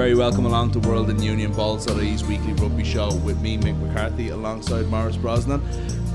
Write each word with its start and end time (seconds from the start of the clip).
very 0.00 0.14
welcome 0.14 0.46
along 0.46 0.70
to 0.70 0.78
World 0.88 1.10
in 1.10 1.22
Union 1.22 1.52
Balls.ie's 1.52 2.24
weekly 2.24 2.54
rugby 2.54 2.82
show 2.82 3.14
with 3.16 3.38
me, 3.42 3.58
Mick 3.58 3.78
McCarthy, 3.78 4.30
alongside 4.30 4.86
Maurice 4.86 5.18
Brosnan. 5.18 5.60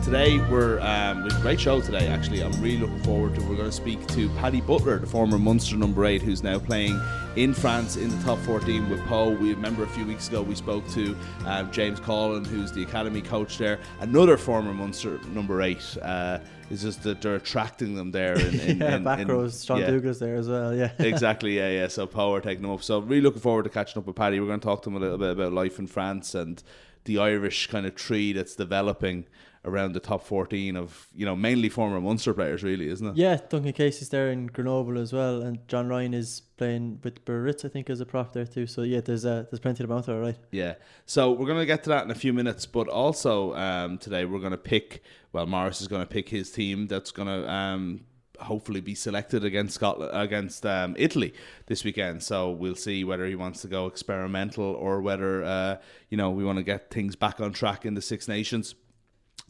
Today, 0.05 0.37
we're 0.51 0.79
um, 0.81 1.23
with 1.23 1.35
a 1.35 1.41
great 1.41 1.59
show 1.59 1.81
today, 1.81 2.07
actually. 2.07 2.43
I'm 2.43 2.51
really 2.61 2.77
looking 2.77 2.99
forward 2.99 3.33
to 3.33 3.41
We're 3.41 3.55
going 3.55 3.71
to 3.71 3.71
speak 3.71 4.05
to 4.09 4.29
Paddy 4.35 4.61
Butler, 4.61 4.99
the 4.99 5.07
former 5.07 5.39
Munster 5.39 5.77
number 5.77 6.05
eight, 6.05 6.21
who's 6.21 6.43
now 6.43 6.59
playing 6.59 7.01
in 7.35 7.55
France 7.55 7.95
in 7.97 8.09
the 8.09 8.23
top 8.23 8.37
14 8.41 8.87
with 8.87 9.03
Pau. 9.07 9.29
We 9.29 9.51
remember 9.55 9.81
a 9.81 9.87
few 9.87 10.05
weeks 10.05 10.27
ago 10.27 10.43
we 10.43 10.53
spoke 10.53 10.87
to 10.89 11.17
um, 11.47 11.71
James 11.71 11.99
Coughlan, 11.99 12.45
who's 12.45 12.71
the 12.71 12.83
academy 12.83 13.19
coach 13.19 13.57
there, 13.57 13.79
another 13.99 14.37
former 14.37 14.75
Munster 14.75 15.19
number 15.33 15.63
eight. 15.63 15.97
Uh, 15.99 16.37
it's 16.69 16.83
just 16.83 17.01
that 17.01 17.19
they're 17.19 17.37
attracting 17.37 17.95
them 17.95 18.11
there. 18.11 18.37
In, 18.39 18.59
in, 18.59 18.77
yeah, 18.81 18.97
in, 18.97 19.03
back 19.03 19.17
in, 19.17 19.27
rows, 19.27 19.65
Sean 19.65 19.79
yeah. 19.79 19.89
Douglas 19.89 20.19
there 20.19 20.35
as 20.35 20.47
well. 20.47 20.75
Yeah, 20.75 20.91
exactly. 20.99 21.57
Yeah, 21.57 21.71
yeah. 21.71 21.87
So 21.87 22.05
Power 22.05 22.41
taking 22.41 22.61
them 22.61 22.69
up. 22.69 22.83
So 22.83 22.99
really 22.99 23.23
looking 23.23 23.41
forward 23.41 23.63
to 23.63 23.71
catching 23.71 23.99
up 23.99 24.05
with 24.05 24.15
Paddy. 24.15 24.39
We're 24.39 24.45
going 24.45 24.59
to 24.59 24.65
talk 24.67 24.83
to 24.83 24.89
him 24.91 24.97
a 24.97 24.99
little 24.99 25.17
bit 25.17 25.31
about 25.31 25.51
life 25.51 25.79
in 25.79 25.87
France 25.87 26.35
and 26.35 26.61
the 27.05 27.17
Irish 27.17 27.67
kind 27.67 27.87
of 27.87 27.95
tree 27.95 28.33
that's 28.33 28.55
developing 28.55 29.25
around 29.65 29.93
the 29.93 29.99
top 29.99 30.23
14 30.23 30.77
of 30.77 31.07
you 31.15 31.25
know 31.25 31.35
mainly 31.35 31.69
former 31.69 31.99
Munster 31.99 32.33
players 32.33 32.63
really 32.63 32.87
isn't 32.87 33.07
it 33.07 33.15
yeah 33.17 33.37
Duncan 33.49 33.73
Casey's 33.73 34.09
there 34.09 34.31
in 34.31 34.47
Grenoble 34.47 34.97
as 34.97 35.11
well 35.11 35.41
and 35.41 35.67
John 35.67 35.87
Ryan 35.87 36.13
is 36.13 36.41
playing 36.57 36.99
with 37.03 37.25
Biarritz 37.25 37.65
I 37.65 37.69
think 37.69 37.89
as 37.89 37.99
a 37.99 38.05
prop 38.05 38.33
there 38.33 38.45
too 38.45 38.67
so 38.67 38.83
yeah 38.83 39.01
there's 39.01 39.25
uh, 39.25 39.45
there's 39.49 39.59
plenty 39.59 39.83
to 39.83 39.87
bounce 39.87 40.05
there 40.05 40.19
right 40.19 40.37
yeah 40.51 40.75
so 41.05 41.31
we're 41.31 41.47
going 41.47 41.59
to 41.59 41.65
get 41.65 41.83
to 41.83 41.89
that 41.89 42.05
in 42.05 42.11
a 42.11 42.15
few 42.15 42.33
minutes 42.33 42.65
but 42.65 42.87
also 42.87 43.55
um, 43.55 43.97
today 43.97 44.25
we're 44.25 44.39
going 44.39 44.51
to 44.51 44.57
pick 44.57 45.03
well 45.33 45.45
Maurice 45.45 45.81
is 45.81 45.87
going 45.87 46.01
to 46.01 46.07
pick 46.07 46.29
his 46.29 46.51
team 46.51 46.87
that's 46.87 47.11
going 47.11 47.27
to 47.27 47.51
um, 47.51 48.01
hopefully 48.39 48.81
be 48.81 48.95
selected 48.95 49.43
against 49.43 49.75
Scotland 49.75 50.11
against 50.13 50.65
um, 50.65 50.95
Italy 50.97 51.33
this 51.67 51.83
weekend. 51.83 52.23
So 52.23 52.51
we'll 52.51 52.75
see 52.75 53.03
whether 53.03 53.25
he 53.25 53.35
wants 53.35 53.61
to 53.61 53.67
go 53.67 53.87
experimental 53.87 54.63
or 54.63 55.01
whether 55.01 55.43
uh, 55.43 55.77
you 56.09 56.17
know 56.17 56.29
we 56.29 56.43
want 56.43 56.57
to 56.57 56.63
get 56.63 56.91
things 56.91 57.15
back 57.15 57.39
on 57.39 57.53
track 57.53 57.85
in 57.85 57.93
the 57.93 58.01
Six 58.01 58.27
Nations. 58.27 58.75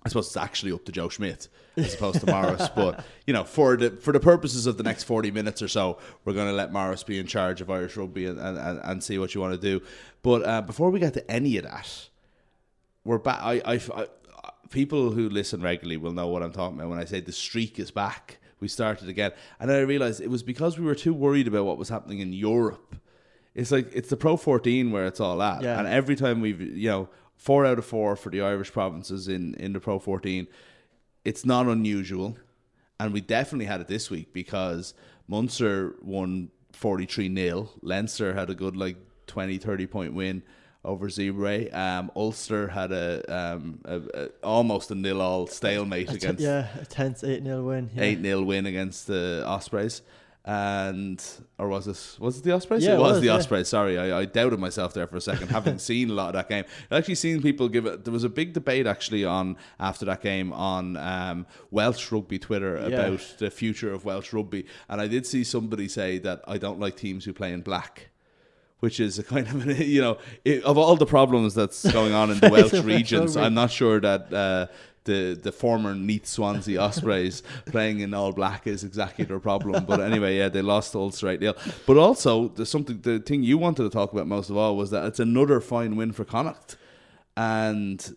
I 0.05 0.07
suppose 0.07 0.27
it's 0.27 0.37
actually 0.37 0.71
up 0.71 0.85
to 0.85 0.91
Joe 0.91 1.09
Schmidt 1.09 1.47
as 1.77 1.95
opposed 1.95 2.19
to 2.21 2.27
Maurice. 2.31 2.69
But 2.75 3.03
you 3.25 3.33
know, 3.33 3.43
for 3.43 3.75
the 3.75 3.89
for 3.89 4.13
the 4.13 4.19
purposes 4.19 4.67
of 4.67 4.77
the 4.77 4.83
next 4.83 5.03
forty 5.05 5.31
minutes 5.31 5.63
or 5.63 5.67
so, 5.67 5.97
we're 6.23 6.33
going 6.33 6.47
to 6.47 6.53
let 6.53 6.71
Maurice 6.71 7.01
be 7.03 7.17
in 7.19 7.25
charge 7.25 7.59
of 7.59 7.69
Irish 7.71 7.97
rugby 7.97 8.27
and, 8.27 8.39
and, 8.39 8.79
and 8.83 9.03
see 9.03 9.17
what 9.17 9.33
you 9.33 9.41
want 9.41 9.59
to 9.59 9.59
do. 9.59 9.83
But 10.21 10.45
uh, 10.45 10.61
before 10.61 10.91
we 10.91 10.99
get 10.99 11.13
to 11.15 11.31
any 11.31 11.57
of 11.57 11.63
that, 11.63 12.09
we're 13.03 13.17
back. 13.17 13.39
I, 13.41 13.61
I, 13.65 13.73
I, 13.95 14.05
people 14.69 15.11
who 15.11 15.27
listen 15.27 15.61
regularly 15.61 15.97
will 15.97 16.13
know 16.13 16.27
what 16.27 16.43
I'm 16.43 16.51
talking 16.51 16.77
about 16.77 16.89
when 16.89 16.99
I 16.99 17.05
say 17.05 17.19
the 17.19 17.31
streak 17.31 17.79
is 17.79 17.89
back. 17.91 18.37
We 18.59 18.67
started 18.67 19.09
again, 19.09 19.31
and 19.59 19.71
I 19.71 19.79
realized 19.79 20.21
it 20.21 20.29
was 20.29 20.43
because 20.43 20.77
we 20.79 20.85
were 20.85 20.95
too 20.95 21.13
worried 21.13 21.47
about 21.47 21.65
what 21.65 21.77
was 21.77 21.89
happening 21.89 22.19
in 22.19 22.31
Europe. 22.31 22.95
It's 23.53 23.71
like 23.71 23.89
it's 23.93 24.09
the 24.09 24.17
Pro 24.17 24.37
14 24.37 24.91
where 24.91 25.05
it's 25.07 25.19
all 25.19 25.41
at, 25.41 25.61
Yeah. 25.63 25.79
and 25.79 25.87
every 25.87 26.15
time 26.15 26.41
we've 26.41 26.61
you 26.61 26.89
know 26.89 27.09
four 27.37 27.65
out 27.65 27.77
of 27.77 27.85
four 27.85 28.15
for 28.15 28.29
the 28.29 28.41
Irish 28.41 28.71
provinces 28.71 29.27
in 29.27 29.53
in 29.55 29.73
the 29.73 29.79
Pro 29.79 29.99
14, 29.99 30.47
it's 31.23 31.45
not 31.45 31.67
unusual, 31.67 32.37
and 32.99 33.13
we 33.13 33.21
definitely 33.21 33.65
had 33.65 33.81
it 33.81 33.87
this 33.87 34.09
week 34.09 34.33
because 34.33 34.93
Munster 35.27 35.95
won 36.01 36.49
43 36.73 37.33
0 37.33 37.69
Leinster 37.81 38.33
had 38.33 38.49
a 38.49 38.55
good 38.55 38.75
like 38.75 38.97
20 39.27 39.57
30 39.57 39.87
point 39.87 40.13
win 40.13 40.43
over 40.83 41.07
Zebre. 41.07 41.73
Um, 41.73 42.11
Ulster 42.15 42.67
had 42.67 42.91
a, 42.91 43.23
um, 43.35 43.79
a, 43.85 44.01
a 44.13 44.27
almost 44.43 44.91
a 44.91 44.95
nil 44.95 45.19
all 45.19 45.47
stalemate 45.47 46.09
A 46.09 46.11
t- 46.11 46.17
against 46.17 46.43
yeah 46.43 46.67
a 46.79 46.85
tense 46.85 47.23
eight 47.23 47.43
0 47.43 47.63
win 47.63 47.89
yeah. 47.95 48.03
eight 48.03 48.21
0 48.21 48.43
win 48.43 48.65
against 48.65 49.07
the 49.07 49.43
Ospreys. 49.45 50.01
And 50.47 51.23
or 51.57 51.67
was 51.69 51.87
it 51.87 52.19
was 52.21 52.37
it 52.37 52.43
the 52.43 52.51
Ospreys? 52.51 52.83
Yeah, 52.83 52.91
it 52.91 52.93
it 52.95 52.99
was, 52.99 53.11
was, 53.13 53.21
the 53.21 53.27
yeah. 53.27 53.33
Ospreys. 53.33 53.67
Sorry, 53.67 53.97
I, 53.97 54.19
I 54.19 54.25
doubted 54.25 54.59
myself 54.59 54.93
there 54.93 55.07
for 55.07 55.17
a 55.17 55.21
second, 55.21 55.47
having 55.47 55.79
seen 55.89 56.11
a 56.11 56.13
lot 56.13 56.27
of 56.27 56.33
that 56.33 56.49
game. 56.49 56.65
I've 56.91 56.99
actually 56.99 57.15
seen 57.15 57.41
people 57.41 57.67
give 57.67 57.87
it. 57.87 58.03
There 58.03 58.13
was 58.13 58.23
a 58.23 58.29
big 58.29 58.53
debate 58.53 58.85
actually 58.85 59.25
on 59.25 59.57
after 59.79 60.05
that 60.05 60.21
game 60.21 60.53
on 60.53 60.97
um, 60.97 61.47
Welsh 61.71 62.11
rugby 62.11 62.37
Twitter 62.37 62.75
Yeah. 62.75 62.87
about 63.07 63.35
the 63.39 63.49
future 63.49 63.91
of 63.91 64.05
Welsh 64.05 64.33
rugby, 64.33 64.67
and 64.87 65.01
I 65.01 65.07
did 65.07 65.25
see 65.25 65.43
somebody 65.43 65.87
say 65.87 66.19
that 66.19 66.43
I 66.47 66.59
don't 66.59 66.79
like 66.79 66.95
teams 66.95 67.25
who 67.25 67.33
play 67.33 67.51
in 67.51 67.61
black. 67.61 68.09
Which 68.81 68.99
is 68.99 69.17
a 69.17 69.23
kind 69.23 69.47
of 69.47 69.67
an, 69.67 69.77
you 69.81 70.01
know 70.01 70.19
it, 70.43 70.63
of 70.63 70.77
all 70.77 70.95
the 70.95 71.07
problems 71.07 71.55
that's 71.55 71.91
going 71.91 72.13
on 72.13 72.29
in 72.29 72.39
the 72.39 72.49
Welsh 72.51 72.73
Welsh 72.73 72.85
regions. 72.85 73.35
I'm 73.35 73.55
not 73.55 73.71
sure 73.71 73.99
that 73.99 74.31
uh, 74.31 74.67
the 75.05 75.39
the 75.41 75.51
former 75.51 75.95
Neath 75.95 76.25
Swansea 76.25 76.79
Ospreys 76.79 77.41
playing 77.65 78.01
in 78.01 78.13
all 78.13 78.31
black 78.33 78.67
is 78.67 78.83
exactly 78.83 79.25
their 79.25 79.39
problem. 79.39 79.85
But 79.85 80.01
anyway, 80.01 80.37
yeah, 80.37 80.49
they 80.49 80.61
lost 80.61 80.91
to 80.91 80.99
Ulster 80.99 81.27
right 81.27 81.39
deal. 81.39 81.55
But 81.87 81.97
also, 81.97 82.49
there's 82.49 82.69
something 82.69 82.99
the 83.01 83.19
thing 83.19 83.43
you 83.43 83.57
wanted 83.57 83.83
to 83.83 83.89
talk 83.89 84.11
about 84.11 84.27
most 84.27 84.49
of 84.49 84.57
all 84.57 84.75
was 84.75 84.91
that 84.91 85.05
it's 85.05 85.19
another 85.19 85.61
fine 85.61 85.95
win 85.95 86.11
for 86.11 86.25
Connacht, 86.25 86.77
and 87.37 88.15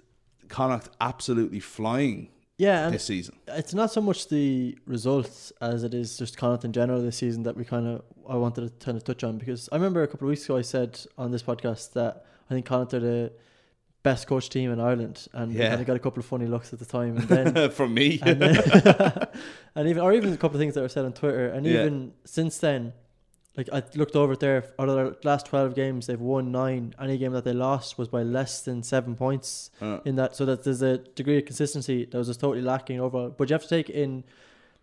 Connacht 0.48 0.88
absolutely 1.00 1.60
flying 1.60 2.28
yeah 2.56 2.90
this 2.90 3.04
season. 3.04 3.36
it's 3.46 3.72
not 3.72 3.90
so 3.92 4.00
much 4.00 4.28
the 4.28 4.76
results 4.84 5.52
as 5.60 5.84
it 5.84 5.94
is 5.94 6.18
just 6.18 6.36
Connacht 6.36 6.64
in 6.64 6.72
general 6.72 7.00
this 7.00 7.16
season 7.16 7.44
that 7.44 7.56
we 7.56 7.64
kind 7.64 7.86
of 7.86 8.02
I 8.28 8.34
wanted 8.34 8.62
to 8.80 8.84
kind 8.84 8.96
of 8.96 9.04
touch 9.04 9.22
on 9.22 9.38
because 9.38 9.68
I 9.70 9.76
remember 9.76 10.02
a 10.02 10.08
couple 10.08 10.26
of 10.26 10.30
weeks 10.30 10.44
ago 10.44 10.56
I 10.56 10.62
said 10.62 11.00
on 11.16 11.30
this 11.30 11.42
podcast 11.42 11.92
that 11.92 12.24
I 12.50 12.54
think 12.54 12.66
Connacht 12.66 12.94
are 12.94 13.00
the 13.00 13.32
best 14.10 14.22
coach 14.32 14.46
team 14.56 14.68
in 14.74 14.80
Ireland 14.90 15.16
and 15.38 15.46
Yeah. 15.52 15.68
kind 15.70 15.80
of 15.82 15.86
got 15.86 15.96
a 15.96 16.04
couple 16.06 16.20
of 16.20 16.26
funny 16.32 16.46
looks 16.54 16.68
at 16.74 16.78
the 16.82 16.90
time 16.98 17.12
and 17.20 17.28
then 17.34 17.70
From 17.78 17.90
me, 18.00 18.08
and, 18.28 18.36
then 18.42 18.54
and 19.76 19.84
even 19.90 20.00
or 20.06 20.12
even 20.18 20.32
a 20.32 20.36
couple 20.42 20.56
of 20.56 20.60
things 20.62 20.74
that 20.74 20.82
were 20.86 20.88
said 20.96 21.04
on 21.04 21.12
Twitter 21.12 21.46
and 21.54 21.62
Yeah. 21.66 21.78
even 21.80 21.94
since 22.24 22.54
then 22.66 22.82
like 23.56 23.68
I 23.78 23.82
looked 24.00 24.14
over 24.22 24.32
it 24.36 24.40
there 24.46 24.60
out 24.80 24.88
of 24.90 24.94
their 24.98 25.10
last 25.30 25.46
12 25.46 25.74
games 25.82 26.06
they've 26.08 26.20
won 26.34 26.44
9 26.52 26.94
any 27.06 27.16
game 27.22 27.32
that 27.38 27.44
they 27.48 27.52
lost 27.68 27.98
was 28.00 28.08
by 28.16 28.22
less 28.38 28.52
than 28.66 28.82
7 28.82 29.14
points 29.24 29.70
Uh, 29.80 29.98
in 30.08 30.14
that 30.20 30.30
so 30.36 30.42
that 30.50 30.58
there's 30.64 30.82
a 30.82 30.94
degree 31.20 31.38
of 31.40 31.44
consistency 31.52 31.98
that 32.10 32.16
was 32.22 32.28
just 32.32 32.40
totally 32.40 32.62
lacking 32.72 32.98
overall 33.00 33.30
but 33.36 33.44
you 33.50 33.54
have 33.54 33.66
to 33.68 33.72
take 33.78 33.88
in 34.04 34.24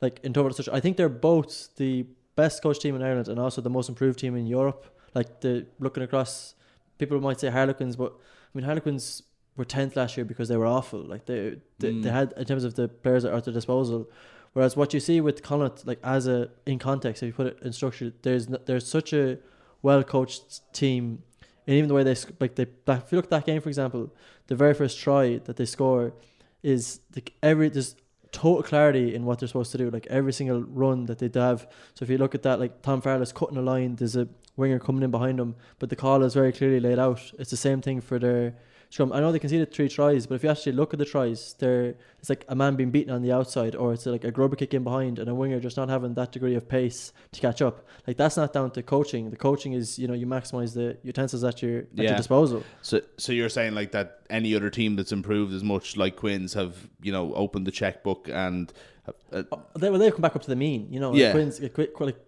like 0.01 0.15
in 0.25 0.31
total 0.33 0.51
such 0.59 0.69
I 0.77 0.79
think 0.83 0.97
they're 0.97 1.17
both 1.33 1.51
the 1.83 1.93
best 2.35 2.61
coach 2.65 2.79
team 2.83 2.93
in 2.97 3.01
Ireland 3.09 3.27
and 3.31 3.39
also 3.45 3.59
the 3.69 3.75
most 3.77 3.87
improved 3.93 4.17
team 4.23 4.35
in 4.41 4.45
Europe 4.59 4.81
like 5.17 5.29
the 5.45 5.53
looking 5.85 6.03
across 6.03 6.53
people 6.99 7.17
might 7.27 7.39
say 7.39 7.49
Harlequins 7.49 7.95
but 8.03 8.11
mean 8.55 8.65
Harlequins 8.65 9.23
were 9.57 9.65
10th 9.65 9.95
last 9.95 10.17
year 10.17 10.25
because 10.25 10.47
they 10.49 10.57
were 10.57 10.65
awful. 10.65 10.99
Like 11.01 11.25
they 11.25 11.57
they, 11.79 11.91
Mm. 11.91 12.03
they 12.03 12.09
had 12.09 12.33
in 12.37 12.45
terms 12.45 12.63
of 12.63 12.75
the 12.75 12.87
players 12.87 13.23
that 13.23 13.31
are 13.31 13.37
at 13.37 13.45
their 13.45 13.53
disposal. 13.53 14.09
Whereas 14.53 14.77
what 14.77 14.93
you 14.93 14.99
see 14.99 15.19
with 15.21 15.43
Connacht 15.43 15.85
like 15.85 15.99
as 16.03 16.27
a 16.27 16.49
in 16.65 16.79
context 16.79 17.21
if 17.23 17.27
you 17.27 17.33
put 17.33 17.47
it 17.47 17.57
in 17.61 17.73
structure 17.73 18.11
there's 18.21 18.47
there's 18.67 18.87
such 18.87 19.13
a 19.13 19.37
well 19.81 20.03
coached 20.03 20.61
team. 20.73 21.23
And 21.67 21.75
even 21.77 21.87
the 21.87 21.93
way 21.95 22.03
they 22.03 22.15
like 22.39 22.55
they 22.55 22.63
if 22.87 23.11
you 23.11 23.15
look 23.17 23.25
at 23.25 23.31
that 23.31 23.45
game 23.45 23.59
for 23.61 23.69
example 23.69 24.13
the 24.47 24.55
very 24.55 24.73
first 24.73 24.99
try 24.99 25.37
that 25.45 25.55
they 25.57 25.65
score 25.65 26.13
is 26.63 26.99
like 27.15 27.33
every 27.43 27.69
there's 27.69 27.95
total 28.31 28.63
clarity 28.63 29.15
in 29.15 29.23
what 29.25 29.39
they're 29.39 29.47
supposed 29.47 29.71
to 29.71 29.77
do 29.77 29.89
like 29.89 30.05
every 30.07 30.33
single 30.33 30.61
run 30.63 31.05
that 31.05 31.19
they 31.19 31.29
have. 31.39 31.67
So 31.95 32.03
if 32.03 32.09
you 32.09 32.17
look 32.17 32.35
at 32.35 32.43
that 32.43 32.59
like 32.59 32.81
Tom 32.81 33.01
Farrell's 33.01 33.31
cutting 33.33 33.57
a 33.57 33.61
line 33.61 33.95
there's 33.95 34.15
a 34.15 34.27
winger 34.57 34.79
coming 34.79 35.03
in 35.03 35.11
behind 35.11 35.39
him 35.39 35.55
but 35.79 35.89
the 35.89 35.95
call 35.95 36.23
is 36.23 36.33
very 36.33 36.51
clearly 36.51 36.79
laid 36.79 36.99
out 36.99 37.21
it's 37.39 37.51
the 37.51 37.57
same 37.57 37.81
thing 37.81 37.99
for 38.01 38.19
their 38.19 38.55
scrum 38.89 39.11
I 39.11 39.19
know 39.19 39.31
they 39.31 39.39
conceded 39.39 39.73
three 39.73 39.89
tries 39.89 40.25
but 40.27 40.35
if 40.35 40.43
you 40.43 40.49
actually 40.49 40.73
look 40.73 40.93
at 40.93 40.99
the 40.99 41.05
tries 41.05 41.53
they're 41.59 41.95
it's 42.19 42.29
like 42.29 42.45
a 42.47 42.55
man 42.55 42.75
being 42.75 42.91
beaten 42.91 43.11
on 43.13 43.21
the 43.23 43.31
outside 43.31 43.75
or 43.75 43.91
it's 43.93 44.05
like 44.05 44.23
a 44.23 44.31
grubber 44.31 44.55
kick 44.55 44.73
in 44.73 44.83
behind 44.83 45.19
and 45.19 45.27
a 45.29 45.35
winger 45.35 45.59
just 45.59 45.75
not 45.75 45.89
having 45.89 46.13
that 46.13 46.31
degree 46.31 46.55
of 46.55 46.69
pace 46.69 47.11
to 47.31 47.41
catch 47.41 47.61
up 47.61 47.85
like 48.07 48.15
that's 48.15 48.37
not 48.37 48.53
down 48.53 48.71
to 48.71 48.83
coaching 48.83 49.29
the 49.31 49.35
coaching 49.35 49.73
is 49.73 49.99
you 49.99 50.07
know 50.07 50.13
you 50.13 50.27
maximize 50.27 50.73
the 50.73 50.97
utensils 51.03 51.43
at 51.43 51.61
your 51.61 51.79
at 51.79 51.87
Yeah. 51.95 52.09
your 52.11 52.17
disposal 52.17 52.63
So, 52.81 53.01
so 53.17 53.33
you're 53.33 53.49
saying 53.49 53.73
like 53.75 53.91
that 53.91 54.19
any 54.29 54.55
other 54.55 54.69
team 54.69 54.95
that's 54.95 55.11
improved 55.11 55.53
as 55.53 55.63
much 55.63 55.97
like 55.97 56.15
Quins 56.15 56.53
have 56.53 56.87
you 57.01 57.11
know 57.11 57.33
opened 57.33 57.65
the 57.67 57.71
checkbook 57.71 58.29
and 58.29 58.71
uh, 59.31 59.43
Oh, 59.51 59.61
they 59.77 59.89
well, 59.89 59.99
they've 59.99 60.11
come 60.11 60.21
back 60.21 60.35
up 60.35 60.41
to 60.43 60.49
the 60.49 60.55
mean. 60.55 60.87
You 60.91 60.99
know, 60.99 61.13
Yeah. 61.13 61.25
like 61.25 61.33
Quins, 61.33 61.59
like, 61.61 61.99
like 61.99 62.24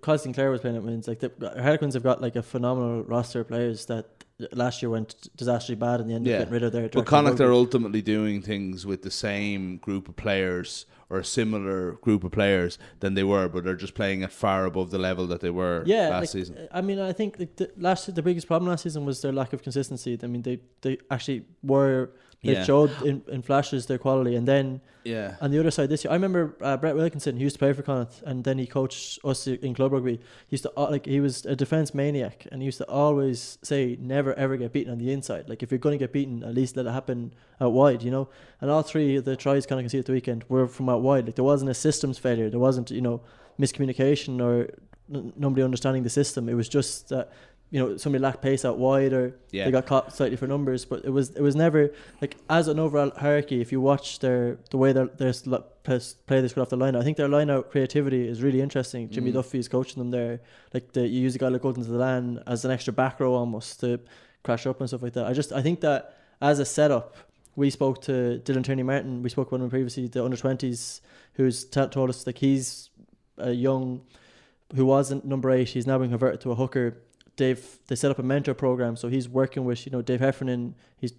Kyle 0.00 0.18
Sinckler 0.18 0.50
was 0.50 0.60
playing 0.60 0.76
at 0.76 0.82
Quins. 0.82 1.08
Like 1.08 1.20
the 1.20 1.30
Harlequins 1.60 1.94
have 1.94 2.02
got 2.02 2.20
like 2.20 2.36
a 2.36 2.42
phenomenal 2.42 3.02
roster 3.04 3.40
of 3.40 3.48
players 3.48 3.86
that 3.86 4.24
last 4.52 4.82
year 4.82 4.90
went 4.90 5.28
disastrously 5.36 5.76
bad 5.76 6.00
in 6.00 6.08
the 6.08 6.14
end 6.14 6.26
Yeah. 6.26 6.38
getting 6.38 6.52
rid 6.52 6.62
of 6.62 6.72
their. 6.72 6.88
But 6.88 7.06
Connacht 7.06 7.40
are 7.40 7.52
ultimately 7.52 8.02
doing 8.02 8.42
things 8.42 8.84
with 8.86 9.02
the 9.02 9.10
same 9.10 9.78
group 9.78 10.08
of 10.08 10.16
players 10.16 10.86
or 11.10 11.18
a 11.18 11.24
similar 11.24 11.92
group 11.92 12.24
of 12.24 12.32
players 12.32 12.78
than 13.00 13.14
they 13.14 13.22
were, 13.22 13.46
but 13.46 13.64
they're 13.64 13.76
just 13.76 13.94
playing 13.94 14.22
at 14.22 14.32
far 14.32 14.64
above 14.64 14.90
the 14.90 14.98
level 14.98 15.26
that 15.26 15.40
they 15.40 15.50
were 15.50 15.82
yeah, 15.84 16.08
last 16.08 16.20
like, 16.20 16.28
season. 16.30 16.68
I 16.72 16.80
mean, 16.80 16.98
I 16.98 17.12
think 17.12 17.38
like 17.38 17.56
the 17.56 17.70
last 17.76 18.12
the 18.14 18.22
biggest 18.22 18.46
problem 18.46 18.70
last 18.70 18.82
season 18.82 19.04
was 19.04 19.20
their 19.20 19.32
lack 19.32 19.52
of 19.52 19.62
consistency. 19.62 20.18
I 20.22 20.26
mean, 20.26 20.42
they 20.42 20.60
they 20.80 20.98
actually 21.10 21.44
were 21.62 22.12
they 22.44 22.54
Yeah. 22.54 22.64
showed 22.64 22.90
in, 23.02 23.22
in 23.28 23.40
flashes 23.42 23.86
their 23.86 23.98
quality, 23.98 24.34
and 24.34 24.46
then 24.48 24.80
Yeah. 25.04 25.36
on 25.40 25.50
the 25.52 25.58
other 25.60 25.70
side 25.70 25.88
this 25.88 26.04
year, 26.04 26.10
I 26.10 26.14
remember 26.14 26.56
uh, 26.60 26.76
Brett 26.76 26.96
Wilkinson. 26.96 27.36
He 27.36 27.42
used 27.44 27.54
to 27.54 27.58
play 27.58 27.72
for 27.72 27.82
Connacht, 27.82 28.22
and 28.26 28.42
then 28.44 28.58
he 28.58 28.66
coached 28.66 29.20
us 29.24 29.46
in 29.46 29.74
club 29.74 29.92
rugby. 29.92 30.16
He 30.48 30.54
used 30.56 30.64
to 30.64 30.72
uh, 30.76 30.90
like 30.90 31.06
he 31.06 31.20
was 31.20 31.46
a 31.46 31.54
defense 31.54 31.94
maniac, 31.94 32.46
and 32.50 32.60
he 32.62 32.66
used 32.66 32.78
to 32.78 32.88
always 32.88 33.58
say, 33.62 33.96
"Never 34.00 34.34
ever 34.34 34.56
get 34.56 34.72
beaten 34.72 34.92
on 34.92 34.98
the 34.98 35.12
inside. 35.12 35.48
Like 35.48 35.62
if 35.62 35.70
you're 35.70 35.78
going 35.86 35.96
to 35.98 36.02
get 36.04 36.12
beaten, 36.12 36.42
at 36.42 36.54
least 36.54 36.76
let 36.76 36.86
it 36.86 36.90
happen 36.92 37.32
out 37.60 37.72
wide." 37.72 38.02
You 38.02 38.10
know. 38.10 38.28
And 38.60 38.70
all 38.70 38.82
three 38.82 39.16
of 39.16 39.24
the 39.24 39.36
tries 39.36 39.64
Connacht 39.66 39.84
conceded 39.84 40.06
the 40.06 40.12
weekend 40.12 40.44
were 40.48 40.66
from 40.66 40.88
out 40.88 41.02
wide. 41.02 41.26
Like 41.26 41.36
there 41.36 41.44
wasn't 41.44 41.70
a 41.70 41.74
systems 41.74 42.18
failure. 42.18 42.50
There 42.50 42.60
wasn't 42.68 42.90
you 42.90 43.00
know 43.00 43.20
miscommunication 43.60 44.40
or 44.40 44.68
n- 45.14 45.32
nobody 45.36 45.62
understanding 45.62 46.02
the 46.02 46.10
system. 46.10 46.48
It 46.48 46.54
was 46.54 46.68
just 46.68 47.08
that 47.10 47.30
you 47.72 47.78
know 47.80 47.96
somebody 47.96 48.22
lacked 48.22 48.42
pace 48.42 48.64
out 48.68 48.76
wide 48.78 49.12
or 49.14 49.34
Yeah. 49.50 49.64
they 49.64 49.70
got 49.78 49.86
caught 49.86 50.14
slightly 50.14 50.36
for 50.36 50.46
numbers. 50.46 50.84
But 50.84 51.04
it 51.04 51.10
was 51.18 51.30
it 51.30 51.40
was 51.48 51.56
never 51.56 51.90
like 52.20 52.36
as 52.48 52.68
an 52.68 52.78
overall 52.78 53.10
hierarchy. 53.16 53.60
If 53.62 53.72
you 53.72 53.80
watch 53.80 54.18
their 54.20 54.58
the 54.70 54.76
way 54.76 54.92
their 54.92 55.06
their 55.06 55.32
play 55.82 56.40
they 56.42 56.60
off 56.60 56.68
the 56.68 56.76
line, 56.76 56.94
I 56.94 57.02
think 57.02 57.16
their 57.16 57.28
line 57.36 57.50
out 57.50 57.70
creativity 57.70 58.28
is 58.28 58.42
really 58.42 58.60
interesting. 58.60 59.08
Jimmy 59.08 59.30
Mm. 59.30 59.34
Duffy 59.34 59.58
is 59.58 59.68
coaching 59.68 59.98
them 60.02 60.10
there. 60.10 60.40
Like 60.74 60.92
the, 60.92 61.02
you 61.08 61.20
use 61.22 61.34
a 61.34 61.38
guy 61.38 61.48
like 61.48 61.64
Ultan 61.64 61.84
Dillane 61.84 62.42
as 62.46 62.64
an 62.66 62.70
extra 62.70 62.92
back 62.92 63.18
row 63.20 63.34
almost 63.34 63.80
to 63.80 63.98
crash 64.44 64.66
up 64.66 64.78
and 64.80 64.88
stuff 64.88 65.02
like 65.02 65.14
that. 65.14 65.26
I 65.26 65.32
just 65.32 65.50
I 65.52 65.62
think 65.62 65.80
that 65.80 66.14
as 66.42 66.58
a 66.58 66.64
setup, 66.66 67.16
we 67.56 67.70
spoke 67.70 68.02
to 68.02 68.40
Dylan 68.44 68.64
Tierney 68.64 68.82
Martin. 68.82 69.22
We 69.22 69.30
spoke 69.30 69.48
about 69.50 69.62
him 69.64 69.70
previously, 69.70 70.08
the 70.08 70.22
under 70.24 70.36
twenties, 70.36 71.00
who's 71.34 71.64
t- 71.64 71.86
told 71.86 72.10
us 72.10 72.26
like 72.26 72.38
he's 72.38 72.90
a 73.38 73.52
young 73.52 74.02
who 74.74 74.84
wasn't 74.86 75.24
number 75.24 75.50
eight. 75.50 75.68
He's 75.70 75.86
now 75.86 75.98
been 75.98 76.10
converted 76.10 76.40
to 76.42 76.50
a 76.50 76.54
hooker. 76.54 76.98
They've 77.36 77.78
they 77.88 77.96
set 77.96 78.10
up 78.10 78.18
a 78.18 78.22
mentor 78.22 78.54
program, 78.54 78.94
so 78.96 79.08
he's 79.08 79.28
working 79.28 79.64
with 79.64 79.86
you 79.86 79.92
know 79.92 80.02
Dave 80.02 80.20
Heffernan. 80.20 80.74
He's 80.98 81.12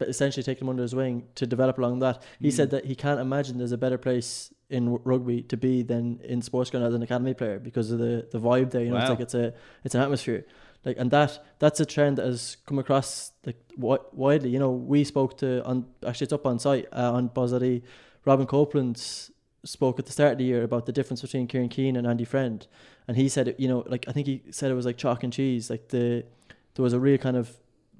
essentially 0.00 0.42
taking 0.42 0.64
him 0.64 0.68
under 0.68 0.82
his 0.82 0.94
wing 0.94 1.24
to 1.36 1.46
develop 1.46 1.78
along 1.78 2.00
that. 2.00 2.22
He 2.40 2.48
Mm. 2.48 2.52
said 2.52 2.70
that 2.70 2.84
he 2.84 2.94
can't 2.94 3.20
imagine 3.20 3.58
there's 3.58 3.72
a 3.72 3.78
better 3.78 3.98
place 3.98 4.52
in 4.68 4.98
rugby 5.04 5.42
to 5.42 5.56
be 5.56 5.82
than 5.82 6.20
in 6.24 6.42
sports 6.42 6.70
ground 6.70 6.84
as 6.84 6.92
an 6.94 7.02
academy 7.02 7.32
player 7.34 7.58
because 7.58 7.90
of 7.90 7.98
the, 7.98 8.26
the 8.32 8.38
vibe 8.38 8.70
there. 8.70 8.82
You 8.84 8.90
know, 8.90 8.96
it's 8.98 9.10
like 9.10 9.20
it's 9.20 9.34
a 9.34 9.54
it's 9.84 9.94
an 9.94 10.02
atmosphere. 10.02 10.44
Like 10.84 10.98
and 10.98 11.10
that 11.10 11.44
that's 11.58 11.80
a 11.80 11.86
trend 11.86 12.18
that 12.18 12.26
has 12.26 12.58
come 12.66 12.78
across 12.78 13.32
like 13.46 13.56
wi- 13.76 14.04
widely. 14.12 14.50
You 14.50 14.58
know, 14.58 14.70
we 14.72 15.04
spoke 15.04 15.38
to 15.38 15.64
on 15.64 15.86
actually 16.06 16.26
it's 16.26 16.32
up 16.32 16.46
on 16.46 16.58
site 16.58 16.86
uh, 16.92 17.12
on 17.12 17.28
Buzzati. 17.30 17.82
Robin 18.24 18.46
Copeland 18.46 18.96
s- 18.96 19.30
spoke 19.66 19.98
at 19.98 20.06
the 20.06 20.12
start 20.12 20.32
of 20.32 20.38
the 20.38 20.44
year 20.44 20.62
about 20.62 20.86
the 20.86 20.92
difference 20.92 21.20
between 21.22 21.46
Kieran 21.46 21.68
Keane 21.68 21.96
and 21.96 22.06
Andy 22.06 22.24
Friend, 22.24 22.66
and 23.06 23.16
he 23.16 23.28
said 23.28 23.48
it. 23.48 23.60
You 23.60 23.68
know, 23.68 23.84
like 23.86 24.04
I 24.08 24.12
think 24.12 24.26
he 24.26 24.42
said 24.50 24.70
it 24.70 24.74
was 24.74 24.86
like 24.86 24.96
chalk 24.96 25.22
and 25.24 25.32
cheese. 25.32 25.68
Like 25.70 25.88
the 25.88 26.24
there 26.74 26.82
was 26.82 26.92
a 26.92 27.00
real 27.00 27.18
kind 27.18 27.36
of 27.36 27.56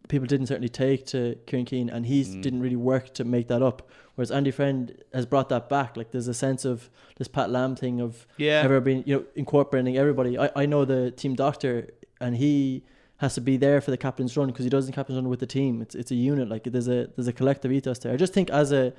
people 0.08 0.26
didn't 0.26 0.46
certainly 0.46 0.68
take 0.68 1.04
to 1.06 1.36
Kieran 1.46 1.66
Keane, 1.66 1.90
and 1.90 2.06
he 2.06 2.22
Mm. 2.22 2.42
didn't 2.42 2.60
really 2.60 2.76
work 2.92 3.12
to 3.14 3.24
make 3.24 3.48
that 3.48 3.60
up. 3.62 3.88
Whereas 4.14 4.30
Andy 4.30 4.52
Friend 4.52 4.96
has 5.12 5.26
brought 5.26 5.48
that 5.48 5.68
back. 5.68 5.96
Like 5.96 6.10
there's 6.12 6.28
a 6.28 6.34
sense 6.34 6.64
of 6.64 6.88
this 7.16 7.28
Pat 7.28 7.50
Lam 7.50 7.74
thing 7.76 8.00
of 8.00 8.26
Yeah. 8.38 8.62
ever 8.64 8.80
been 8.80 9.02
you 9.06 9.16
know 9.16 9.24
incorporating 9.34 9.96
everybody. 9.98 10.38
I, 10.38 10.50
I 10.54 10.66
know 10.66 10.84
the 10.84 11.10
team 11.10 11.34
doctor 11.34 11.88
and 12.20 12.36
he 12.36 12.84
has 13.19 13.34
to 13.34 13.40
be 13.40 13.56
there 13.56 13.80
for 13.80 13.90
the 13.90 13.96
captain's 13.96 14.36
run 14.36 14.48
because 14.48 14.64
he 14.64 14.70
does 14.70 14.86
the 14.86 14.92
captain's 14.92 15.16
run 15.16 15.28
with 15.28 15.40
the 15.40 15.46
team. 15.46 15.82
It's 15.82 15.94
it's 15.94 16.10
a 16.10 16.14
unit 16.14 16.48
like 16.48 16.64
there's 16.64 16.88
a 16.88 17.08
there's 17.16 17.28
a 17.28 17.32
collective 17.32 17.72
ethos 17.72 17.98
there. 17.98 18.12
I 18.12 18.16
just 18.16 18.32
think 18.32 18.48
as 18.50 18.72
a 18.72 18.92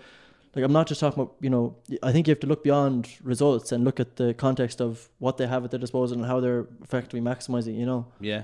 like 0.55 0.63
I'm 0.63 0.73
not 0.73 0.88
just 0.88 0.99
talking 0.99 1.21
about 1.21 1.35
you 1.39 1.49
know 1.49 1.75
I 2.03 2.11
think 2.11 2.27
you 2.27 2.31
have 2.31 2.39
to 2.41 2.47
look 2.47 2.63
beyond 2.63 3.09
results 3.23 3.71
and 3.71 3.83
look 3.83 3.99
at 3.99 4.15
the 4.15 4.33
context 4.33 4.81
of 4.81 5.09
what 5.19 5.38
they 5.38 5.47
have 5.47 5.63
at 5.63 5.71
their 5.71 5.79
disposal 5.79 6.17
and 6.17 6.25
how 6.25 6.39
they're 6.39 6.67
effectively 6.83 7.21
maximizing. 7.21 7.77
You 7.77 7.85
know. 7.85 8.05
Yeah. 8.19 8.44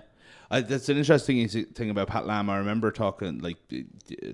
I, 0.52 0.62
that's 0.62 0.88
an 0.90 0.98
interesting 0.98 1.48
thing 1.48 1.90
about 1.90 2.10
Pat 2.10 2.28
Lam. 2.28 2.48
I 2.48 2.58
remember 2.58 2.92
talking, 2.92 3.40
like, 3.40 3.58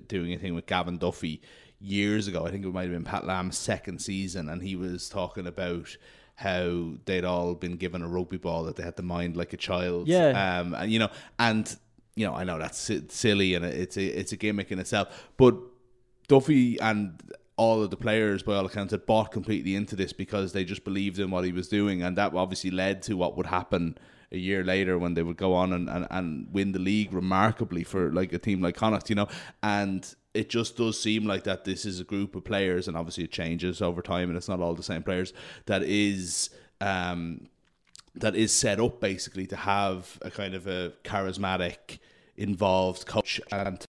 doing 0.06 0.34
a 0.34 0.38
thing 0.38 0.54
with 0.54 0.66
Gavin 0.66 0.98
Duffy 0.98 1.40
years 1.80 2.28
ago. 2.28 2.44
I 2.44 2.50
think 2.50 2.66
it 2.66 2.74
might 2.74 2.82
have 2.82 2.90
been 2.90 3.04
Pat 3.04 3.26
Lam's 3.26 3.56
second 3.56 4.00
season, 4.02 4.50
and 4.50 4.62
he 4.62 4.76
was 4.76 5.08
talking 5.08 5.46
about 5.46 5.96
how 6.34 6.92
they'd 7.04 7.24
all 7.24 7.54
been 7.54 7.76
given 7.76 8.02
a 8.02 8.08
rugby 8.08 8.38
ball 8.38 8.64
that 8.64 8.76
they 8.76 8.82
had 8.82 8.96
to 8.96 9.02
mind 9.02 9.36
like 9.36 9.52
a 9.52 9.56
child. 9.56 10.08
Yeah. 10.08 10.60
Um, 10.60 10.74
and 10.74 10.90
you 10.90 10.98
know, 10.98 11.08
and 11.38 11.74
you 12.16 12.26
know, 12.26 12.34
I 12.34 12.44
know 12.44 12.58
that's 12.58 12.90
silly 13.08 13.54
and 13.54 13.64
it's 13.64 13.96
a 13.96 14.04
it's 14.04 14.32
a 14.32 14.36
gimmick 14.36 14.72
in 14.72 14.78
itself, 14.78 15.28
but 15.36 15.54
Duffy 16.28 16.80
and 16.80 17.20
all 17.60 17.82
of 17.82 17.90
the 17.90 17.96
players, 17.96 18.42
by 18.42 18.54
all 18.54 18.64
accounts, 18.64 18.92
had 18.92 19.04
bought 19.04 19.30
completely 19.30 19.74
into 19.74 19.94
this 19.94 20.14
because 20.14 20.54
they 20.54 20.64
just 20.64 20.82
believed 20.82 21.18
in 21.18 21.30
what 21.30 21.44
he 21.44 21.52
was 21.52 21.68
doing, 21.68 22.02
and 22.02 22.16
that 22.16 22.32
obviously 22.34 22.70
led 22.70 23.02
to 23.02 23.18
what 23.18 23.36
would 23.36 23.44
happen 23.44 23.98
a 24.32 24.38
year 24.38 24.64
later 24.64 24.98
when 24.98 25.12
they 25.12 25.22
would 25.22 25.36
go 25.36 25.52
on 25.52 25.74
and, 25.74 25.90
and, 25.90 26.06
and 26.10 26.48
win 26.50 26.72
the 26.72 26.78
league 26.78 27.12
remarkably 27.12 27.84
for 27.84 28.10
like 28.12 28.32
a 28.32 28.38
team 28.38 28.62
like 28.62 28.76
Connacht, 28.76 29.10
you 29.10 29.14
know, 29.14 29.28
and 29.62 30.14
it 30.32 30.48
just 30.48 30.78
does 30.78 30.98
seem 30.98 31.26
like 31.26 31.44
that 31.44 31.66
this 31.66 31.84
is 31.84 32.00
a 32.00 32.04
group 32.04 32.34
of 32.34 32.44
players, 32.44 32.88
and 32.88 32.96
obviously 32.96 33.24
it 33.24 33.30
changes 33.30 33.82
over 33.82 34.00
time, 34.00 34.30
and 34.30 34.38
it's 34.38 34.48
not 34.48 34.60
all 34.60 34.74
the 34.74 34.82
same 34.82 35.02
players. 35.02 35.34
That 35.66 35.82
is. 35.82 36.48
Um, 36.80 37.48
that 38.16 38.34
is 38.34 38.52
set 38.52 38.80
up 38.80 39.00
basically 39.00 39.46
to 39.46 39.54
have 39.54 40.18
a 40.22 40.30
kind 40.32 40.54
of 40.54 40.66
a 40.66 40.92
charismatic, 41.04 42.00
involved 42.36 43.06
coach 43.06 43.40
and 43.52 43.84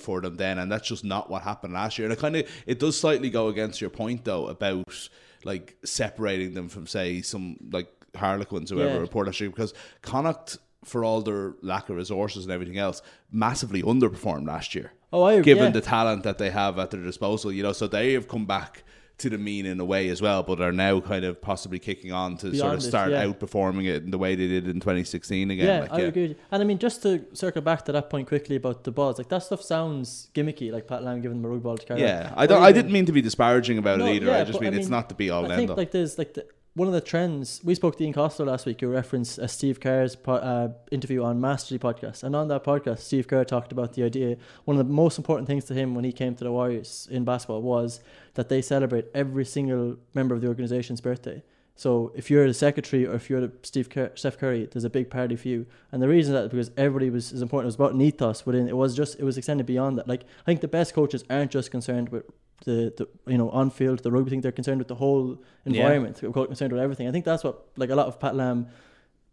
for 0.00 0.20
them 0.20 0.36
then, 0.36 0.58
and 0.58 0.72
that's 0.72 0.88
just 0.88 1.04
not 1.04 1.28
what 1.30 1.42
happened 1.42 1.74
last 1.74 1.98
year. 1.98 2.06
And 2.06 2.12
it 2.12 2.18
kind 2.18 2.36
of 2.36 2.48
it 2.66 2.78
does 2.78 2.98
slightly 2.98 3.28
go 3.30 3.48
against 3.48 3.80
your 3.80 3.90
point 3.90 4.24
though 4.24 4.46
about 4.48 5.08
like 5.44 5.76
separating 5.84 6.54
them 6.54 6.68
from 6.68 6.86
say 6.86 7.20
some 7.20 7.56
like 7.70 7.88
Harlequins 8.14 8.72
or 8.72 8.76
whoever 8.76 8.94
Yeah. 8.94 9.00
report 9.00 9.26
last 9.26 9.40
year 9.40 9.50
because 9.50 9.74
Connacht. 10.02 10.58
For 10.84 11.04
all 11.04 11.22
their 11.22 11.54
lack 11.62 11.90
of 11.90 11.94
resources 11.96 12.42
and 12.42 12.50
everything 12.52 12.76
else, 12.76 13.02
massively 13.30 13.84
underperformed 13.84 14.48
last 14.48 14.74
year 14.74 14.92
Oh, 15.12 15.22
I 15.22 15.40
given 15.40 15.66
yeah. 15.66 15.70
the 15.70 15.80
talent 15.80 16.24
that 16.24 16.38
they 16.38 16.50
have 16.50 16.76
at 16.76 16.90
their 16.90 17.00
disposal, 17.04 17.52
you 17.52 17.62
know, 17.62 17.70
so 17.72 17.86
they 17.86 18.14
have 18.14 18.26
come 18.26 18.46
back 18.46 18.82
to 19.22 19.30
the 19.30 19.38
mean 19.38 19.66
in 19.66 19.80
a 19.80 19.84
way 19.84 20.08
as 20.08 20.20
well, 20.22 20.42
but 20.42 20.60
are 20.60 20.72
now 20.72 21.00
kind 21.00 21.24
of 21.24 21.40
possibly 21.40 21.78
kicking 21.78 22.12
on 22.12 22.36
to 22.36 22.46
sort 22.46 22.52
Beyond 22.52 22.72
of 22.74 22.78
it, 22.78 22.88
start 22.88 23.10
yeah. 23.10 23.24
outperforming 23.24 23.86
it 23.88 24.02
in 24.04 24.10
the 24.10 24.18
way 24.18 24.34
they 24.34 24.46
did 24.46 24.66
in 24.68 24.74
2016 24.80 25.50
again. 25.50 25.66
Yeah, 25.66 25.80
like, 25.80 25.92
I 25.92 26.00
agree. 26.02 26.36
And 26.50 26.62
I 26.62 26.64
mean, 26.64 26.78
just 26.78 27.02
to 27.02 27.24
circle 27.32 27.62
back 27.62 27.84
to 27.86 27.92
that 27.92 28.10
point 28.10 28.28
quickly 28.28 28.56
about 28.56 28.84
the 28.84 28.92
balls, 28.92 29.18
like 29.18 29.28
that 29.30 29.42
stuff 29.42 29.62
sounds 29.62 30.28
gimmicky, 30.34 30.70
like 30.70 30.86
Pat 30.86 31.02
Lam 31.02 31.20
giving 31.20 31.40
them 31.40 31.50
a 31.50 31.54
rugby 31.54 31.62
ball 31.64 31.78
to 31.78 31.86
carry. 31.86 32.00
Yeah. 32.02 32.32
I 32.36 32.46
don't. 32.46 32.62
I 32.62 32.72
didn't 32.72 32.92
mean 32.92 33.06
to 33.06 33.12
be 33.12 33.22
disparaging 33.22 33.78
about 33.78 33.98
No, 33.98 34.06
it 34.06 34.16
either. 34.16 34.26
yeah, 34.26 34.38
I 34.40 34.44
just 34.44 34.58
but 34.58 34.66
I 34.66 34.70
mean, 34.70 34.78
it's 34.78 34.88
not 34.88 35.08
the 35.08 35.14
be 35.14 35.30
all 35.30 35.42
I 35.42 35.46
and 35.46 35.50
think 35.54 35.60
end 35.62 35.70
all. 35.70 35.76
like 35.76 35.90
there's 35.92 36.18
like 36.18 36.34
the, 36.34 36.46
one 36.74 36.88
of 36.88 36.94
the 36.94 37.00
trends 37.00 37.60
we 37.62 37.74
spoke 37.74 37.96
to 37.98 38.04
Ian 38.04 38.14
Costello 38.14 38.50
last 38.50 38.64
week. 38.64 38.80
You 38.80 38.88
referenced 38.88 39.38
a 39.38 39.46
Steve 39.46 39.78
Kerr's 39.78 40.16
po- 40.16 40.34
uh, 40.34 40.68
interview 40.90 41.22
on 41.22 41.40
Mastery 41.40 41.78
podcast, 41.78 42.22
and 42.22 42.34
on 42.34 42.48
that 42.48 42.64
podcast, 42.64 43.00
Steve 43.00 43.28
Kerr 43.28 43.44
talked 43.44 43.72
about 43.72 43.92
the 43.92 44.02
idea. 44.02 44.36
One 44.64 44.78
of 44.78 44.86
the 44.86 44.92
most 44.92 45.18
important 45.18 45.48
things 45.48 45.64
to 45.66 45.74
him 45.74 45.94
when 45.94 46.04
he 46.04 46.12
came 46.12 46.34
to 46.34 46.44
the 46.44 46.52
Warriors 46.52 47.08
in 47.10 47.24
basketball 47.24 47.62
was 47.62 48.00
that 48.34 48.48
they 48.48 48.62
celebrate 48.62 49.06
every 49.14 49.44
single 49.44 49.98
member 50.14 50.34
of 50.34 50.40
the 50.40 50.48
organization's 50.48 51.02
birthday. 51.02 51.42
So 51.74 52.12
if 52.14 52.30
you're 52.30 52.46
the 52.46 52.54
secretary 52.54 53.06
or 53.06 53.14
if 53.14 53.28
you're 53.28 53.40
the 53.40 53.52
Steve 53.62 53.90
Kerr, 53.90 54.12
Steph 54.14 54.38
Curry, 54.38 54.68
there's 54.70 54.84
a 54.84 54.90
big 54.90 55.10
party 55.10 55.36
for 55.36 55.48
you. 55.48 55.66
And 55.90 56.02
the 56.02 56.08
reason 56.08 56.34
that 56.34 56.50
because 56.50 56.70
everybody 56.76 57.10
was 57.10 57.32
as 57.32 57.42
important. 57.42 57.66
It 57.66 57.68
was 57.68 57.74
about 57.74 57.94
an 57.94 58.00
ethos 58.00 58.46
within. 58.46 58.68
It 58.68 58.76
was 58.76 58.94
just 58.94 59.18
it 59.18 59.24
was 59.24 59.36
extended 59.36 59.66
beyond 59.66 59.98
that. 59.98 60.06
Like 60.06 60.22
I 60.22 60.44
think 60.44 60.60
the 60.60 60.68
best 60.68 60.94
coaches 60.94 61.24
aren't 61.30 61.50
just 61.50 61.70
concerned 61.70 62.10
with 62.10 62.24
the, 62.64 62.92
the 62.96 63.08
you 63.30 63.38
know 63.38 63.50
on 63.50 63.70
field 63.70 64.00
the 64.02 64.10
rugby 64.10 64.30
thing. 64.30 64.40
They're 64.40 64.52
concerned 64.52 64.78
with 64.78 64.88
the 64.88 64.94
whole 64.96 65.38
Yeah. 65.64 65.72
environment. 65.72 66.16
They're 66.20 66.30
concerned 66.32 66.72
with 66.72 66.80
everything. 66.82 67.08
I 67.08 67.12
think 67.12 67.24
that's 67.24 67.44
what 67.44 67.66
like 67.76 67.90
a 67.90 67.94
lot 67.94 68.06
of 68.06 68.18
Pat 68.20 68.34
Lam 68.36 68.68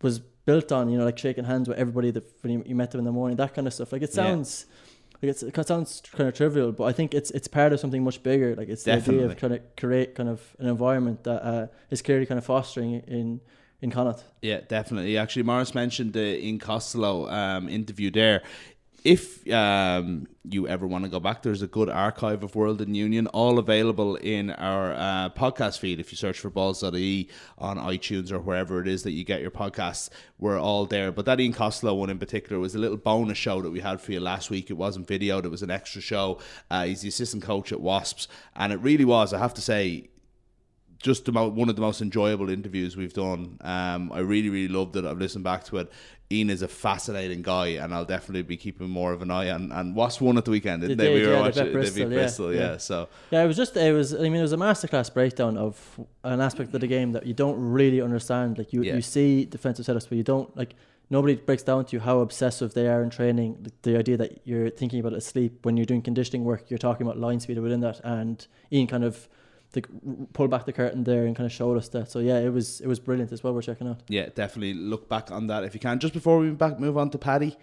was 0.02 0.20
built 0.20 0.72
on. 0.72 0.90
You 0.90 0.98
know, 0.98 1.06
like 1.06 1.18
shaking 1.18 1.46
hands 1.46 1.68
with 1.70 1.78
everybody 1.78 2.12
that 2.12 2.24
when 2.42 2.64
you, 2.66 2.76
met 2.76 2.92
them 2.92 3.00
in 3.00 3.06
the 3.06 3.12
morning, 3.12 3.38
that 3.38 3.54
kind 3.54 3.68
of 3.68 3.74
stuff. 3.74 3.92
Like 3.92 4.02
it 4.02 4.10
Yeah. 4.10 4.16
sounds. 4.24 4.66
Like 5.22 5.32
it's, 5.32 5.44
it 5.44 5.68
sounds 5.68 6.02
kind 6.14 6.30
of 6.30 6.34
trivial, 6.34 6.72
but 6.72 6.86
I 6.86 6.94
think 6.94 7.14
it's 7.14 7.30
it's 7.32 7.48
part 7.48 7.74
of 7.74 7.80
something 7.80 8.04
much 8.04 8.24
bigger. 8.24 8.56
Like 8.56 8.70
it's 8.70 8.84
the 8.84 8.94
idea 8.94 9.26
of 9.26 9.36
trying 9.36 9.52
to 9.52 9.62
create 9.76 10.16
kind 10.16 10.30
of 10.30 10.56
an 10.60 10.68
environment 10.68 11.24
that 11.26 11.44
uh, 11.46 11.68
is 11.90 12.02
clearly 12.02 12.26
kind 12.26 12.38
of 12.38 12.46
fostering 12.46 13.02
in 13.06 13.42
in 13.82 13.92
Connacht. 13.92 14.24
Yeah, 14.42 14.62
definitely. 14.68 15.18
Actually, 15.18 15.44
Morris 15.44 15.76
mentioned 15.76 16.14
the 16.14 16.42
Ian 16.46 16.58
Costello 16.60 17.30
um, 17.30 17.68
interview 17.70 18.10
there. 18.12 18.44
If 19.04 19.50
um, 19.50 20.28
you 20.44 20.68
ever 20.68 20.86
want 20.86 21.06
to 21.06 21.10
go 21.10 21.20
back, 21.20 21.42
there's 21.42 21.62
a 21.62 21.68
good 21.68 21.90
archive 21.90 22.44
of 22.44 22.56
World 22.56 22.82
in 22.82 22.94
Union, 22.96 23.28
all 23.28 23.58
available 23.58 24.18
in 24.18 24.50
our 24.52 24.94
uh, 24.94 25.30
podcast 25.30 25.80
feed. 25.80 26.00
If 26.00 26.12
you 26.12 26.18
search 26.18 26.40
for 26.40 26.50
Balls.ie 26.50 27.30
on 27.58 27.78
iTunes 27.78 28.32
or 28.32 28.40
wherever 28.40 28.82
it 28.82 28.88
is 28.88 29.04
that 29.04 29.12
you 29.12 29.24
get 29.24 29.42
your 29.42 29.52
podcasts, 29.52 30.10
we're 30.38 30.60
all 30.60 30.86
there. 30.86 31.12
But 31.14 31.26
that 31.26 31.40
Ian 31.40 31.54
Costello 31.54 31.94
one 31.94 32.10
in 32.10 32.20
particular 32.20 32.60
was 32.60 32.76
a 32.76 32.80
little 32.80 32.98
bonus 32.98 33.38
show 33.38 33.62
that 33.62 33.72
we 33.72 33.80
had 33.80 34.02
for 34.02 34.12
you 34.12 34.20
last 34.20 34.50
week. 34.50 34.70
It 34.70 34.74
wasn't 34.74 35.08
videoed, 35.08 35.46
it 35.46 35.52
was 35.52 35.64
an 35.64 35.72
extra 35.72 36.02
show. 36.02 36.40
Uh, 36.70 36.86
he's 36.86 37.02
the 37.02 37.08
assistant 37.08 37.44
coach 37.44 37.72
at 37.72 37.80
Wasps, 37.80 38.28
and 38.56 38.74
it 38.74 38.80
really 38.80 39.06
was, 39.06 39.34
I 39.34 39.40
have 39.40 39.54
to 39.54 39.62
say, 39.62 40.10
just 41.02 41.32
mo- 41.32 41.48
one 41.48 41.70
of 41.70 41.76
the 41.76 41.82
most 41.82 42.02
enjoyable 42.02 42.50
interviews 42.50 42.96
we've 42.98 43.14
done. 43.14 43.58
Um, 43.62 44.12
I 44.12 44.20
really, 44.20 44.50
really 44.50 44.68
loved 44.68 44.96
it. 44.96 45.06
I've 45.06 45.18
listened 45.18 45.44
back 45.44 45.64
to 45.66 45.78
it. 45.78 45.92
Ian 46.32 46.50
is 46.52 46.62
a 46.62 46.68
fascinating 46.68 47.42
guy, 47.42 47.68
and 47.70 47.92
I'll 47.94 48.06
definitely 48.06 48.44
be 48.44 48.56
keeping 48.58 48.88
more 48.90 49.14
of 49.14 49.22
an 49.24 49.32
eye 49.32 49.50
on. 49.50 49.72
And 49.72 49.96
Wasps 49.96 50.22
won 50.22 50.38
at 50.38 50.46
the 50.46 50.52
weekend, 50.52 50.82
didn't 50.82 50.98
They 51.00 51.06
they? 51.08 51.14
did, 51.14 51.22
we 51.22 51.28
were 51.28 51.34
yeah, 51.34 51.40
they 51.40 51.42
watching. 51.48 51.64
beat 51.66 51.72
They 51.74 51.80
beat 51.80 51.82
Bristol, 51.82 52.12
yeah, 52.12 52.18
Bristol, 52.20 52.54
yeah. 52.54 52.60
yeah. 52.60 52.78
So 52.78 53.10
Yeah, 53.32 53.44
it 53.44 53.48
was 53.48 53.58
just 53.58 53.76
it 53.78 53.94
was. 53.94 54.14
I 54.14 54.20
mean, 54.20 54.36
it 54.36 54.42
was 54.42 54.54
a 54.54 54.58
masterclass 54.58 55.12
breakdown 55.12 55.58
of 55.58 56.00
an 56.24 56.40
aspect 56.40 56.74
of 56.76 56.82
the 56.82 56.88
game 56.88 57.14
that 57.14 57.26
you 57.26 57.34
don't 57.34 57.58
really 57.60 58.00
understand. 58.02 58.58
Like 58.60 58.74
you, 58.74 58.84
Yeah. 58.84 58.96
you 58.96 59.02
see 59.02 59.46
defensive 59.46 59.86
setups, 59.86 60.08
but 60.08 60.18
you 60.18 60.24
don't 60.24 60.56
like. 60.56 60.76
Nobody 61.12 61.34
breaks 61.34 61.64
down 61.64 61.86
to 61.86 61.96
you 61.96 62.00
how 62.02 62.20
obsessive 62.20 62.76
they 62.76 62.88
are 62.88 63.02
in 63.02 63.10
training. 63.10 63.58
The, 63.64 63.72
the 63.94 63.98
idea 63.98 64.16
that 64.18 64.42
you're 64.44 64.70
thinking 64.70 65.00
about 65.00 65.14
it 65.14 65.18
asleep 65.18 65.66
when 65.66 65.76
you're 65.76 65.88
doing 65.88 66.04
conditioning 66.04 66.44
work, 66.44 66.70
you're 66.70 66.78
talking 66.78 67.08
about 67.08 67.18
line 67.18 67.40
speed 67.40 67.58
within 67.58 67.80
that. 67.80 68.00
And 68.04 68.46
Ian 68.72 68.86
kind 68.86 69.04
of 69.04 69.28
like 69.76 69.88
pull 70.34 70.48
back 70.48 70.66
the 70.66 70.74
curtain 70.74 71.04
there 71.04 71.26
and 71.26 71.36
kind 71.36 71.46
of 71.46 71.52
showed 71.52 71.78
us 71.78 71.90
that. 71.90 72.10
So 72.10 72.20
yeah, 72.20 72.40
it 72.40 72.52
was 72.52 72.82
it 72.82 72.88
was 72.88 73.00
brilliant 73.00 73.32
as 73.32 73.44
well. 73.44 73.54
We're 73.54 73.62
checking 73.62 73.88
out. 73.88 74.02
yeah, 74.08 74.30
definitely 74.34 74.74
look 74.74 75.08
back 75.08 75.32
on 75.32 75.48
that 75.48 75.64
if 75.64 75.74
you 75.74 75.80
can. 75.80 76.00
Just 76.00 76.14
before 76.14 76.40
we 76.40 76.50
back 76.50 76.80
move 76.80 76.98
on 76.98 77.10
to 77.12 77.18
Paddy, 77.18 77.56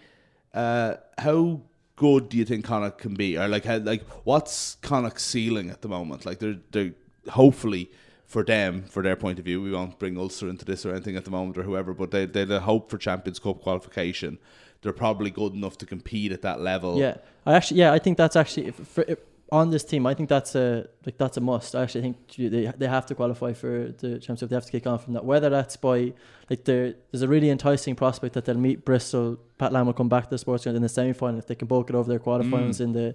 uh, 0.55 0.95
how 1.19 1.61
good 1.97 2.29
do 2.29 2.37
you 2.37 2.45
think 2.45 2.65
Connacht 2.65 2.99
can 2.99 3.15
be, 3.15 3.37
or 3.37 3.49
like 3.49 3.65
how, 3.65 3.79
like 3.79 4.03
what's 4.25 4.77
Connacht's 4.77 5.25
ceiling 5.25 5.71
at 5.71 5.83
the 5.83 5.89
moment? 5.89 6.25
Like 6.25 6.39
they're 6.39 6.59
they're 6.71 6.93
hopefully 7.29 7.91
for 8.25 8.43
them, 8.45 8.83
for 8.83 9.03
their 9.03 9.17
point 9.17 9.39
of 9.39 9.45
view. 9.45 9.63
We 9.63 9.73
won't 9.73 9.99
bring 9.99 10.19
Ulster 10.19 10.49
into 10.49 10.65
this 10.65 10.85
or 10.85 10.93
anything 10.93 11.17
at 11.17 11.25
the 11.25 11.31
moment 11.31 11.59
or 11.59 11.63
whoever, 11.63 11.93
but 11.93 12.11
they 12.13 12.27
they 12.27 12.45
the 12.45 12.61
hope 12.61 12.91
for 12.91 12.99
Champions 12.99 13.39
Cup 13.39 13.63
qualification. 13.63 14.39
They're 14.83 14.93
probably 14.93 15.31
good 15.31 15.55
enough 15.55 15.79
to 15.79 15.87
compete 15.87 16.31
at 16.31 16.43
that 16.43 16.61
level. 16.61 16.99
Yeah, 16.99 17.17
I 17.45 17.55
actually 17.55 17.81
yeah 17.81 17.93
I 17.93 17.99
think 17.99 18.17
that's 18.17 18.37
actually 18.37 18.67
if, 18.67 18.77
for, 18.77 19.05
on 19.53 19.71
this 19.71 19.85
team. 19.85 20.07
I 20.07 20.15
think 20.15 20.29
that's 20.29 20.55
a 20.55 20.89
like 21.05 21.19
that's 21.19 21.37
a 21.37 21.41
must. 21.41 21.75
I 21.75 21.83
actually 21.83 22.03
think 22.03 22.17
they 22.37 22.73
they 22.77 22.89
have 22.89 23.07
to 23.07 23.15
qualify 23.15 23.53
for 23.53 23.93
the 23.99 24.19
championship. 24.19 24.49
They 24.49 24.57
have 24.57 24.67
to 24.67 24.73
kick 24.73 24.87
on 24.87 24.99
from 24.99 25.15
that. 25.15 25.25
Whether 25.25 25.49
that's 25.51 25.77
by 25.77 26.13
like 26.51 26.65
there, 26.65 26.95
there's 27.11 27.23
a 27.23 27.29
really 27.29 27.51
enticing 27.51 27.95
prospect 27.95 28.35
that 28.35 28.45
they'll 28.45 28.59
meet 28.59 28.85
Bristol. 28.85 29.39
Pat 29.59 29.73
Lam 29.73 29.87
will 29.87 29.93
come 29.93 30.09
back 30.09 30.25
to 30.25 30.31
the 30.31 30.39
sports 30.39 30.65
ground 30.65 30.77
in 30.77 30.83
the 30.83 30.89
semi 30.89 31.13
final 31.13 31.39
if 31.39 31.47
they 31.47 31.55
can 31.55 31.69
bulk 31.69 31.91
it 31.91 31.97
over 31.97 32.09
their 32.09 32.19
quarterfinals 32.19 32.79
mm. 32.79 32.81
in 32.81 32.93
the 32.93 33.15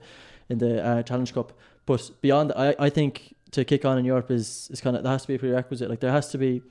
in 0.50 0.58
the 0.60 0.86
uh, 0.86 1.04
Challenge 1.04 1.34
Cup. 1.34 1.54
But 1.86 2.10
beyond, 2.22 2.52
that, 2.52 2.60
I 2.60 2.76
I 2.86 2.90
think 2.90 3.36
to 3.52 3.66
kick 3.66 3.84
on 3.84 3.98
in 3.98 4.06
Europe 4.06 4.32
is 4.32 4.70
is 4.72 4.80
kind 4.80 4.96
of 4.96 5.04
that 5.04 5.10
has 5.10 5.24
to 5.24 5.28
be 5.28 5.36
a 5.36 5.40
prerequisite. 5.40 5.90
Like 5.90 6.00
there 6.00 6.12
has 6.12 6.30
to 6.30 6.38
be 6.38 6.62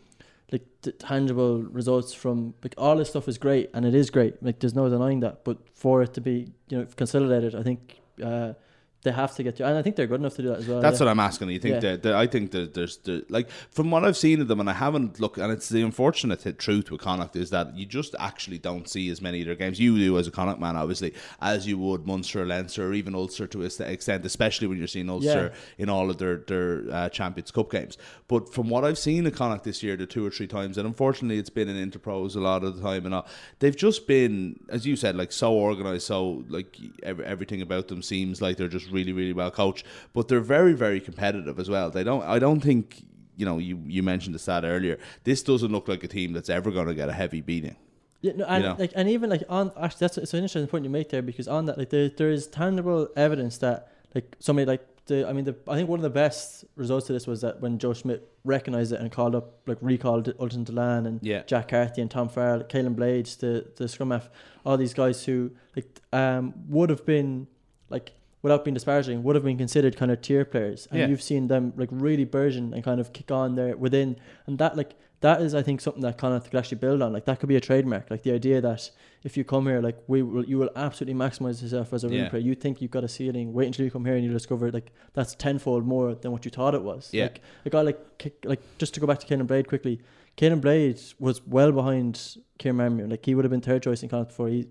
like 0.50 0.62
t- 0.83 0.93
tangible 0.93 1.62
results 1.62 2.14
from 2.14 2.55
like 2.62 2.75
all 2.79 2.97
this 2.97 3.11
stuff 3.11 3.29
is 3.29 3.37
great 3.37 3.71
and 3.75 3.85
it 3.85 3.95
is 3.95 4.09
great. 4.09 4.43
Like 4.43 4.59
there's 4.59 4.75
no 4.75 4.88
denying 4.88 5.21
that. 5.21 5.45
But 5.45 5.59
for 5.75 6.02
it 6.02 6.14
to 6.14 6.23
be 6.23 6.52
you 6.71 6.79
know 6.79 6.87
consolidated, 6.97 7.55
I 7.55 7.62
think. 7.62 7.99
Uh, 8.23 8.55
they 9.02 9.12
have 9.12 9.35
to 9.37 9.42
get 9.42 9.57
to, 9.57 9.66
and 9.66 9.78
I 9.78 9.83
think 9.83 9.97
they're 9.97 10.07
good 10.07 10.21
enough 10.21 10.37
to 10.37 10.42
do 10.42 10.49
that 10.49 10.59
as 10.59 10.69
well. 10.69 10.80
That's 10.80 11.00
yeah. 11.00 11.07
what 11.07 11.11
I'm 11.11 11.21
asking. 11.21 11.49
You 11.49 11.59
think 11.59 11.75
yeah. 11.76 11.92
that, 11.92 12.02
that 12.02 12.14
I 12.14 12.26
think 12.26 12.50
that 12.50 12.75
there's 12.75 12.99
the 12.99 13.25
like 13.30 13.50
from 13.71 13.90
what 13.90 14.04
I've 14.04 14.16
seen 14.16 14.42
of 14.42 14.49
them, 14.49 14.61
and 14.61 14.69
I 14.69 14.75
haven't 14.75 15.19
looked, 15.19 15.38
and 15.38 15.50
it's 15.50 15.71
the 15.71 15.83
unfortunate 15.83 16.59
truth 16.59 16.90
with 16.90 17.00
Connacht 17.00 17.35
is 17.35 17.49
that 17.50 17.75
you 17.75 17.87
just 17.87 18.14
actually 18.19 18.59
don't 18.59 18.88
see 18.88 19.09
as 19.09 19.23
many 19.23 19.40
of 19.40 19.47
their 19.47 19.54
games. 19.54 19.80
You 19.80 19.97
do 19.97 20.19
as 20.19 20.26
a 20.26 20.30
Connacht 20.30 20.61
man, 20.61 20.76
obviously, 20.76 21.14
as 21.40 21.66
you 21.66 21.78
would 21.78 22.07
Munster, 22.07 22.45
Leinster, 22.45 22.88
or 22.88 22.92
even 22.92 23.14
Ulster 23.14 23.47
to 23.47 23.62
an 23.62 23.71
extent, 23.87 24.26
especially 24.26 24.66
when 24.66 24.76
you're 24.76 24.87
seeing 24.87 25.09
Ulster 25.09 25.52
yeah. 25.54 25.83
in 25.83 25.88
all 25.88 26.11
of 26.11 26.19
their 26.19 26.37
their 26.37 26.85
uh, 26.90 27.09
Champions 27.09 27.50
Cup 27.50 27.71
games. 27.71 27.97
But 28.28 28.52
from 28.52 28.69
what 28.69 28.85
I've 28.85 28.99
seen 28.99 29.26
of 29.26 29.35
Connacht 29.35 29.64
this 29.64 29.83
year, 29.83 29.97
the 29.97 30.07
two 30.07 30.26
or 30.26 30.30
three 30.30 30.47
times, 30.47 30.76
and 30.76 30.87
unfortunately, 30.87 31.38
it's 31.38 31.50
been 31.50 31.69
in 31.71 31.90
Interpros 31.90 32.37
a 32.37 32.40
lot 32.40 32.64
of 32.64 32.76
the 32.76 32.83
time, 32.83 33.07
and 33.07 33.14
all, 33.14 33.26
they've 33.61 33.76
just 33.76 34.07
been, 34.07 34.61
as 34.69 34.87
you 34.87 34.95
said, 34.95 35.16
like 35.16 35.33
so 35.33 35.54
organised, 35.54 36.07
so 36.07 36.45
like 36.49 36.76
every, 37.02 37.25
everything 37.25 37.62
about 37.62 37.88
them 37.88 38.02
seems 38.02 38.42
like 38.42 38.59
they're 38.59 38.69
just 38.69 38.89
really, 38.90 39.12
really 39.12 39.32
well 39.32 39.50
coached 39.50 39.85
but 40.12 40.28
they're 40.28 40.40
very, 40.40 40.73
very 40.73 41.00
competitive 41.00 41.59
as 41.59 41.68
well. 41.68 41.90
They 41.90 42.04
don't. 42.04 42.23
I 42.25 42.38
don't 42.38 42.61
think 42.61 43.02
you 43.37 43.44
know. 43.44 43.59
You 43.59 43.82
you 43.87 44.02
mentioned 44.02 44.35
the 44.35 44.38
stat 44.38 44.64
earlier. 44.64 44.99
This 45.25 45.42
doesn't 45.42 45.70
look 45.70 45.88
like 45.88 46.02
a 46.04 46.09
team 46.09 46.32
that's 46.32 46.50
ever 46.50 46.70
going 46.70 46.87
to 46.87 46.94
get 46.94 47.09
a 47.09 47.12
heavy 47.12 47.40
beating. 47.40 47.76
Yeah, 48.23 48.32
no, 48.37 48.44
and 48.44 48.62
you 48.62 48.70
know? 48.70 48.76
like, 48.78 48.92
and 48.94 49.09
even 49.09 49.30
like 49.30 49.42
on 49.49 49.73
actually, 49.80 50.00
that's 50.00 50.18
it's 50.18 50.35
an 50.35 50.38
interesting 50.38 50.66
point 50.66 50.85
you 50.85 50.90
make 50.90 51.09
there 51.11 51.23
because 51.23 51.49
on 51.49 51.66
that, 51.66 51.78
like, 51.78 51.90
there 51.90 52.09
there 52.09 52.30
is 52.30 52.47
tangible 52.47 53.09
evidence 53.16 53.59
that 53.59 53.92
like 54.14 54.37
somebody 54.40 54.66
like 54.66 54.87
the, 55.06 55.28
I 55.28 55.32
mean, 55.32 55.44
the, 55.44 55.56
I 55.66 55.75
think 55.75 55.88
one 55.88 55.99
of 55.99 56.02
the 56.02 56.11
best 56.11 56.64
results 56.76 57.09
of 57.11 57.14
this 57.14 57.26
was 57.26 57.40
that 57.40 57.61
when 57.61 57.78
Joe 57.78 57.94
Schmidt 57.94 58.30
recognized 58.44 58.92
it 58.92 59.00
and 59.00 59.11
called 59.11 59.35
up, 59.35 59.59
like 59.66 59.78
recalled 59.80 60.32
Ultan 60.38 60.64
Dillane 60.64 61.06
and 61.06 61.18
yeah. 61.23 61.42
Jack 61.44 61.68
Carty 61.68 62.00
and 62.00 62.11
Tom 62.11 62.28
Farrell, 62.28 62.62
Caolan 62.62 62.94
Blades, 62.94 63.37
the 63.37 63.66
the 63.76 63.88
scrum 63.88 64.11
half, 64.11 64.28
all 64.64 64.76
these 64.76 64.94
guys 64.94 65.25
who 65.25 65.50
like 65.75 66.00
um 66.12 66.52
would 66.68 66.90
have 66.90 67.06
been 67.06 67.47
like 67.88 68.12
without 68.42 68.64
being 68.64 68.75
disparaging, 68.75 69.23
would 69.23 69.37
have 69.37 69.44
been 69.44 69.59
considered 69.59 69.97
kind 69.97 70.11
of 70.11 70.20
tier 70.23 70.44
players. 70.44 70.88
And 70.90 71.00
yeah. 71.00 71.06
you've 71.09 71.23
seen 71.23 71.49
them 71.49 71.73
like 71.76 71.88
really 71.92 72.25
burgeon 72.25 72.73
and 72.75 72.82
kind 72.82 73.00
of 73.00 73.12
kick 73.12 73.30
on 73.30 73.54
there 73.54 73.76
within. 73.76 74.16
And 74.47 74.59
that 74.59 74.76
like 74.76 74.94
that 75.20 75.42
is 75.42 75.54
I 75.54 75.62
think 75.62 75.80
something 75.80 76.02
that 76.02 76.16
Connacht 76.16 76.50
could 76.50 76.59
actually 76.59 76.78
build 76.78 77.02
on. 77.02 77.12
Like 77.12 77.26
that 77.26 77.40
could 77.40 77.49
be 77.49 77.56
a 77.56 77.61
trademark. 77.61 78.11
Like 78.11 78.23
the 78.23 78.32
idea 78.32 78.61
that 78.62 78.90
if 79.23 79.37
you 79.37 79.44
come 79.44 79.66
here, 79.66 79.82
like 79.82 79.99
we 80.06 80.23
will, 80.23 80.44
you 80.44 80.56
will 80.59 80.70
absolutely 80.75 81.14
maximize 81.14 81.62
yourself 81.62 81.92
as 81.92 82.04
a 82.04 82.09
ring 82.09 82.28
player. 82.30 82.42
You 82.42 82.54
think 82.54 82.80
you've 82.80 82.90
got 82.90 83.04
a 83.04 83.09
ceiling. 83.09 83.52
Wait 83.52 83.66
until 83.66 83.85
you 83.85 83.90
come 83.90 84.06
here 84.06 84.14
and 84.14 84.25
you 84.25 84.32
discover 84.32 84.70
like 84.73 84.92
that's 85.12 85.35
tenfold 85.35 85.87
more 85.87 86.14
than 86.14 86.32
what 86.32 86.44
you 86.47 86.50
thought 86.50 86.75
it 86.75 86.82
was. 86.82 87.11
Yeah. 87.12 87.25
Like 87.25 87.42
a 87.66 87.70
guy 87.70 87.82
like 87.82 88.18
kick, 88.18 88.37
like 88.44 88.61
just 88.78 88.94
to 88.94 89.00
go 89.00 89.06
back 89.06 89.18
to 89.20 89.26
Caolan 89.26 89.47
Blade 89.47 89.68
quickly. 89.68 90.00
Caolan 90.37 90.60
Blade 90.60 91.00
was 91.18 91.46
well 91.46 91.72
behind 91.72 92.37
Kieran. 92.58 93.10
Like 93.10 93.26
he 93.26 93.34
would 93.34 93.44
have 93.44 93.50
been 93.50 93.60
third 93.60 93.82
choice 93.82 94.02
in 94.02 94.08
Connacht 94.08 94.28
before 94.28 94.49
he 94.49 94.66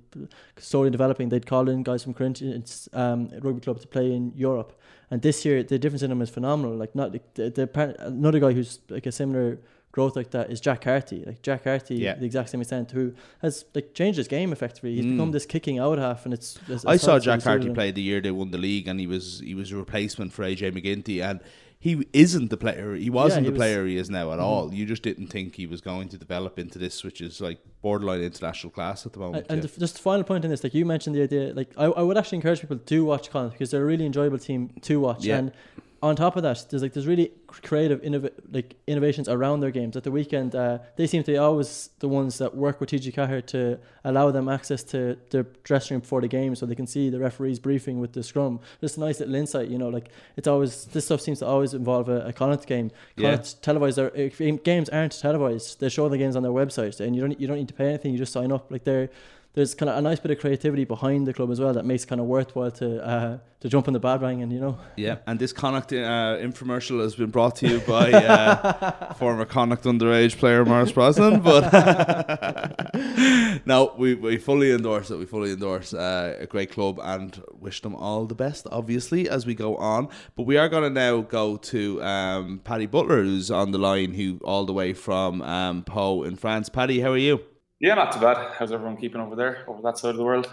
slowly 0.58 0.90
developing. 0.90 1.30
They'd 1.30 1.46
call 1.46 1.70
in 1.70 1.84
guys 1.84 2.04
from 2.04 2.14
Corinthians 2.14 2.90
um, 2.94 3.30
rugby 3.42 3.62
club 3.62 3.80
to 3.82 3.88
play 3.88 4.14
in 4.14 4.34
Europe. 4.36 4.80
And 5.12 5.22
this 5.22 5.46
year 5.46 5.62
the 5.64 5.78
difference 5.78 6.02
in 6.02 6.10
them 6.10 6.22
is 6.22 6.30
phenomenal. 6.30 6.76
Like 6.76 6.96
not 6.96 7.12
the, 7.12 7.22
the, 7.36 7.50
the 7.50 7.96
another 8.00 8.40
guy 8.40 8.54
who's 8.54 8.80
like 8.90 9.06
a 9.06 9.12
similar 9.12 9.60
growth 9.92 10.16
like 10.16 10.32
that 10.32 10.52
is 10.52 10.62
Jack 10.62 10.82
Carty. 10.82 11.24
Like 11.26 11.42
Jack 11.42 11.64
Carty, 11.64 11.96
yeah. 11.96 12.16
the 12.16 12.26
exact 12.26 12.50
same 12.50 12.62
extent, 12.62 12.92
who 12.92 13.14
has 13.42 13.66
like 13.74 13.94
changed 13.94 14.18
his 14.18 14.28
game 14.28 14.52
effectively. 14.52 14.96
He's 14.96 15.06
mm. 15.06 15.12
become 15.12 15.32
this 15.32 15.46
kicking 15.46 15.80
out 15.80 15.98
half, 15.98 16.26
and 16.26 16.34
it's. 16.34 16.58
it's 16.68 16.86
I 16.86 16.98
saw 16.98 17.20
Jack 17.20 17.44
Carty 17.44 17.70
play 17.74 17.92
the 17.92 18.02
year 18.02 18.22
they 18.22 18.32
won 18.32 18.52
the 18.52 18.58
league, 18.58 18.88
and 18.88 19.00
he 19.00 19.08
was 19.08 19.40
he 19.40 19.56
was 19.56 19.72
a 19.72 19.78
replacement 19.78 20.34
for 20.34 20.44
AJ 20.44 20.72
MacGinty, 20.72 21.24
and 21.24 21.40
he 21.82 22.06
isn't 22.12 22.50
the 22.50 22.58
player. 22.58 22.94
He 22.94 23.10
wasn't 23.10 23.46
yeah, 23.46 23.52
he 23.52 23.54
the 23.54 23.58
player 23.58 23.86
he 23.86 23.96
is 23.96 24.10
now 24.10 24.32
at 24.32 24.40
mm-hmm. 24.40 24.44
all. 24.44 24.74
You 24.74 24.86
just 24.86 25.02
didn't 25.02 25.28
think 25.28 25.56
he 25.56 25.66
was 25.66 25.80
going 25.80 26.10
to 26.10 26.18
develop 26.18 26.60
into 26.60 26.78
this, 26.78 27.06
which 27.06 27.22
is 27.22 27.40
like 27.40 27.60
borderline 27.82 28.22
international 28.22 28.72
class 28.72 29.06
at 29.06 29.14
the 29.14 29.20
moment. 29.20 29.46
And, 29.50 29.64
yeah. 29.64 29.70
just 29.80 29.96
the 29.96 30.02
final 30.02 30.26
point 30.26 30.44
in 30.44 30.52
this, 30.52 30.62
like 30.62 30.74
you 30.74 30.86
mentioned 30.86 31.16
the 31.16 31.24
idea, 31.24 31.54
like 31.54 31.72
I, 31.78 31.86
I 31.86 32.02
would 32.02 32.18
actually 32.18 32.36
encourage 32.38 32.60
people 32.60 32.78
to 32.78 33.06
watch 33.06 33.30
Connacht 33.30 33.54
because 33.54 33.72
they're 33.72 33.84
a 33.84 33.86
really 33.86 34.06
enjoyable 34.06 34.38
team 34.38 34.74
to 34.82 35.00
watch. 35.00 35.26
And 35.26 35.54
on 36.02 36.16
top 36.16 36.36
of 36.36 36.44
that, 36.44 36.66
there's 36.70 36.82
like 36.82 36.94
there's 36.94 37.08
really 37.08 37.32
creative 37.48 38.02
innov- 38.02 38.32
like 38.52 38.76
innovations 38.88 39.28
around 39.28 39.60
their 39.60 39.72
games. 39.72 39.98
At 39.98 40.04
the 40.04 40.12
weekend, 40.12 40.56
uh, 40.56 40.80
they 40.96 41.08
seem 41.08 41.24
to 41.24 41.32
be 41.32 41.38
always 41.38 41.90
the 42.00 42.08
ones 42.08 42.38
that 42.38 42.56
work 42.56 42.80
with 42.80 42.90
TG 42.90 43.14
Ceathair 43.14 43.46
to 43.48 43.80
allow 44.04 44.32
them 44.32 44.48
access 44.48 44.84
to 44.86 45.18
their 45.32 45.44
dressing 45.64 45.96
room 45.96 46.02
before 46.02 46.22
the 46.22 46.28
game, 46.28 46.56
so 46.56 46.66
they 46.66 46.76
can 46.76 46.88
see 46.88 47.10
the 47.10 47.20
referees 47.20 47.60
briefing 47.60 48.00
with 48.00 48.14
the 48.14 48.24
scrum. 48.24 48.60
Just 48.80 48.98
a 48.98 49.00
nice 49.02 49.20
little 49.20 49.36
insight, 49.36 49.68
you 49.68 49.78
know. 49.78 49.90
Like 49.90 50.10
it's 50.38 50.48
always 50.48 50.86
this 50.86 51.06
stuff 51.06 51.22
seems 51.22 51.40
to 51.40 51.46
always 51.46 51.74
involve 51.74 52.08
a, 52.08 52.28
a 52.28 52.34
Connacht 52.34 52.66
game. 52.66 52.92
Connacht 53.18 53.56
yeah. 53.56 53.60
televised. 53.62 54.00
Are, 54.00 54.10
if 54.16 54.40
games 54.64 54.90
aren't 54.90 55.20
televised, 55.20 55.80
they 55.80 55.90
show 55.90 56.08
the 56.08 56.18
games 56.18 56.36
on 56.36 56.44
their 56.44 56.52
website, 56.52 57.00
and 57.00 57.16
you 57.16 57.22
don't 57.22 57.40
you 57.40 57.48
don't 57.48 57.58
need 57.58 57.68
to 57.68 57.74
pay 57.74 57.88
anything. 57.88 58.12
You 58.12 58.18
just 58.18 58.34
sign 58.34 58.52
up. 58.52 58.72
Like 58.72 58.86
they're 58.86 59.10
there's 59.54 59.74
kind 59.74 59.90
of 59.90 59.98
a 59.98 60.02
nice 60.02 60.20
bit 60.20 60.32
of 60.32 60.40
creativity 60.40 60.86
behind 60.86 61.26
the 61.26 61.34
club 61.34 61.50
as 61.50 61.60
well 61.60 61.74
that 61.74 61.84
makes 61.84 62.04
it 62.04 62.08
kind 62.08 62.22
of 62.22 62.28
worthwhile 62.28 62.70
to 62.72 63.04
uh, 63.06 63.38
to 63.62 63.68
jump 63.68 63.88
on 63.88 63.94
the 63.94 64.00
bad 64.00 64.22
and 64.22 64.54
you 64.54 64.60
know. 64.60 64.78
Yeah, 64.96 65.18
and 65.28 65.40
this 65.40 65.52
Connacht 65.52 65.92
uh, 65.92 66.38
infomercial 66.38 67.02
has 67.02 67.16
been 67.16 67.30
brought 67.32 67.58
to 67.58 67.68
you 67.68 67.80
by 67.80 68.12
uh, 68.12 69.14
former 69.16 69.46
Connacht 69.46 69.84
underage 69.84 70.38
player 70.38 70.64
Maurice 70.64 70.92
Brosnan. 70.92 71.42
But 71.42 71.74
no, 73.66 73.94
we, 73.98 74.14
we 74.16 74.38
fully 74.38 74.72
endorse 74.72 75.10
it. 75.12 75.18
We 75.18 75.26
fully 75.26 75.52
endorse 75.52 75.94
uh, 75.94 76.38
a 76.40 76.46
great 76.46 76.72
club 76.72 77.00
and 77.02 77.42
wish 77.52 77.82
them 77.82 77.96
all 77.96 78.26
the 78.26 78.36
best, 78.36 78.68
obviously, 78.72 79.28
as 79.28 79.46
we 79.46 79.56
go 79.56 79.76
on. 79.78 80.10
But 80.36 80.44
we 80.44 80.58
are 80.58 80.70
going 80.70 80.84
to 80.84 80.90
now 80.90 81.22
go 81.22 81.58
to 81.58 82.02
um, 82.04 82.62
Paddy 82.64 82.86
Butler, 82.86 83.24
who's 83.24 83.52
on 83.52 83.72
the 83.72 83.80
line, 83.80 84.14
who 84.14 84.40
all 84.44 84.66
the 84.66 84.74
way 84.74 84.94
from 84.94 85.42
um, 85.42 85.84
Pau 85.84 86.22
in 86.22 86.36
France. 86.36 86.70
Paddy, 86.70 87.02
how 87.02 87.12
are 87.12 87.18
you? 87.18 87.42
Yeah, 87.80 87.94
not 87.94 88.12
too 88.12 88.20
bad. 88.20 88.54
How's 88.58 88.72
everyone 88.72 88.98
keeping 88.98 89.22
over 89.22 89.36
there, 89.36 89.64
over 89.68 89.82
that 89.84 89.98
side 89.98 90.12
of 90.12 90.18
the 90.18 90.24
world? 90.24 90.52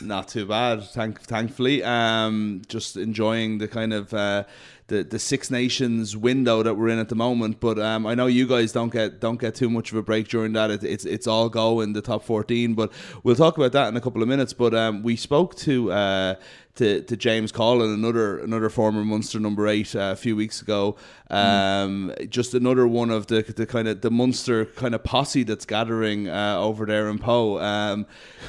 Not 0.00 0.26
too 0.26 0.44
bad, 0.44 0.82
thank, 0.82 1.20
thankfully. 1.20 1.84
Um, 1.84 2.62
just 2.66 2.96
enjoying 2.96 3.58
the 3.58 3.68
kind 3.68 3.92
of 3.92 4.12
uh, 4.12 4.42
the 4.88 5.04
the 5.04 5.20
Six 5.20 5.52
Nations 5.52 6.16
window 6.16 6.64
that 6.64 6.74
we're 6.74 6.88
in 6.88 6.98
at 6.98 7.08
the 7.08 7.14
moment. 7.14 7.60
But 7.60 7.78
um, 7.78 8.04
I 8.04 8.16
know 8.16 8.26
you 8.26 8.48
guys 8.48 8.72
don't 8.72 8.92
get 8.92 9.20
don't 9.20 9.40
get 9.40 9.54
too 9.54 9.70
much 9.70 9.92
of 9.92 9.98
a 9.98 10.02
break 10.02 10.26
during 10.26 10.52
that. 10.54 10.72
It, 10.72 10.82
it's 10.82 11.04
it's 11.04 11.28
all 11.28 11.48
go 11.48 11.80
in 11.80 11.92
the 11.92 12.02
top 12.02 12.24
fourteen. 12.24 12.74
But 12.74 12.92
we'll 13.22 13.36
talk 13.36 13.56
about 13.56 13.70
that 13.70 13.86
in 13.86 13.96
a 13.96 14.00
couple 14.00 14.20
of 14.20 14.26
minutes. 14.26 14.52
But 14.52 14.74
um, 14.74 15.04
we 15.04 15.14
spoke 15.14 15.54
to. 15.58 15.92
Uh, 15.92 16.34
to, 16.76 17.02
to 17.02 17.16
James 17.16 17.52
Coughlan, 17.52 17.94
another 17.94 18.38
another 18.38 18.68
former 18.68 19.04
Munster 19.04 19.38
number 19.38 19.68
eight 19.68 19.94
uh, 19.94 20.10
a 20.12 20.16
few 20.16 20.34
weeks 20.34 20.60
ago. 20.60 20.96
Um, 21.30 22.12
mm. 22.16 22.30
Just 22.30 22.54
another 22.54 22.86
one 22.86 23.10
of 23.10 23.28
the 23.28 23.42
the 23.42 23.66
kind 23.66 23.88
of 23.88 24.00
the 24.00 24.10
Munster 24.10 24.64
kind 24.64 24.94
of 24.94 25.04
posse 25.04 25.44
that's 25.44 25.64
gathering 25.64 26.28
uh, 26.28 26.58
over 26.58 26.86
there 26.86 27.08
in 27.08 27.18
Pau. 27.18 27.58
Um, 27.58 28.06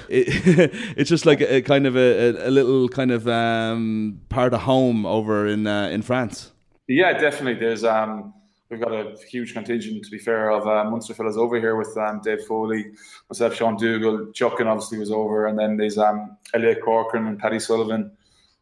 it, 0.10 0.26
it's 0.98 1.10
just 1.10 1.26
like 1.26 1.42
a, 1.42 1.58
a 1.58 1.62
kind 1.62 1.86
of 1.86 1.96
a, 1.96 2.48
a, 2.48 2.52
little 2.52 2.90
kind 2.90 3.12
of 3.12 3.28
um, 3.28 4.22
part 4.30 4.54
of 4.54 4.62
home 4.62 5.06
over 5.06 5.48
in 5.48 5.68
uh, 5.68 5.90
in 5.90 6.02
France. 6.02 6.52
Yeah, 6.88 7.18
definitely. 7.18 7.60
There's 7.60 7.84
um, 7.84 8.34
we've 8.70 8.80
got 8.80 8.92
a 8.92 9.16
huge 9.30 9.54
contingent, 9.54 10.04
to 10.04 10.12
be 10.12 10.18
fair, 10.18 10.50
of 10.50 10.68
uh, 10.68 10.90
Munster 10.90 11.14
fellas 11.14 11.38
over 11.38 11.60
here 11.60 11.76
with 11.76 11.96
um, 11.98 12.22
Dave 12.24 12.44
Foley, 12.46 12.92
myself, 13.30 13.56
Sean 13.56 13.78
Dougall, 13.78 14.32
Chuckin 14.34 14.68
obviously 14.68 14.98
was 14.98 15.12
over, 15.12 15.48
and 15.48 15.58
then 15.58 15.78
there's 15.78 15.98
um, 15.98 16.38
Elliot 16.54 16.82
Corcoran 16.84 17.28
and 17.28 17.40
Paddy 17.40 17.60
Sullivan 17.60 18.12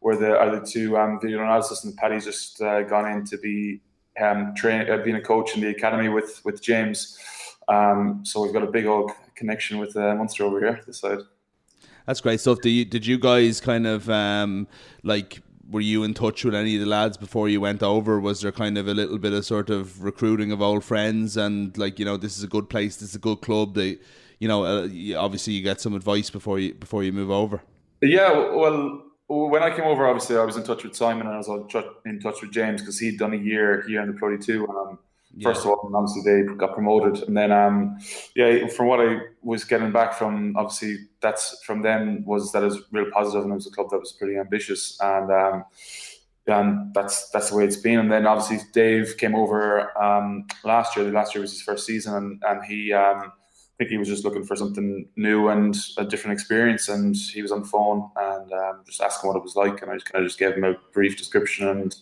were 0.04 0.16
the 0.16 0.38
are 0.38 0.60
the 0.60 0.64
two 0.64 0.96
um, 0.96 1.18
video 1.20 1.40
analysis, 1.40 1.82
and 1.82 1.96
Paddy's 1.96 2.26
just 2.26 2.60
uh, 2.62 2.82
gone 2.82 3.10
in 3.10 3.24
to 3.24 3.38
be 3.38 3.80
um, 4.20 4.54
train, 4.54 4.88
uh, 4.88 4.98
being 4.98 5.16
a 5.16 5.20
coach 5.20 5.56
in 5.56 5.62
the 5.62 5.68
academy 5.68 6.08
with 6.08 6.42
with 6.44 6.62
James. 6.62 7.18
Um, 7.66 8.20
so 8.24 8.42
we've 8.42 8.52
got 8.52 8.62
a 8.62 8.70
big 8.70 8.86
old 8.86 9.10
connection 9.34 9.78
with 9.78 9.96
uh, 9.96 10.14
Munster 10.14 10.44
over 10.44 10.60
here 10.60 10.80
this 10.86 11.00
side. 11.00 11.20
That's 12.06 12.20
great 12.20 12.38
stuff. 12.38 12.60
Did 12.60 12.70
you, 12.70 12.84
did 12.84 13.06
you 13.06 13.18
guys 13.18 13.62
kind 13.62 13.86
of 13.86 14.10
um, 14.10 14.68
like 15.02 15.40
were 15.70 15.80
you 15.80 16.04
in 16.04 16.12
touch 16.12 16.44
with 16.44 16.54
any 16.54 16.74
of 16.74 16.82
the 16.82 16.86
lads 16.86 17.16
before 17.16 17.48
you 17.48 17.62
went 17.62 17.82
over? 17.82 18.20
Was 18.20 18.42
there 18.42 18.52
kind 18.52 18.76
of 18.76 18.86
a 18.86 18.92
little 18.92 19.16
bit 19.16 19.32
of 19.32 19.46
sort 19.46 19.70
of 19.70 20.04
recruiting 20.04 20.52
of 20.52 20.60
old 20.60 20.84
friends 20.84 21.38
and 21.38 21.76
like 21.78 21.98
you 21.98 22.04
know 22.04 22.18
this 22.18 22.36
is 22.36 22.44
a 22.44 22.48
good 22.48 22.68
place, 22.68 22.96
this 22.96 23.08
is 23.08 23.14
a 23.14 23.20
good 23.20 23.40
club. 23.40 23.72
That 23.74 23.98
you 24.38 24.48
know, 24.48 24.64
uh, 24.64 24.88
obviously 25.16 25.54
you 25.54 25.62
get 25.62 25.80
some 25.80 25.94
advice 25.94 26.28
before 26.28 26.58
you 26.58 26.74
before 26.74 27.02
you 27.02 27.12
move 27.12 27.30
over. 27.30 27.62
Yeah, 28.02 28.32
well, 28.54 29.02
when 29.28 29.62
I 29.62 29.74
came 29.74 29.84
over, 29.86 30.06
obviously 30.06 30.36
I 30.36 30.44
was 30.44 30.56
in 30.56 30.64
touch 30.64 30.84
with 30.84 30.94
Simon 30.94 31.26
and 31.26 31.34
I 31.34 31.38
was 31.38 31.48
in 32.04 32.20
touch 32.20 32.42
with 32.42 32.52
James 32.52 32.82
because 32.82 32.98
he'd 32.98 33.18
done 33.18 33.32
a 33.32 33.36
year 33.38 33.82
here 33.88 34.02
in 34.02 34.08
the 34.08 34.14
Pro 34.14 34.36
D2. 34.36 34.68
Um, 34.68 34.98
Yeah. 35.36 35.48
First 35.48 35.64
of 35.64 35.70
all, 35.70 35.86
and 35.86 35.96
obviously 35.96 36.22
they 36.22 36.54
got 36.54 36.74
promoted, 36.74 37.26
and 37.26 37.36
then 37.36 37.50
um, 37.50 37.98
yeah, 38.36 38.68
from 38.68 38.86
what 38.86 39.00
I 39.00 39.18
was 39.42 39.64
getting 39.64 39.90
back 39.90 40.14
from, 40.14 40.56
obviously 40.56 41.08
that's 41.20 41.60
from 41.64 41.82
them 41.82 42.24
was 42.24 42.52
that 42.52 42.62
it 42.62 42.66
was 42.66 42.82
real 42.92 43.10
positive, 43.10 43.42
and 43.42 43.50
it 43.50 43.56
was 43.56 43.66
a 43.66 43.70
club 43.72 43.90
that 43.90 43.98
was 43.98 44.12
pretty 44.12 44.36
ambitious, 44.38 44.96
and 45.00 45.32
um, 45.32 45.64
and 46.46 46.94
that's 46.94 47.30
that's 47.30 47.50
the 47.50 47.56
way 47.56 47.64
it's 47.64 47.76
been. 47.76 47.98
And 47.98 48.12
then 48.12 48.26
obviously 48.28 48.60
Dave 48.72 49.16
came 49.16 49.34
over 49.34 49.90
um, 50.00 50.46
last 50.62 50.94
year. 50.94 51.10
Last 51.10 51.34
year 51.34 51.42
was 51.42 51.50
his 51.50 51.62
first 51.62 51.84
season, 51.84 52.14
and 52.14 52.42
and 52.46 52.64
he. 52.64 52.92
Um, 52.92 53.32
I 53.74 53.78
think 53.78 53.90
he 53.90 53.98
was 53.98 54.08
just 54.08 54.24
looking 54.24 54.44
for 54.44 54.54
something 54.54 55.08
new 55.16 55.48
and 55.48 55.76
a 55.98 56.04
different 56.04 56.34
experience. 56.34 56.88
And 56.88 57.16
he 57.16 57.42
was 57.42 57.50
on 57.50 57.62
the 57.62 57.68
phone 57.68 58.08
and 58.16 58.52
um, 58.52 58.80
just 58.86 59.00
asking 59.00 59.28
what 59.28 59.36
it 59.36 59.42
was 59.42 59.56
like. 59.56 59.82
And 59.82 59.90
I 59.90 59.94
just 59.94 60.10
kind 60.10 60.24
of 60.24 60.28
just 60.28 60.38
gave 60.38 60.54
him 60.54 60.64
a 60.64 60.76
brief 60.92 61.16
description, 61.16 61.68
and 61.68 61.94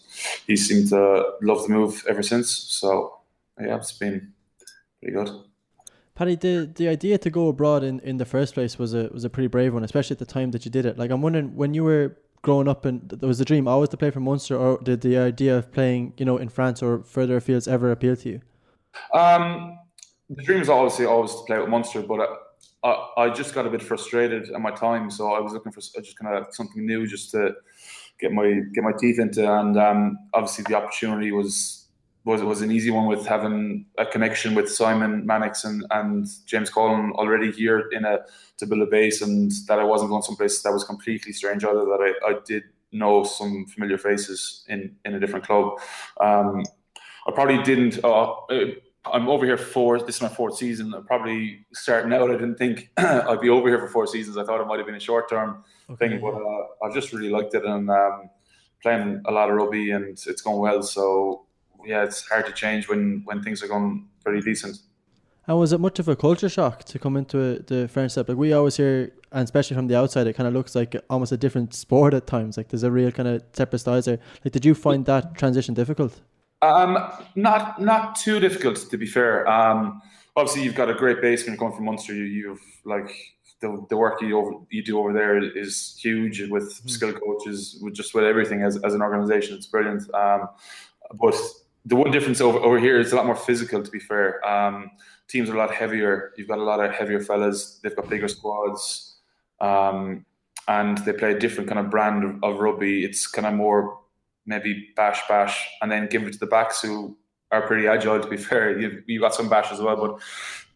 he 0.47 0.57
seemed 0.57 0.89
to 0.91 1.33
love 1.41 1.63
the 1.63 1.73
move 1.73 2.05
ever 2.09 2.23
since. 2.23 2.51
So 2.51 3.21
yeah, 3.61 3.77
it's 3.77 3.93
been 3.93 4.33
pretty 5.01 5.15
good. 5.15 5.31
Paddy, 6.15 6.37
the 6.37 6.71
the 6.75 6.89
idea 6.89 7.17
to 7.19 7.31
go 7.31 7.49
abroad 7.49 7.83
in, 7.83 8.01
in 8.01 8.19
the 8.19 8.27
first 8.27 8.53
place 8.53 8.79
was 8.79 8.93
a 8.93 9.09
was 9.09 9.25
a 9.25 9.31
pretty 9.31 9.49
brave 9.49 9.73
one, 9.73 9.83
especially 9.83 10.15
at 10.15 10.19
the 10.19 10.27
time 10.27 10.51
that 10.51 10.65
you 10.67 10.71
did 10.71 10.85
it. 10.85 10.99
Like 10.99 11.11
I'm 11.11 11.23
wondering 11.23 11.57
when 11.57 11.73
you 11.73 11.85
were 11.85 12.19
growing 12.43 12.69
up 12.69 12.85
and 12.85 13.09
there 13.09 13.29
was 13.29 13.39
the 13.39 13.45
dream 13.45 13.67
always 13.67 13.89
to 13.91 13.97
play 13.97 14.11
for 14.11 14.21
Munster, 14.21 14.57
or 14.57 14.79
did 14.83 15.01
the 15.01 15.17
idea 15.17 15.57
of 15.57 15.73
playing, 15.73 16.13
you 16.19 16.27
know, 16.27 16.37
in 16.37 16.49
France 16.49 16.83
or 16.83 17.03
further 17.05 17.41
afields 17.41 17.67
ever 17.67 17.91
appeal 17.91 18.17
to 18.17 18.29
you? 18.29 18.41
Um, 19.15 19.79
the 20.37 20.43
dream 20.43 20.61
is 20.61 20.69
obviously 20.69 21.07
always 21.07 21.33
to 21.33 21.43
play 21.47 21.59
with 21.59 21.69
Munster, 21.69 22.03
but 22.03 22.21
I, 22.21 22.89
I, 22.89 23.25
I 23.25 23.31
just 23.31 23.55
got 23.55 23.67
a 23.67 23.71
bit 23.71 23.83
frustrated 23.83 24.51
at 24.51 24.61
my 24.61 24.71
time, 24.71 25.11
so 25.11 25.33
I 25.33 25.41
was 25.41 25.53
looking 25.53 25.73
for 25.73 25.81
just 25.81 26.19
kind 26.19 26.35
of 26.37 26.47
something 26.53 26.85
new, 26.85 27.07
just 27.07 27.31
to 27.33 27.55
get 28.19 28.33
my 28.33 28.61
get 28.75 28.85
my 28.85 28.93
teeth 28.99 29.19
into, 29.19 29.51
and 29.61 29.79
um, 29.79 30.19
obviously 30.35 30.65
the 30.69 30.75
opportunity 30.75 31.33
was 31.33 31.87
was 32.25 32.43
was 32.43 32.63
an 32.63 32.71
easy 32.71 32.91
one 32.91 33.07
with 33.07 33.27
having 33.27 33.87
a 33.99 34.07
connection 34.07 34.55
with 34.55 34.71
Simon 34.71 35.27
Mannix 35.27 35.65
and, 35.65 35.85
and 35.91 36.27
James 36.47 36.71
Coughlan 36.71 37.13
already 37.13 37.51
here 37.51 37.89
in 37.91 38.05
a 38.05 38.21
to 38.59 38.67
build 38.67 38.83
a 38.83 38.87
base, 38.87 39.23
and 39.23 39.51
that 39.69 39.79
I 39.79 39.85
wasn't 39.85 40.11
going 40.11 40.23
someplace 40.23 40.63
that 40.63 40.73
was 40.73 40.85
completely 40.85 41.33
strange 41.33 41.65
either. 41.65 41.85
That 41.85 42.15
I, 42.25 42.31
I 42.31 42.37
did 42.45 42.65
know 42.93 43.25
some 43.25 43.67
familiar 43.67 43.99
faces 43.99 44.65
in 44.69 44.95
in 45.05 45.15
a 45.15 45.21
different 45.21 45.45
club. 45.45 45.79
Um, 46.21 46.63
I 47.27 47.31
probably 47.33 47.63
didn't. 47.63 48.05
Uh, 48.05 48.35
I'm 49.05 49.29
over 49.29 49.45
here 49.45 49.57
for 49.57 49.99
this 49.99 50.17
is 50.17 50.23
my 50.23 50.29
fourth 50.29 50.57
season. 50.57 50.95
I'm 50.95 51.05
probably 51.05 51.67
starting 51.73 52.13
out. 52.13 52.31
I 52.31 52.35
didn't 52.35 52.57
think 52.57 52.91
I'd 52.97 53.41
be 53.41 53.49
over 53.49 53.69
here 53.69 53.79
for 53.79 53.89
four 53.89 54.07
seasons. 54.07 54.37
I 54.37 54.45
thought 54.45 54.61
it 54.61 54.67
might 54.67 54.79
have 54.79 54.87
been 54.87 54.95
a 54.95 55.01
short 55.01 55.29
term 55.29 55.65
okay. 55.91 56.09
thing, 56.09 56.21
but 56.21 56.35
uh, 56.35 56.67
I've 56.85 56.95
just 56.95 57.13
really 57.13 57.31
liked 57.31 57.55
it 57.55 57.65
and 57.65 57.91
um, 57.91 58.31
playing 58.83 59.23
a 59.25 59.33
lot 59.33 59.51
of 59.51 59.57
rugby 59.57 59.91
and 59.91 60.05
it's 60.05 60.43
going 60.43 60.59
well. 60.59 60.83
So 60.83 61.47
yeah, 61.85 62.05
it's 62.05 62.29
hard 62.29 62.47
to 62.47 62.53
change 62.53 62.89
when 62.89 63.23
when 63.25 63.43
things 63.43 63.63
are 63.63 63.69
going 63.69 64.07
pretty 64.25 64.41
decent. 64.41 64.79
And 65.49 65.59
was 65.59 65.73
it 65.73 65.81
much 65.81 65.99
of 65.99 66.07
a 66.07 66.15
culture 66.15 66.49
shock 66.49 66.85
to 66.85 66.99
come 67.01 67.17
into 67.17 67.41
a, 67.41 67.59
the 67.59 67.89
French 67.89 68.13
step? 68.13 68.29
Like 68.29 68.39
we 68.39 68.53
always 68.53 68.77
hear, 68.77 69.13
and 69.33 69.43
especially 69.43 69.75
from 69.75 69.89
the 69.89 69.99
outside, 69.99 70.29
it 70.29 70.35
kind 70.35 70.47
of 70.47 70.55
looks 70.55 70.77
like 70.77 70.95
almost 71.11 71.33
a 71.33 71.37
different 71.37 71.75
sport 71.75 72.15
at 72.15 72.29
times. 72.29 72.57
Like 72.57 72.69
there's 72.69 72.85
a 72.85 72.93
real 72.93 73.11
kind 73.11 73.29
of 73.29 73.43
separate 73.53 73.81
styles 73.81 74.05
there. 74.05 74.21
Like, 74.45 74.53
did 74.53 74.65
you 74.65 74.75
find 74.77 75.05
that 75.07 75.35
transition 75.35 75.75
difficult? 75.75 76.21
Um, 76.63 77.13
not 77.35 77.81
not 77.81 78.15
too 78.15 78.41
difficult 78.41 78.77
to 78.91 78.97
be 78.97 79.07
fair. 79.07 79.49
Um, 79.49 80.01
obviously 80.37 80.63
you've 80.63 80.75
got 80.75 80.89
a 80.89 80.95
great 80.95 81.21
base 81.21 81.45
when 81.45 81.55
you're 81.55 81.59
coming 81.59 81.77
from 81.77 81.85
Munster. 81.87 82.15
You, 82.15 82.25
you've 82.25 82.61
like 82.85 83.11
the, 83.61 83.85
the 83.91 83.97
work 83.97 84.21
you 84.21 84.39
over 84.39 84.53
you 84.71 84.83
do 84.83 84.99
over 84.99 85.13
there 85.13 85.39
is 85.39 85.97
huge 85.99 86.41
with 86.49 86.65
mm-hmm. 86.65 86.89
skill 86.89 87.13
coaches, 87.13 87.79
with 87.83 87.95
just 87.95 88.15
with 88.15 88.25
everything 88.25 88.63
as, 88.63 88.77
as 88.85 88.95
an 88.95 89.03
organization. 89.03 89.57
It's 89.57 89.67
brilliant. 89.67 90.13
Um, 90.15 90.49
but 91.15 91.35
the 91.85 91.97
one 91.97 92.11
difference 92.11 92.41
over, 92.41 92.59
over 92.59 92.79
here 92.79 92.99
is 92.99 93.13
a 93.13 93.17
lot 93.17 93.27
more 93.27 93.37
physical. 93.37 93.83
To 93.83 93.91
be 93.91 93.99
fair, 93.99 94.45
um, 94.47 94.91
teams 95.29 95.49
are 95.51 95.55
a 95.55 95.59
lot 95.59 95.73
heavier. 95.73 96.33
You've 96.37 96.49
got 96.49 96.59
a 96.59 96.63
lot 96.63 96.81
of 96.81 96.93
heavier 96.93 97.21
fellas. 97.21 97.81
They've 97.83 97.95
got 97.95 98.09
bigger 98.09 98.29
squads, 98.29 99.17
um, 99.61 100.25
and 100.69 100.99
they 100.99 101.13
play 101.13 101.33
a 101.33 101.39
different 101.39 101.69
kind 101.69 101.81
of 101.81 101.91
brand 101.91 102.25
of, 102.25 102.45
of 102.45 102.61
rugby. 102.61 103.05
It's 103.05 103.27
kind 103.27 103.47
of 103.47 103.55
more 103.55 103.99
maybe 104.47 104.89
bash 104.97 105.21
bash 105.29 105.69
and 105.81 105.91
then 105.91 106.09
give 106.09 106.23
it 106.25 106.33
to 106.33 106.39
the 106.39 106.47
backs 106.47 106.83
who 106.83 107.17
are 107.51 107.67
pretty 107.67 107.87
agile 107.87 108.21
to 108.21 108.29
be 108.29 108.37
fair. 108.37 108.79
You've, 108.79 109.03
you 109.07 109.21
got 109.21 109.35
some 109.35 109.49
bash 109.49 109.71
as 109.71 109.81
well 109.81 109.97
but 109.97 110.21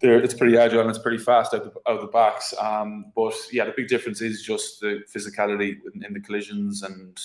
it's 0.02 0.34
pretty 0.34 0.58
agile 0.58 0.80
and 0.80 0.90
it's 0.90 0.98
pretty 0.98 1.18
fast 1.18 1.54
out 1.54 1.64
the, 1.64 1.90
out 1.90 2.00
the 2.00 2.06
backs. 2.06 2.54
Um, 2.60 3.12
but 3.14 3.34
yeah 3.52 3.64
the 3.64 3.74
big 3.76 3.88
difference 3.88 4.20
is 4.20 4.42
just 4.42 4.80
the 4.80 5.00
physicality 5.14 5.76
in, 5.94 6.04
in 6.04 6.12
the 6.12 6.20
collisions 6.20 6.82
and 6.82 7.18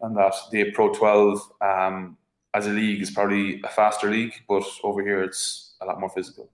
and 0.00 0.16
that. 0.16 0.34
The 0.50 0.70
pro 0.72 0.92
12 0.92 1.52
um, 1.60 2.16
as 2.54 2.66
a 2.66 2.70
league 2.70 3.02
is 3.02 3.10
probably 3.10 3.60
a 3.62 3.68
faster 3.68 4.10
league 4.10 4.34
but 4.48 4.64
over 4.82 5.02
here 5.02 5.22
it's 5.22 5.76
a 5.80 5.86
lot 5.86 6.00
more 6.00 6.10
physical 6.10 6.50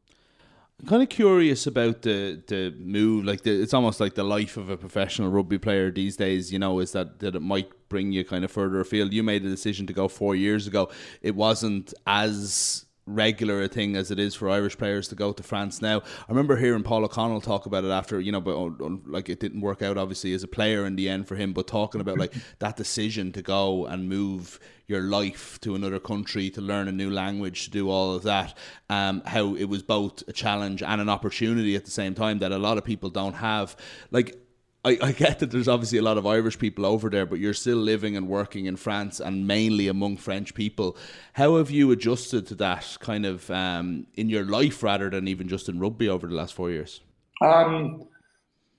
I'm 0.81 0.87
kind 0.87 1.03
of 1.03 1.11
curious 1.11 1.67
about 1.67 2.03
the 2.03 2.43
the 2.47 2.75
move. 2.79 3.27
Like 3.27 3.43
the, 3.43 3.51
it's 3.51 3.75
almost 3.75 4.01
like 4.01 4.15
the 4.15 4.25
life 4.25 4.57
of 4.57 4.71
a 4.71 4.79
professional 4.79 5.31
rugby 5.31 5.59
player 5.59 5.91
these 5.91 6.17
days. 6.17 6.51
You 6.51 6.59
know, 6.59 6.81
is 6.81 6.93
that 6.93 7.19
that 7.19 7.37
it 7.37 7.43
might 7.43 7.69
bring 7.91 8.13
you 8.13 8.25
kind 8.25 8.45
of 8.45 8.51
further 8.51 8.81
afield. 8.81 9.13
You 9.13 9.23
made 9.23 9.45
a 9.45 9.49
decision 9.51 9.87
to 9.89 9.93
go 9.93 10.09
four 10.09 10.35
years 10.35 10.67
ago. 10.67 10.89
It 11.21 11.35
wasn't 11.35 11.93
as 12.07 12.87
regular 13.15 13.63
a 13.63 13.69
thing 13.69 13.97
as 13.97 14.11
it 14.11 14.19
is 14.19 14.35
for 14.35 14.49
Irish 14.49 14.77
players 14.79 15.09
to 15.09 15.15
go 15.15 15.33
to 15.33 15.43
France 15.43 15.83
now. 15.83 15.99
I 16.01 16.31
remember 16.31 16.57
hearing 16.57 16.83
Paul 16.83 17.05
O'Connell 17.05 17.41
talk 17.41 17.67
about 17.67 17.85
it 17.85 17.91
after, 17.91 18.21
you 18.21 18.33
know, 18.33 18.41
but 18.41 18.55
oh, 18.55 19.01
like 19.07 19.29
it 19.29 19.41
didn't 19.41 19.61
work 19.61 19.83
out 19.83 19.99
obviously 19.99 20.33
as 20.33 20.43
a 20.43 20.49
player 20.49 20.87
in 20.87 20.97
the 20.97 21.09
end 21.09 21.29
for 21.29 21.37
him, 21.37 21.53
but 21.53 21.67
talking 21.67 22.01
about 22.01 22.19
like 22.19 22.35
that 22.59 22.77
decision 22.77 23.33
to 23.33 23.43
go 23.43 23.87
and 23.87 24.09
move 24.09 24.59
your 24.87 25.03
life 25.03 25.61
to 25.61 25.77
another 25.77 26.01
country 26.01 26.51
to 26.51 26.61
learn 26.61 26.89
a 26.89 26.93
new 26.93 27.11
language 27.11 27.65
to 27.65 27.71
do 27.71 27.89
all 27.89 28.15
of 28.15 28.25
that 28.25 28.59
um, 28.89 29.23
how 29.25 29.55
it 29.55 29.67
was 29.67 29.85
both 29.85 30.25
a 30.27 30.33
challenge 30.33 30.83
and 30.83 31.01
an 31.01 31.09
opportunity 31.09 31.77
at 31.77 31.85
the 31.85 31.91
same 31.93 32.13
time 32.13 32.41
that 32.41 32.51
a 32.51 32.59
lot 32.59 32.77
of 32.77 32.85
people 32.85 33.09
don't 33.09 33.35
have 33.35 33.77
like 34.11 34.37
I, 34.85 34.99
I 35.03 35.13
get 35.13 35.41
that 35.41 35.51
there's 35.51 35.69
obviously 35.69 35.99
a 35.99 36.03
lot 36.03 36.17
of 36.17 36.27
Irish 36.27 36.59
people 36.59 36.87
over 36.87 37.11
there, 37.11 37.27
but 37.27 37.39
you're 37.39 37.55
still 37.55 37.77
living 37.77 38.17
and 38.17 38.29
working 38.29 38.65
in 38.65 38.77
France 38.77 39.21
and 39.21 39.47
mainly 39.47 39.89
among 39.89 40.17
French 40.17 40.55
people. 40.55 40.97
How 41.35 41.57
have 41.57 41.71
you 41.71 41.91
adjusted 41.91 42.47
to 42.47 42.55
that 42.57 42.97
kind 43.01 43.27
of 43.27 43.51
um, 43.51 44.07
in 44.15 44.31
your 44.31 44.45
life 44.45 44.83
rather 44.83 45.11
than 45.11 45.29
even 45.29 45.49
just 45.49 45.69
in 45.69 45.79
rugby 45.79 46.09
over 46.09 46.27
the 46.27 46.35
last 46.35 46.55
four 46.55 46.71
years? 46.71 47.01
Um, 47.43 48.09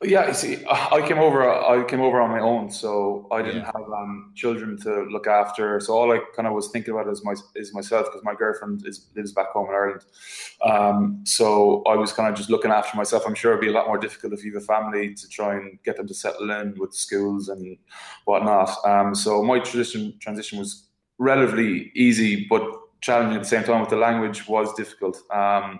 yeah, 0.03 0.31
see, 0.31 0.63
I 0.67 1.05
came 1.07 1.19
over. 1.19 1.47
I 1.47 1.83
came 1.83 2.01
over 2.01 2.19
on 2.21 2.31
my 2.31 2.39
own, 2.39 2.71
so 2.71 3.27
I 3.31 3.41
didn't 3.43 3.61
yeah. 3.61 3.71
have 3.75 3.89
um, 3.91 4.31
children 4.35 4.77
to 4.81 5.03
look 5.03 5.27
after. 5.27 5.79
So 5.79 5.93
all 5.93 6.11
I 6.11 6.19
kind 6.35 6.47
of 6.47 6.53
was 6.53 6.69
thinking 6.69 6.93
about 6.93 7.07
is 7.07 7.23
my 7.23 7.35
is 7.55 7.73
myself 7.73 8.07
because 8.07 8.23
my 8.23 8.33
girlfriend 8.33 8.85
is 8.87 9.07
lives 9.15 9.31
back 9.31 9.49
home 9.49 9.69
in 9.69 9.75
Ireland. 9.75 10.05
Um, 10.63 11.21
so 11.23 11.83
I 11.83 11.95
was 11.95 12.13
kind 12.13 12.27
of 12.29 12.35
just 12.35 12.49
looking 12.49 12.71
after 12.71 12.97
myself. 12.97 13.23
I'm 13.27 13.35
sure 13.35 13.51
it'd 13.51 13.61
be 13.61 13.67
a 13.67 13.73
lot 13.73 13.87
more 13.87 13.99
difficult 13.99 14.33
if 14.33 14.43
you 14.43 14.53
have 14.53 14.63
a 14.63 14.65
family 14.65 15.13
to 15.13 15.29
try 15.29 15.55
and 15.55 15.77
get 15.83 15.97
them 15.97 16.07
to 16.07 16.13
settle 16.15 16.49
in 16.49 16.73
with 16.79 16.93
schools 16.95 17.49
and 17.49 17.77
whatnot. 18.25 18.75
Um, 18.83 19.13
so 19.13 19.43
my 19.43 19.59
transition 19.59 20.17
transition 20.19 20.57
was 20.57 20.87
relatively 21.19 21.91
easy, 21.93 22.47
but 22.49 22.63
challenging 23.01 23.35
at 23.35 23.43
the 23.43 23.49
same 23.49 23.63
time. 23.63 23.81
With 23.81 23.91
the 23.91 23.97
language 23.97 24.47
was 24.47 24.73
difficult. 24.73 25.21
Um, 25.31 25.79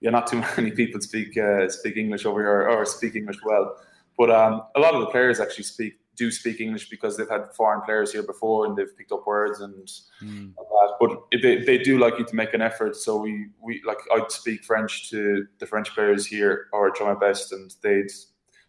yeah, 0.00 0.10
not 0.10 0.26
too 0.26 0.42
many 0.56 0.70
people 0.70 1.00
speak 1.00 1.36
uh, 1.36 1.68
speak 1.68 1.96
English 1.96 2.24
over 2.26 2.40
here 2.40 2.68
or 2.68 2.84
speak 2.84 3.16
English 3.16 3.38
well. 3.44 3.76
But 4.18 4.30
um, 4.30 4.62
a 4.76 4.80
lot 4.80 4.94
of 4.94 5.00
the 5.00 5.06
players 5.06 5.40
actually 5.40 5.64
speak 5.64 5.94
do 6.16 6.30
speak 6.30 6.60
English 6.60 6.90
because 6.90 7.16
they've 7.16 7.28
had 7.28 7.44
foreign 7.56 7.80
players 7.80 8.12
here 8.12 8.22
before 8.22 8.66
and 8.66 8.76
they've 8.76 8.94
picked 8.96 9.10
up 9.10 9.26
words 9.26 9.60
and 9.60 9.86
mm. 10.22 10.52
that. 10.54 10.92
But 11.00 11.40
they, 11.42 11.64
they 11.64 11.78
do 11.78 11.98
like 11.98 12.18
you 12.18 12.26
to 12.26 12.36
make 12.36 12.52
an 12.52 12.60
effort. 12.60 12.94
So 12.96 13.16
we, 13.16 13.46
we 13.62 13.80
like 13.86 13.98
I'd 14.14 14.30
speak 14.30 14.62
French 14.64 15.08
to 15.10 15.46
the 15.58 15.66
French 15.66 15.94
players 15.94 16.26
here 16.26 16.66
or 16.72 16.90
try 16.90 17.14
my 17.14 17.18
best, 17.18 17.52
and 17.52 17.74
they'd 17.82 18.10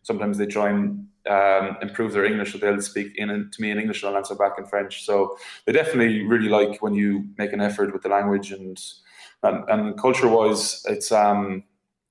sometimes 0.03 0.37
they 0.37 0.45
try 0.45 0.69
and 0.69 1.07
um, 1.29 1.77
improve 1.81 2.13
their 2.13 2.25
English, 2.25 2.53
so 2.53 2.57
they'll 2.57 2.81
speak 2.81 3.11
in 3.17 3.27
to 3.51 3.61
me 3.61 3.71
in 3.71 3.79
English 3.79 4.01
and 4.01 4.09
I'll 4.11 4.17
answer 4.17 4.35
back 4.35 4.53
in 4.57 4.65
French. 4.65 5.03
So 5.03 5.37
they 5.65 5.73
definitely 5.73 6.25
really 6.25 6.49
like 6.49 6.81
when 6.81 6.93
you 6.93 7.25
make 7.37 7.53
an 7.53 7.61
effort 7.61 7.93
with 7.93 8.03
the 8.03 8.09
language 8.09 8.51
and 8.51 8.81
and, 9.43 9.69
and 9.69 9.97
culture 9.99 10.27
wise, 10.27 10.83
it's 10.87 11.11
um, 11.11 11.63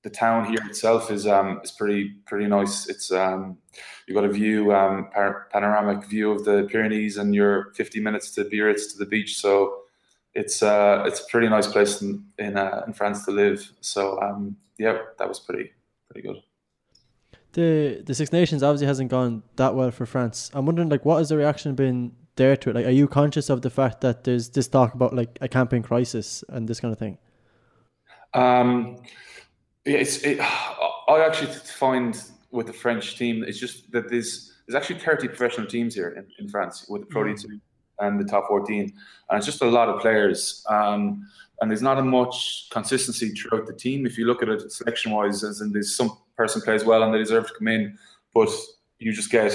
the 0.03 0.09
town 0.09 0.45
here 0.45 0.59
itself 0.65 1.11
is 1.11 1.27
um, 1.27 1.61
is 1.63 1.71
pretty 1.71 2.09
pretty 2.25 2.47
nice. 2.47 2.87
It's 2.89 3.11
um, 3.11 3.57
you've 4.07 4.15
got 4.15 4.25
a 4.25 4.29
view, 4.29 4.73
um, 4.73 5.09
par- 5.13 5.47
panoramic 5.51 6.05
view 6.05 6.31
of 6.31 6.43
the 6.43 6.67
Pyrenees, 6.71 7.17
and 7.17 7.35
you're 7.35 7.71
50 7.75 7.99
minutes 7.99 8.31
to 8.31 8.45
Biarritz 8.45 8.91
to 8.91 8.97
the 8.97 9.05
beach. 9.05 9.37
So 9.37 9.81
it's 10.33 10.63
uh, 10.63 11.03
it's 11.05 11.21
a 11.21 11.25
pretty 11.27 11.49
nice 11.49 11.67
place 11.67 12.01
in 12.01 12.25
in, 12.37 12.57
uh, 12.57 12.83
in 12.87 12.93
France 12.93 13.25
to 13.25 13.31
live. 13.31 13.71
So 13.81 14.19
um, 14.21 14.57
yeah, 14.77 14.97
that 15.19 15.27
was 15.27 15.39
pretty 15.39 15.71
pretty 16.09 16.27
good. 16.27 16.41
The 17.53 18.01
the 18.05 18.15
Six 18.15 18.31
Nations 18.31 18.63
obviously 18.63 18.87
hasn't 18.87 19.11
gone 19.11 19.43
that 19.57 19.75
well 19.75 19.91
for 19.91 20.05
France. 20.05 20.49
I'm 20.53 20.65
wondering 20.65 20.89
like 20.89 21.05
what 21.05 21.17
has 21.19 21.29
the 21.29 21.37
reaction 21.37 21.75
been 21.75 22.13
there 22.41 22.57
to 22.57 22.69
it? 22.71 22.75
Like, 22.75 22.85
are 22.85 22.97
you 23.01 23.07
conscious 23.07 23.49
of 23.49 23.61
the 23.61 23.69
fact 23.69 24.01
that 24.01 24.23
there's 24.23 24.49
this 24.49 24.67
talk 24.67 24.93
about 24.93 25.13
like 25.13 25.37
a 25.41 25.47
camping 25.47 25.83
crisis 25.83 26.43
and 26.49 26.67
this 26.67 26.79
kind 26.79 26.91
of 26.91 26.97
thing? 26.97 27.17
Um, 28.33 28.97
yeah, 29.85 29.97
it's 29.97 30.17
it, 30.23 30.39
I 30.41 31.23
actually 31.25 31.51
find 31.53 32.21
with 32.51 32.67
the 32.67 32.73
French 32.73 33.17
team, 33.17 33.43
it's 33.43 33.59
just 33.59 33.91
that 33.91 34.09
there's 34.09 34.53
there's 34.65 34.75
actually 34.75 34.99
30 34.99 35.27
professional 35.27 35.67
teams 35.67 35.93
here 35.95 36.09
in, 36.09 36.25
in 36.39 36.49
France 36.49 36.85
with 36.89 37.01
the 37.01 37.07
Pro 37.07 37.23
mm. 37.23 37.61
and 37.99 38.19
the 38.19 38.25
top 38.25 38.47
14, 38.47 38.93
and 39.29 39.37
it's 39.37 39.45
just 39.45 39.61
a 39.61 39.65
lot 39.65 39.89
of 39.89 40.01
players. 40.01 40.65
Um, 40.69 41.27
and 41.59 41.69
there's 41.69 41.83
not 41.83 41.99
a 41.99 42.03
much 42.03 42.69
consistency 42.71 43.29
throughout 43.29 43.67
the 43.67 43.73
team. 43.73 44.07
If 44.07 44.17
you 44.17 44.25
look 44.25 44.41
at 44.41 44.49
it 44.49 44.71
selection 44.71 45.11
wise, 45.11 45.43
as 45.43 45.61
in 45.61 45.71
there's 45.71 45.95
some 45.95 46.17
person 46.35 46.61
plays 46.61 46.83
well 46.83 47.03
and 47.03 47.13
they 47.13 47.19
deserve 47.19 47.47
to 47.47 47.53
come 47.53 47.67
in, 47.67 47.99
but 48.33 48.49
you 48.97 49.13
just 49.13 49.29
get 49.29 49.53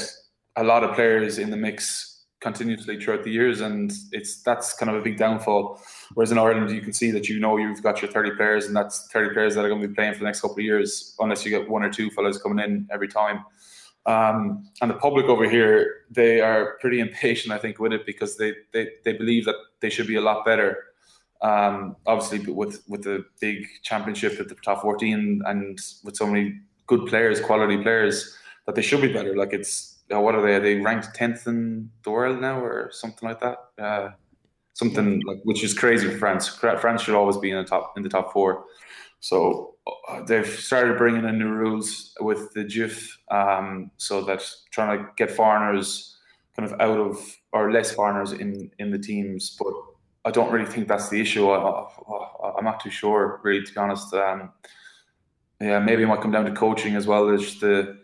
a 0.54 0.62
lot 0.62 0.84
of 0.84 0.94
players 0.94 1.38
in 1.38 1.50
the 1.50 1.56
mix 1.56 2.15
continuously 2.46 2.96
throughout 2.96 3.24
the 3.24 3.30
years, 3.30 3.60
and 3.60 3.92
it's 4.12 4.40
that's 4.42 4.72
kind 4.74 4.88
of 4.88 4.96
a 4.96 5.02
big 5.02 5.16
downfall. 5.18 5.80
Whereas 6.14 6.30
in 6.30 6.38
Ireland, 6.38 6.70
you 6.70 6.80
can 6.80 6.92
see 6.92 7.10
that 7.10 7.28
you 7.28 7.40
know 7.40 7.56
you've 7.56 7.82
got 7.82 8.00
your 8.00 8.10
30 8.10 8.36
players, 8.36 8.66
and 8.66 8.76
that's 8.76 9.08
30 9.12 9.34
players 9.34 9.56
that 9.56 9.64
are 9.64 9.68
going 9.68 9.82
to 9.82 9.88
be 9.88 9.94
playing 9.94 10.12
for 10.12 10.20
the 10.20 10.26
next 10.26 10.42
couple 10.42 10.58
of 10.58 10.64
years, 10.64 11.16
unless 11.18 11.44
you 11.44 11.50
get 11.50 11.68
one 11.68 11.82
or 11.82 11.90
two 11.90 12.08
fellows 12.10 12.40
coming 12.40 12.64
in 12.64 12.86
every 12.92 13.08
time. 13.08 13.44
Um, 14.14 14.70
and 14.80 14.88
the 14.92 14.94
public 14.94 15.26
over 15.26 15.50
here, 15.50 16.04
they 16.08 16.40
are 16.40 16.78
pretty 16.80 17.00
impatient, 17.06 17.52
I 17.52 17.58
think, 17.58 17.80
with 17.80 17.92
it 17.92 18.06
because 18.06 18.36
they, 18.36 18.54
they, 18.72 18.90
they 19.04 19.14
believe 19.14 19.44
that 19.46 19.56
they 19.80 19.90
should 19.90 20.06
be 20.06 20.14
a 20.14 20.20
lot 20.20 20.44
better. 20.44 20.84
Um, 21.42 21.96
obviously, 22.06 22.38
with 22.52 22.82
with 22.88 23.02
the 23.02 23.24
big 23.40 23.66
championship 23.82 24.38
at 24.38 24.48
the 24.48 24.54
top 24.54 24.82
14 24.82 25.42
and 25.44 25.78
with 26.04 26.16
so 26.16 26.26
many 26.26 26.60
good 26.86 27.06
players, 27.06 27.40
quality 27.40 27.76
players, 27.82 28.38
that 28.66 28.76
they 28.76 28.82
should 28.82 29.02
be 29.02 29.12
better. 29.12 29.34
Like 29.36 29.52
it's 29.52 29.95
what 30.10 30.34
are 30.34 30.42
they? 30.42 30.54
Are 30.54 30.60
they 30.60 30.76
ranked 30.76 31.14
10th 31.16 31.46
in 31.46 31.90
the 32.04 32.10
world 32.10 32.40
now 32.40 32.60
or 32.60 32.90
something 32.92 33.28
like 33.28 33.40
that? 33.40 33.58
Uh, 33.78 34.10
something 34.74 35.22
like 35.26 35.38
which 35.44 35.64
is 35.64 35.74
crazy 35.74 36.08
for 36.08 36.18
France. 36.18 36.48
France 36.48 37.02
should 37.02 37.14
always 37.14 37.36
be 37.38 37.50
in 37.50 37.56
the 37.56 37.64
top 37.64 37.96
in 37.96 38.02
the 38.02 38.08
top 38.08 38.32
four. 38.32 38.64
So 39.20 39.74
uh, 40.08 40.22
they've 40.22 40.46
started 40.46 40.98
bringing 40.98 41.24
in 41.24 41.38
new 41.38 41.48
rules 41.48 42.14
with 42.20 42.52
the 42.52 42.64
JIFF, 42.64 43.18
um, 43.30 43.90
so 43.96 44.22
that 44.22 44.42
trying 44.70 44.98
to 44.98 45.08
get 45.16 45.30
foreigners 45.30 46.18
kind 46.54 46.70
of 46.70 46.80
out 46.80 46.98
of 46.98 47.36
or 47.52 47.72
less 47.72 47.92
foreigners 47.92 48.32
in 48.32 48.70
in 48.78 48.90
the 48.90 48.98
teams. 48.98 49.56
But 49.58 49.72
I 50.24 50.30
don't 50.30 50.52
really 50.52 50.70
think 50.70 50.88
that's 50.88 51.08
the 51.08 51.20
issue. 51.20 51.48
I, 51.48 51.86
am 52.58 52.64
not 52.64 52.80
too 52.80 52.90
sure, 52.90 53.40
really, 53.42 53.64
to 53.64 53.72
be 53.72 53.78
honest. 53.78 54.12
Um, 54.12 54.52
yeah, 55.60 55.78
maybe 55.78 56.02
it 56.02 56.06
might 56.06 56.20
come 56.20 56.32
down 56.32 56.44
to 56.44 56.52
coaching 56.52 56.96
as 56.96 57.06
well 57.06 57.30
as 57.30 57.58
the. 57.60 57.98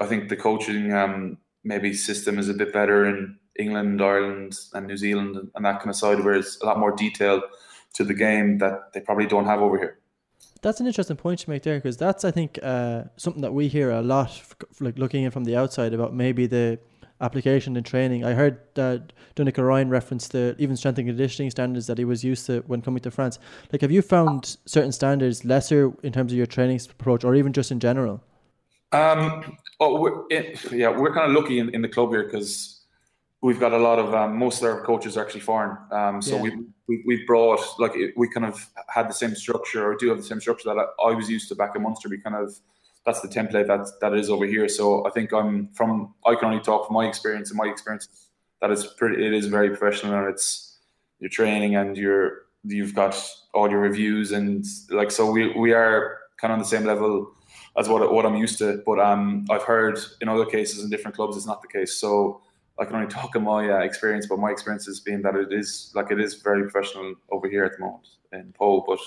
I 0.00 0.06
think 0.06 0.28
the 0.28 0.36
coaching 0.36 0.92
um, 0.92 1.38
maybe 1.64 1.92
system 1.94 2.38
is 2.38 2.48
a 2.48 2.54
bit 2.54 2.72
better 2.72 3.06
in 3.06 3.36
England, 3.58 4.00
Ireland, 4.00 4.54
and 4.74 4.86
New 4.86 4.96
Zealand, 4.96 5.36
and 5.54 5.64
that 5.64 5.78
kind 5.78 5.90
of 5.90 5.96
side, 5.96 6.24
where 6.24 6.34
it's 6.34 6.60
a 6.62 6.66
lot 6.66 6.78
more 6.78 6.94
detail 6.94 7.42
to 7.94 8.04
the 8.04 8.14
game 8.14 8.58
that 8.58 8.92
they 8.92 9.00
probably 9.00 9.26
don't 9.26 9.46
have 9.46 9.60
over 9.60 9.78
here. 9.78 9.98
That's 10.62 10.80
an 10.80 10.86
interesting 10.86 11.16
point 11.16 11.40
to 11.40 11.50
make 11.50 11.62
there 11.62 11.76
because 11.76 11.96
that's 11.96 12.24
I 12.24 12.30
think 12.30 12.58
uh, 12.62 13.04
something 13.16 13.42
that 13.42 13.54
we 13.54 13.68
hear 13.68 13.90
a 13.90 14.02
lot, 14.02 14.42
like 14.80 14.98
looking 14.98 15.24
in 15.24 15.30
from 15.30 15.44
the 15.44 15.56
outside 15.56 15.94
about 15.94 16.14
maybe 16.14 16.46
the 16.46 16.78
application 17.20 17.76
and 17.76 17.84
training. 17.84 18.24
I 18.24 18.32
heard 18.32 18.60
that 18.74 19.12
Donnacha 19.34 19.62
Ryan 19.62 19.90
referenced 19.90 20.32
the 20.32 20.54
even 20.58 20.76
strength 20.76 20.98
and 20.98 21.08
conditioning 21.08 21.50
standards 21.50 21.86
that 21.86 21.98
he 21.98 22.04
was 22.04 22.24
used 22.24 22.46
to 22.46 22.60
when 22.66 22.82
coming 22.82 23.02
to 23.02 23.10
France. 23.10 23.38
Like, 23.72 23.82
have 23.82 23.90
you 23.90 24.02
found 24.02 24.56
certain 24.66 24.92
standards 24.92 25.44
lesser 25.44 25.92
in 26.02 26.12
terms 26.12 26.32
of 26.32 26.36
your 26.36 26.46
training 26.46 26.80
approach, 26.90 27.24
or 27.24 27.34
even 27.34 27.52
just 27.52 27.70
in 27.70 27.80
general? 27.80 28.22
Um, 28.92 29.56
oh, 29.80 30.00
we're, 30.00 30.24
it, 30.30 30.72
yeah, 30.72 30.88
we're 30.88 31.12
kind 31.14 31.30
of 31.30 31.40
lucky 31.40 31.58
in, 31.58 31.74
in 31.74 31.82
the 31.82 31.88
club 31.88 32.10
here 32.10 32.24
because 32.24 32.78
we've 33.40 33.60
got 33.60 33.72
a 33.72 33.78
lot 33.78 33.98
of 33.98 34.14
um, 34.14 34.38
most 34.38 34.62
of 34.62 34.68
our 34.68 34.84
coaches 34.84 35.16
are 35.16 35.24
actually 35.24 35.40
foreign. 35.40 35.76
Um, 35.92 36.20
so 36.20 36.36
yeah. 36.36 36.42
we, 36.42 36.50
we 36.88 37.02
we 37.06 37.24
brought 37.26 37.60
like 37.78 37.92
we 38.16 38.28
kind 38.28 38.46
of 38.46 38.66
had 38.88 39.08
the 39.08 39.14
same 39.14 39.34
structure 39.34 39.84
or 39.84 39.96
do 39.96 40.08
have 40.08 40.18
the 40.18 40.24
same 40.24 40.40
structure 40.40 40.68
that 40.74 40.78
I, 40.78 41.10
I, 41.10 41.14
was 41.14 41.28
used 41.28 41.48
to 41.48 41.54
back 41.54 41.76
in 41.76 41.82
Munster. 41.82 42.08
We 42.08 42.18
kind 42.18 42.36
of 42.36 42.54
that's 43.06 43.20
the 43.20 43.28
template 43.28 43.66
that 43.68 43.86
that 44.00 44.14
is 44.14 44.30
over 44.30 44.46
here. 44.46 44.68
So 44.68 45.06
I 45.06 45.10
think 45.10 45.32
I'm 45.32 45.68
from 45.68 46.14
I 46.26 46.34
can 46.34 46.46
only 46.46 46.62
talk 46.62 46.86
from 46.86 46.94
my 46.94 47.06
experience 47.06 47.50
and 47.50 47.58
my 47.58 47.66
experience 47.66 48.28
that 48.60 48.70
is 48.70 48.86
pretty 48.86 49.24
it 49.24 49.32
is 49.32 49.46
very 49.46 49.68
professional 49.68 50.14
and 50.14 50.28
it's 50.28 50.78
your 51.20 51.30
training 51.30 51.76
and 51.76 51.96
your 51.96 52.46
you've 52.64 52.94
got 52.94 53.14
all 53.54 53.70
your 53.70 53.80
reviews 53.80 54.32
and 54.32 54.64
like 54.90 55.10
so 55.10 55.30
we 55.30 55.52
we 55.54 55.72
are 55.72 56.18
kind 56.40 56.52
of 56.52 56.56
on 56.56 56.58
the 56.58 56.68
same 56.68 56.84
level 56.84 57.32
as 57.76 57.88
what 57.88 58.12
what 58.12 58.26
I'm 58.26 58.36
used 58.36 58.58
to. 58.58 58.82
But 58.84 58.98
um 58.98 59.44
I've 59.50 59.62
heard 59.62 59.98
in 60.20 60.28
other 60.28 60.46
cases 60.46 60.82
in 60.82 60.90
different 60.90 61.16
clubs 61.16 61.36
it's 61.36 61.46
not 61.46 61.62
the 61.62 61.68
case. 61.68 61.94
So 61.94 62.40
I 62.78 62.84
can 62.84 62.96
only 62.96 63.08
talk 63.18 63.36
in 63.36 63.42
my 63.42 63.68
uh, 63.70 63.78
experience, 63.78 64.26
but 64.26 64.38
my 64.38 64.50
experience 64.50 64.86
has 64.86 65.00
been 65.00 65.22
that 65.22 65.34
it 65.34 65.52
is 65.52 65.92
like 65.94 66.10
it 66.10 66.20
is 66.20 66.34
very 66.34 66.62
professional 66.62 67.14
over 67.30 67.48
here 67.48 67.64
at 67.64 67.72
the 67.72 67.80
moment 67.80 68.08
in 68.32 68.52
Pau. 68.52 68.84
But 68.86 69.00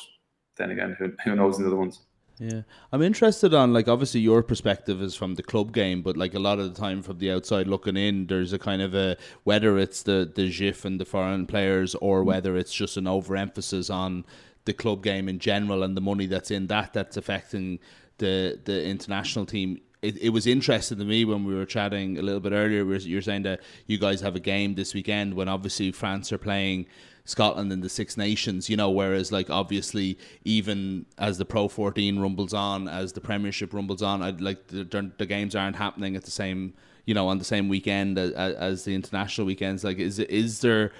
then 0.58 0.72
again, 0.72 0.96
who, 1.00 1.12
who 1.24 1.36
knows 1.36 1.58
in 1.58 1.64
the 1.64 1.70
other 1.70 1.78
ones? 1.78 2.02
Yeah, 2.42 2.64
I'm 2.92 3.04
interested 3.04 3.54
on 3.54 3.72
like 3.72 3.88
obviously 3.88 4.22
your 4.22 4.42
perspective 4.42 5.00
is 5.00 5.16
from 5.16 5.36
the 5.36 5.44
club 5.44 5.74
game, 5.74 6.02
but 6.02 6.18
like 6.18 6.34
a 6.34 6.40
lot 6.40 6.58
of 6.58 6.74
the 6.74 6.80
time 6.82 7.04
from 7.04 7.20
the 7.20 7.32
outside 7.32 7.68
looking 7.68 7.96
in, 7.96 8.26
there's 8.26 8.52
a 8.52 8.58
kind 8.58 8.82
of 8.82 8.96
a 8.96 9.16
whether 9.44 9.78
it's 9.78 10.02
the 10.02 10.32
the 10.34 10.50
JIFF 10.50 10.84
and 10.84 11.00
the 11.00 11.06
foreign 11.06 11.46
players 11.46 11.94
or 11.96 12.24
mm. 12.24 12.26
whether 12.26 12.58
it's 12.58 12.74
just 12.74 12.98
an 12.98 13.06
overemphasis 13.06 13.92
on 13.92 14.26
the 14.66 14.74
club 14.74 15.04
game 15.04 15.30
in 15.30 15.38
general 15.38 15.84
and 15.84 15.96
the 15.96 16.02
money 16.02 16.26
that's 16.26 16.50
in 16.50 16.66
that 16.68 16.94
that's 16.94 17.16
affecting 17.16 17.78
the 18.22 18.60
the 18.64 18.86
international 18.86 19.46
team 19.46 19.82
it, 20.02 20.18
it 20.18 20.30
was 20.30 20.48
interesting 20.48 20.98
to 20.98 21.06
me 21.06 21.26
when 21.26 21.44
we 21.44 21.54
were 21.54 21.66
chatting 21.66 22.18
a 22.18 22.22
little 22.22 22.40
bit 22.40 22.54
earlier. 22.54 22.84
You're 22.84 23.22
saying 23.22 23.44
that 23.44 23.62
you 23.86 23.98
guys 23.98 24.22
have 24.22 24.36
a 24.36 24.40
game 24.40 24.76
this 24.76 24.94
weekend 24.94 25.36
when 25.36 25.48
obviously 25.48 25.92
France 25.92 26.32
are 26.32 26.40
playing 26.40 26.88
Scotland 27.26 27.72
in 27.72 27.82
the 27.82 27.90
Six 27.90 28.18
Nations, 28.18 28.70
you 28.70 28.76
know, 28.76 28.90
whereas 28.90 29.32
like 29.32 29.50
obviously 29.50 30.18
even 30.44 31.06
as 31.18 31.38
the 31.38 31.46
Pro 31.46 31.68
14 31.68 32.20
rumbles 32.20 32.54
on, 32.54 32.88
as 32.88 33.14
the 33.14 33.22
Premiership 33.22 33.74
rumbles 33.74 34.02
on, 34.02 34.24
I'd 34.24 34.42
like 34.42 34.68
the, 34.68 35.12
the 35.18 35.26
games 35.26 35.56
aren't 35.56 35.76
happening 35.76 36.16
at 36.16 36.24
the 36.24 36.32
same, 36.32 36.74
you 37.06 37.14
know, 37.14 37.28
on 37.28 37.38
the 37.38 37.46
same 37.46 37.70
weekend 37.70 38.18
as, 38.18 38.32
as 38.32 38.84
the 38.86 38.96
international 38.96 39.46
weekends. 39.46 39.84
Like, 39.84 40.00
is 40.00 40.18
is 40.18 40.62
there 40.62 40.92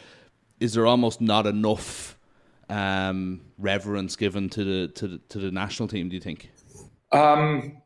is 0.60 0.76
there 0.76 0.86
almost 0.86 1.22
not 1.22 1.48
enough 1.48 2.18
um, 2.70 3.42
reverence 3.58 4.16
given 4.16 4.48
to 4.50 4.64
the 4.64 4.88
to 4.94 5.08
the, 5.08 5.18
to 5.30 5.40
the 5.40 5.50
national 5.50 5.90
team? 5.90 6.10
Do 6.10 6.16
you 6.16 6.22
think? 6.22 6.52
Um, 7.12 7.82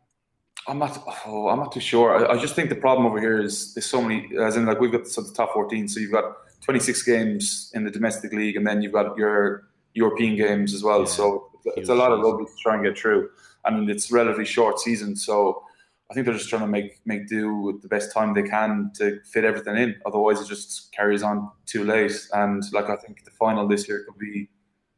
I'm 0.67 0.79
not. 0.79 1.03
Oh, 1.25 1.47
I'm 1.49 1.59
not 1.59 1.71
too 1.71 1.79
sure. 1.79 2.27
I, 2.27 2.33
I, 2.33 2.37
just 2.37 2.55
think 2.55 2.69
the 2.69 2.75
problem 2.75 3.05
over 3.05 3.19
here 3.19 3.39
is 3.39 3.73
there's 3.73 3.85
so 3.85 4.01
many. 4.01 4.29
As 4.37 4.55
in, 4.55 4.65
like 4.65 4.79
we've 4.79 4.91
got 4.91 5.07
so 5.07 5.21
the 5.21 5.33
top 5.33 5.53
14, 5.53 5.87
so 5.87 5.99
you've 5.99 6.11
got 6.11 6.35
26 6.61 7.03
games 7.03 7.71
in 7.73 7.83
the 7.83 7.91
domestic 7.91 8.33
league, 8.33 8.55
and 8.55 8.65
then 8.65 8.81
you've 8.81 8.93
got 8.93 9.15
your 9.17 9.67
European 9.93 10.35
games 10.35 10.73
as 10.73 10.83
well. 10.83 10.99
Yeah, 10.99 11.05
so 11.05 11.51
it's 11.75 11.89
a 11.89 11.95
lot 11.95 12.11
of 12.11 12.19
rugby 12.19 12.45
to 12.45 12.51
try 12.61 12.75
and 12.75 12.83
get 12.83 12.97
through. 12.97 13.29
Mean, 13.69 13.89
it's 13.89 14.11
relatively 14.11 14.45
short 14.45 14.79
season, 14.79 15.15
so 15.15 15.63
I 16.09 16.13
think 16.13 16.25
they're 16.25 16.35
just 16.35 16.49
trying 16.49 16.61
to 16.61 16.67
make 16.67 16.99
make 17.05 17.27
do 17.27 17.55
with 17.55 17.81
the 17.81 17.87
best 17.87 18.13
time 18.13 18.33
they 18.33 18.43
can 18.43 18.91
to 18.95 19.19
fit 19.23 19.43
everything 19.43 19.75
in. 19.75 19.95
Otherwise, 20.05 20.41
it 20.41 20.47
just 20.47 20.91
carries 20.93 21.23
on 21.23 21.49
too 21.65 21.83
late. 21.83 22.27
And 22.33 22.63
like 22.73 22.89
I 22.89 22.95
think 22.95 23.23
the 23.23 23.31
final 23.31 23.67
this 23.67 23.87
year 23.87 24.03
could 24.05 24.19
be 24.19 24.49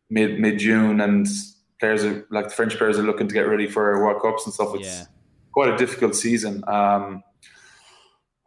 mid 0.10 0.40
mid 0.40 0.60
June, 0.60 1.00
and 1.02 1.28
players 1.80 2.04
are 2.04 2.26
like 2.30 2.46
the 2.46 2.54
French 2.54 2.78
players 2.78 2.98
are 3.00 3.04
looking 3.04 3.28
to 3.28 3.34
get 3.34 3.48
ready 3.48 3.68
for 3.68 4.04
World 4.04 4.22
Cups 4.22 4.46
and 4.46 4.54
stuff. 4.54 4.76
It's 4.76 4.86
yeah 4.86 5.06
quite 5.58 5.74
a 5.74 5.78
difficult 5.78 6.13
season. 6.13 6.63
Um, 6.68 7.24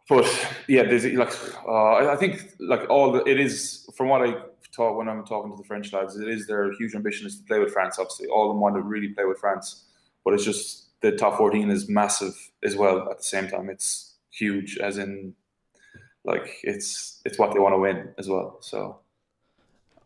but 0.07 0.25
yeah, 0.69 0.83
there's 0.83 1.03
like 1.05 1.33
uh, 1.67 2.09
I 2.09 2.15
think 2.15 2.53
like 2.57 2.89
all 2.89 3.11
the, 3.11 3.21
it 3.25 3.37
is 3.37 3.89
from 3.97 4.07
what 4.07 4.21
I 4.21 4.35
talk 4.71 4.95
when 4.95 5.09
I'm 5.09 5.25
talking 5.25 5.51
to 5.51 5.57
the 5.57 5.67
French 5.67 5.91
lads, 5.91 6.15
it 6.15 6.29
is 6.29 6.47
their 6.47 6.71
huge 6.71 6.95
ambition 6.95 7.27
is 7.27 7.37
to 7.37 7.43
play 7.43 7.59
with 7.59 7.73
France. 7.73 7.99
Obviously, 7.99 8.27
all 8.27 8.49
of 8.49 8.55
them 8.55 8.61
want 8.61 8.75
to 8.75 8.81
really 8.81 9.09
play 9.09 9.25
with 9.25 9.39
France, 9.39 9.87
but 10.23 10.33
it's 10.33 10.45
just 10.45 11.01
the 11.01 11.11
top 11.11 11.37
14 11.37 11.69
is 11.69 11.89
massive 11.89 12.33
as 12.63 12.77
well. 12.77 13.11
At 13.11 13.17
the 13.17 13.23
same 13.25 13.49
time, 13.49 13.69
it's 13.69 14.15
huge, 14.29 14.77
as 14.77 14.97
in 14.97 15.35
like 16.23 16.59
it's 16.63 17.19
it's 17.25 17.37
what 17.37 17.53
they 17.53 17.59
want 17.59 17.73
to 17.73 17.79
win 17.79 18.13
as 18.17 18.29
well. 18.29 18.59
So 18.61 19.00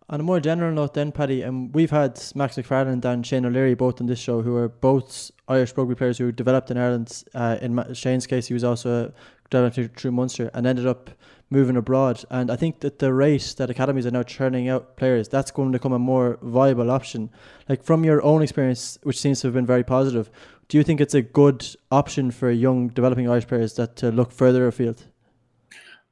on 0.08 0.20
a 0.20 0.24
more 0.24 0.39
general 0.39 0.72
note, 0.72 0.94
then, 0.94 1.12
Paddy, 1.12 1.44
um, 1.44 1.72
we've 1.72 1.89
had 1.89 2.22
Max 2.36 2.56
McFarland 2.56 3.04
and 3.06 3.26
Shane 3.26 3.46
O'Leary 3.46 3.74
both 3.74 4.00
on 4.00 4.08
this 4.08 4.20
show, 4.20 4.41
who 4.41 4.56
are 4.56 4.70
both 4.70 5.32
Irish 5.48 5.76
rugby 5.76 5.96
players 5.96 6.20
who 6.20 6.32
developed 6.32 6.70
in 6.70 6.78
Ireland. 6.78 7.24
Uh, 7.34 7.58
in 7.62 7.74
Ma- 7.76 7.94
Shane's 7.94 8.28
case, 8.28 8.48
he 8.48 8.54
was 8.54 8.63
also 8.63 9.12
developed 9.50 10.00
through 10.00 10.12
Munster 10.12 10.52
and 10.54 10.68
ended 10.68 10.86
up 10.86 11.10
moving 11.50 11.76
abroad. 11.76 12.24
And 12.30 12.52
I 12.52 12.56
think 12.56 12.82
that 12.82 13.00
the 13.00 13.13
rate 13.13 13.56
that 13.58 13.70
academies 13.70 14.06
are 14.06 14.12
now 14.12 14.24
churning 14.24 14.70
out 14.70 14.96
players, 14.96 15.28
that's 15.28 15.50
going 15.52 15.72
to 15.72 15.80
become 15.80 15.94
a 15.94 16.00
more 16.00 16.38
viable 16.41 16.91
option. 16.91 17.32
Like 17.68 17.84
from 17.84 18.04
your 18.04 18.22
own 18.24 18.44
experience, 18.44 19.00
which 19.04 19.20
seems 19.20 19.41
to 19.41 19.48
have 19.48 19.54
been 19.54 19.65
very 19.65 19.84
positive, 19.84 20.30
do 20.68 20.78
you 20.78 20.84
think 20.84 21.02
it's 21.02 21.13
a 21.13 21.22
good 21.22 21.65
option 21.91 22.30
for 22.32 22.52
young 22.52 22.89
developing 22.89 23.30
Irish 23.30 23.48
players 23.48 23.74
that 23.76 23.96
to 23.98 24.12
look 24.12 24.32
further 24.32 24.68
afield? 24.68 25.06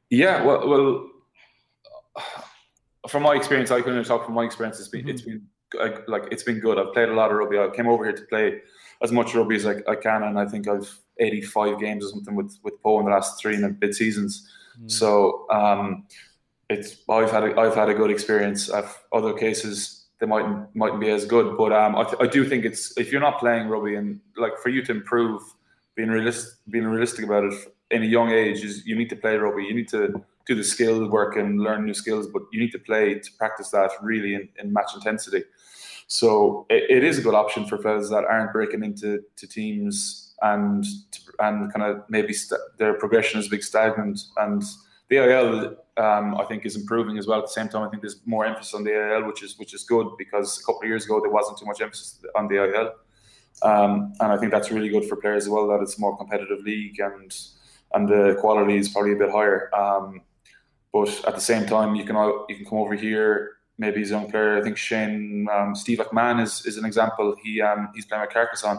Yeah, 0.09 0.43
well, 0.43 0.67
well 0.67 1.09
from 3.07 3.23
my 3.23 3.35
experience, 3.35 3.71
I 3.71 3.81
can 3.81 3.91
only 3.93 4.05
talk 4.05 4.25
from 4.25 4.33
my 4.33 4.43
experience. 4.43 4.79
It's 4.79 4.87
been 4.87 5.01
mm-hmm. 5.01 5.09
it's 5.09 5.21
been 5.21 5.47
like 6.07 6.23
it's 6.31 6.43
been 6.43 6.59
good. 6.59 6.77
I've 6.77 6.93
played 6.93 7.09
a 7.09 7.13
lot 7.13 7.31
of 7.31 7.37
rugby. 7.37 7.59
I 7.59 7.69
came 7.69 7.87
over 7.87 8.03
here 8.03 8.13
to 8.13 8.23
play 8.23 8.61
as 9.01 9.11
much 9.11 9.35
rugby 9.35 9.55
as 9.55 9.65
I, 9.65 9.75
I 9.87 9.95
can, 9.95 10.23
and 10.23 10.39
I 10.39 10.45
think 10.45 10.67
I've 10.67 10.99
85 11.19 11.79
games 11.79 12.05
or 12.05 12.09
something 12.09 12.35
with 12.35 12.57
with 12.63 12.81
Pau 12.81 12.99
in 12.99 13.05
the 13.05 13.11
last 13.11 13.39
three 13.41 13.55
and 13.55 13.65
a 13.65 13.69
bit 13.69 13.95
seasons. 13.95 14.49
Mm. 14.81 14.91
So 14.91 15.45
um, 15.49 16.05
it's 16.69 16.97
I've 17.09 17.31
had 17.31 17.43
a, 17.43 17.59
I've 17.59 17.75
had 17.75 17.89
a 17.89 17.93
good 17.93 18.11
experience. 18.11 18.69
I've 18.69 18.95
other 19.11 19.33
cases 19.33 20.05
they 20.19 20.25
mightn't 20.25 20.73
mightn't 20.75 21.01
be 21.01 21.09
as 21.09 21.25
good, 21.25 21.57
but 21.57 21.73
um, 21.73 21.95
I, 21.95 22.03
th- 22.03 22.17
I 22.19 22.27
do 22.27 22.47
think 22.47 22.65
it's 22.65 22.97
if 22.97 23.11
you're 23.11 23.21
not 23.21 23.39
playing 23.39 23.67
rugby 23.67 23.95
and 23.95 24.19
like 24.37 24.57
for 24.57 24.69
you 24.69 24.83
to 24.85 24.91
improve, 24.91 25.41
being 25.95 26.09
realistic 26.09 26.53
being 26.69 26.85
realistic 26.85 27.25
about 27.25 27.43
it 27.43 27.53
in 27.91 28.03
a 28.03 28.05
young 28.05 28.31
age 28.31 28.63
is 28.63 28.85
you 28.85 28.95
need 28.95 29.09
to 29.09 29.15
play 29.15 29.35
rugby. 29.35 29.63
You 29.63 29.75
need 29.75 29.89
to 29.89 30.23
do 30.45 30.55
the 30.55 30.63
skill 30.63 31.09
work 31.09 31.35
and 31.37 31.61
learn 31.61 31.85
new 31.85 31.93
skills, 31.93 32.27
but 32.27 32.43
you 32.51 32.59
need 32.59 32.71
to 32.71 32.79
play 32.79 33.15
to 33.15 33.31
practice 33.37 33.69
that 33.69 33.91
really 34.01 34.35
in, 34.35 34.49
in 34.59 34.73
match 34.73 34.91
intensity. 34.95 35.43
So 36.07 36.65
it, 36.69 36.97
it 36.97 37.03
is 37.03 37.17
a 37.17 37.21
good 37.21 37.33
option 37.33 37.65
for 37.65 37.77
players 37.77 38.09
that 38.09 38.25
aren't 38.25 38.51
breaking 38.51 38.83
into 38.83 39.23
to 39.37 39.47
teams 39.47 40.35
and 40.41 40.85
and 41.39 41.73
kind 41.73 41.85
of 41.89 42.03
maybe 42.09 42.33
st- 42.33 42.59
their 42.77 42.93
progression 42.95 43.39
is 43.39 43.47
a 43.47 43.49
big 43.49 43.63
stagnant. 43.63 44.19
And 44.37 44.61
the 45.09 45.19
AIL, 45.19 45.77
um, 45.97 46.35
I 46.35 46.45
think, 46.45 46.65
is 46.65 46.75
improving 46.75 47.17
as 47.17 47.27
well. 47.27 47.39
At 47.39 47.45
the 47.45 47.51
same 47.51 47.69
time, 47.69 47.83
I 47.83 47.89
think 47.89 48.01
there's 48.01 48.19
more 48.25 48.45
emphasis 48.45 48.73
on 48.73 48.83
the 48.83 48.91
AIL, 48.91 49.25
which 49.25 49.41
is 49.43 49.57
which 49.57 49.73
is 49.73 49.83
good 49.83 50.07
because 50.17 50.59
a 50.59 50.65
couple 50.65 50.81
of 50.81 50.87
years 50.87 51.05
ago 51.05 51.19
there 51.21 51.31
wasn't 51.31 51.57
too 51.57 51.65
much 51.65 51.81
emphasis 51.81 52.23
on 52.35 52.47
the 52.47 52.57
AIL. 52.59 52.93
Um, 53.61 54.13
and 54.19 54.31
I 54.31 54.37
think 54.37 54.51
that's 54.51 54.71
really 54.71 54.89
good 54.89 55.05
for 55.05 55.15
players 55.15 55.43
as 55.43 55.49
well. 55.49 55.67
That 55.67 55.81
it's 55.81 55.97
a 55.97 56.01
more 56.01 56.17
competitive 56.17 56.59
league 56.63 56.99
and 56.99 57.33
and 57.93 58.09
the 58.09 58.35
quality 58.39 58.77
is 58.77 58.89
probably 58.89 59.13
a 59.13 59.15
bit 59.15 59.31
higher. 59.31 59.73
Um, 59.75 60.21
but 60.93 61.09
at 61.25 61.33
the 61.33 61.41
same 61.41 61.65
time, 61.65 61.95
you 61.95 62.05
can 62.05 62.15
you 62.47 62.55
can 62.55 62.65
come 62.65 62.77
over 62.77 62.93
here. 62.93 63.57
Maybe 63.79 63.99
he's 63.99 64.11
a 64.11 64.13
young 64.13 64.29
player. 64.29 64.59
I 64.59 64.61
think 64.61 64.77
Shane 64.77 65.47
um, 65.51 65.75
Steve 65.75 65.97
McMahon 65.97 66.39
is, 66.39 66.63
is 66.67 66.77
an 66.77 66.85
example. 66.85 67.35
He 67.43 67.59
um, 67.59 67.89
he's 67.95 68.05
playing 68.05 68.21
with 68.21 68.29
Carcassonne 68.29 68.77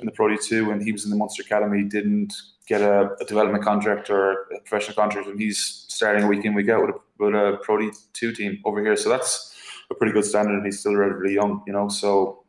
in 0.00 0.06
the 0.06 0.12
Pro 0.12 0.28
D2, 0.28 0.72
and 0.72 0.82
he 0.82 0.90
was 0.90 1.04
in 1.04 1.10
the 1.10 1.16
Munster 1.16 1.42
Academy. 1.42 1.84
Didn't 1.84 2.32
get 2.66 2.80
a, 2.80 3.14
a, 3.20 3.24
development 3.26 3.62
contract 3.62 4.08
or 4.08 4.44
a 4.44 4.60
professional 4.64 4.94
contract, 4.94 5.28
and 5.28 5.38
he's 5.38 5.84
starting 5.88 6.26
week 6.28 6.44
in 6.46 6.54
week 6.54 6.70
out 6.70 6.86
with 6.86 6.94
a, 6.94 6.98
with 7.18 7.34
a 7.34 7.58
Pro 7.62 7.76
D2 7.76 8.34
team 8.34 8.60
over 8.64 8.80
here. 8.80 8.96
So 8.96 9.10
that's 9.10 9.54
a 9.90 9.94
pretty 9.94 10.14
good 10.14 10.24
standard, 10.24 10.54
and 10.54 10.64
he's 10.64 10.80
still 10.80 10.96
relatively 10.96 11.34
young, 11.34 11.62
you 11.66 11.74
know. 11.74 11.88
So 11.88 12.44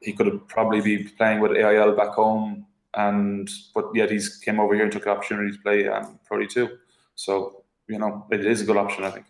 he 0.00 0.14
could 0.14 0.26
have 0.26 0.48
probably 0.48 0.80
be 0.80 1.04
playing 1.04 1.40
with 1.40 1.52
AIL 1.52 1.94
back 1.96 2.14
home, 2.14 2.64
and 2.94 3.50
but 3.74 3.90
yet 3.94 4.10
he's 4.10 4.38
came 4.38 4.58
over 4.58 4.74
here 4.74 4.84
and 4.84 4.92
took 4.92 5.04
the 5.04 5.10
opportunity 5.10 5.52
to 5.54 5.62
play 5.62 5.86
um, 5.86 6.18
Pro 6.24 6.38
D2. 6.38 6.78
So 7.16 7.63
you 7.88 7.98
know, 7.98 8.26
it 8.30 8.44
is 8.44 8.60
a 8.60 8.64
good 8.64 8.76
option, 8.76 9.04
I 9.04 9.10
think. 9.10 9.26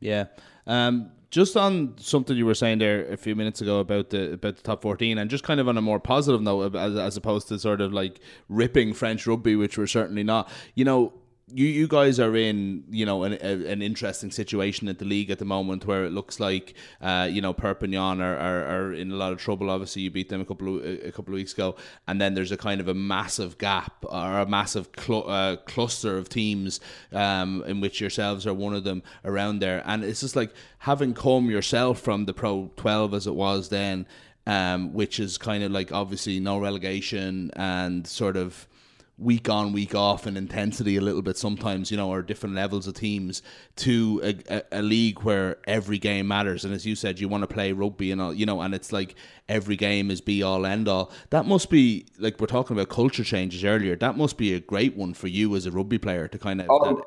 Yeah. 0.00 0.26
Um, 0.66 1.10
just 1.30 1.56
on 1.56 1.94
something 1.98 2.36
you 2.36 2.46
were 2.46 2.54
saying 2.54 2.78
there 2.78 3.10
a 3.10 3.16
few 3.16 3.34
minutes 3.34 3.60
ago 3.60 3.80
about 3.80 4.10
the 4.10 4.34
about 4.34 4.56
the 4.56 4.62
top 4.62 4.82
fourteen, 4.82 5.18
and 5.18 5.28
just 5.28 5.42
kind 5.42 5.58
of 5.58 5.68
on 5.68 5.76
a 5.76 5.82
more 5.82 5.98
positive 5.98 6.40
note, 6.40 6.76
as, 6.76 6.96
as 6.96 7.16
opposed 7.16 7.48
to 7.48 7.58
sort 7.58 7.80
of 7.80 7.92
like 7.92 8.20
ripping 8.48 8.94
French 8.94 9.26
rugby, 9.26 9.56
which 9.56 9.76
we're 9.76 9.88
certainly 9.88 10.22
not. 10.22 10.48
You 10.76 10.84
know, 10.84 11.12
you 11.52 11.66
you 11.66 11.86
guys 11.86 12.18
are 12.18 12.34
in 12.34 12.84
you 12.90 13.04
know 13.04 13.24
an, 13.24 13.34
a, 13.34 13.70
an 13.70 13.82
interesting 13.82 14.30
situation 14.30 14.88
at 14.88 14.98
the 14.98 15.04
league 15.04 15.30
at 15.30 15.38
the 15.38 15.44
moment 15.44 15.86
where 15.86 16.04
it 16.04 16.12
looks 16.12 16.40
like 16.40 16.74
uh, 17.02 17.28
you 17.30 17.42
know 17.42 17.52
Perpignan 17.52 18.20
are, 18.22 18.36
are, 18.36 18.64
are, 18.64 18.92
in 18.94 19.10
a 19.10 19.16
lot 19.16 19.32
of 19.32 19.38
trouble. 19.38 19.68
Obviously, 19.68 20.02
you 20.02 20.10
beat 20.10 20.30
them 20.30 20.40
a 20.40 20.44
couple 20.44 20.78
of 20.78 20.84
a 20.84 21.12
couple 21.12 21.34
of 21.34 21.36
weeks 21.36 21.52
ago, 21.52 21.76
and 22.08 22.20
then 22.20 22.34
there's 22.34 22.52
a 22.52 22.56
kind 22.56 22.80
of 22.80 22.88
a 22.88 22.94
massive 22.94 23.58
gap 23.58 24.04
or 24.08 24.38
a 24.38 24.46
massive 24.46 24.88
cl- 24.98 25.28
uh, 25.28 25.56
cluster 25.56 26.16
of 26.16 26.30
teams 26.30 26.80
um, 27.12 27.62
in 27.66 27.80
which 27.80 28.00
yourselves 28.00 28.46
are 28.46 28.54
one 28.54 28.74
of 28.74 28.84
them 28.84 29.02
around 29.24 29.58
there, 29.58 29.82
and 29.84 30.02
it's 30.02 30.20
just 30.20 30.36
like 30.36 30.52
having 30.78 31.12
come 31.12 31.50
yourself 31.50 32.00
from 32.00 32.24
the 32.24 32.32
Pro 32.32 32.70
12 32.76 33.14
as 33.14 33.26
it 33.26 33.34
was 33.34 33.68
then. 33.68 34.06
Um, 34.46 34.92
which 34.92 35.20
is 35.20 35.38
kind 35.38 35.64
of 35.64 35.72
like 35.72 35.90
obviously 35.90 36.38
no 36.38 36.58
relegation 36.58 37.50
and 37.56 38.06
sort 38.06 38.36
of 38.36 38.68
week 39.16 39.48
on 39.48 39.72
week 39.72 39.94
off 39.94 40.26
in 40.26 40.36
intensity 40.36 40.96
a 40.96 41.00
little 41.00 41.22
bit 41.22 41.36
sometimes 41.36 41.88
you 41.88 41.96
know 41.96 42.10
or 42.10 42.20
different 42.20 42.54
levels 42.56 42.88
of 42.88 42.94
teams 42.94 43.42
to 43.76 44.20
a, 44.24 44.56
a, 44.56 44.80
a, 44.80 44.82
league 44.82 45.22
where 45.22 45.58
every 45.68 45.98
game 45.98 46.26
matters. 46.26 46.64
And 46.64 46.74
as 46.74 46.84
you 46.84 46.96
said 46.96 47.20
you 47.20 47.28
want 47.28 47.42
to 47.42 47.46
play 47.46 47.70
rugby 47.72 48.10
and 48.10 48.20
all 48.20 48.34
you 48.34 48.44
know 48.44 48.60
and 48.60 48.74
it's 48.74 48.92
like 48.92 49.14
every 49.48 49.76
game 49.76 50.10
is 50.10 50.20
be 50.20 50.42
all 50.42 50.66
end 50.66 50.88
all. 50.88 51.12
That 51.30 51.46
must 51.46 51.70
be 51.70 52.06
like 52.18 52.40
we're 52.40 52.46
talking 52.48 52.76
about 52.76 52.88
culture 52.88 53.22
changes 53.22 53.64
earlier. 53.64 53.94
That 53.94 54.16
must 54.16 54.36
be 54.36 54.52
a 54.52 54.60
great 54.60 54.96
one 54.96 55.14
for 55.14 55.28
you 55.28 55.54
as 55.54 55.66
a 55.66 55.70
rugby 55.70 55.98
player 55.98 56.26
to 56.26 56.38
kind 56.38 56.60
of 56.60 56.66
oh, 56.68 57.00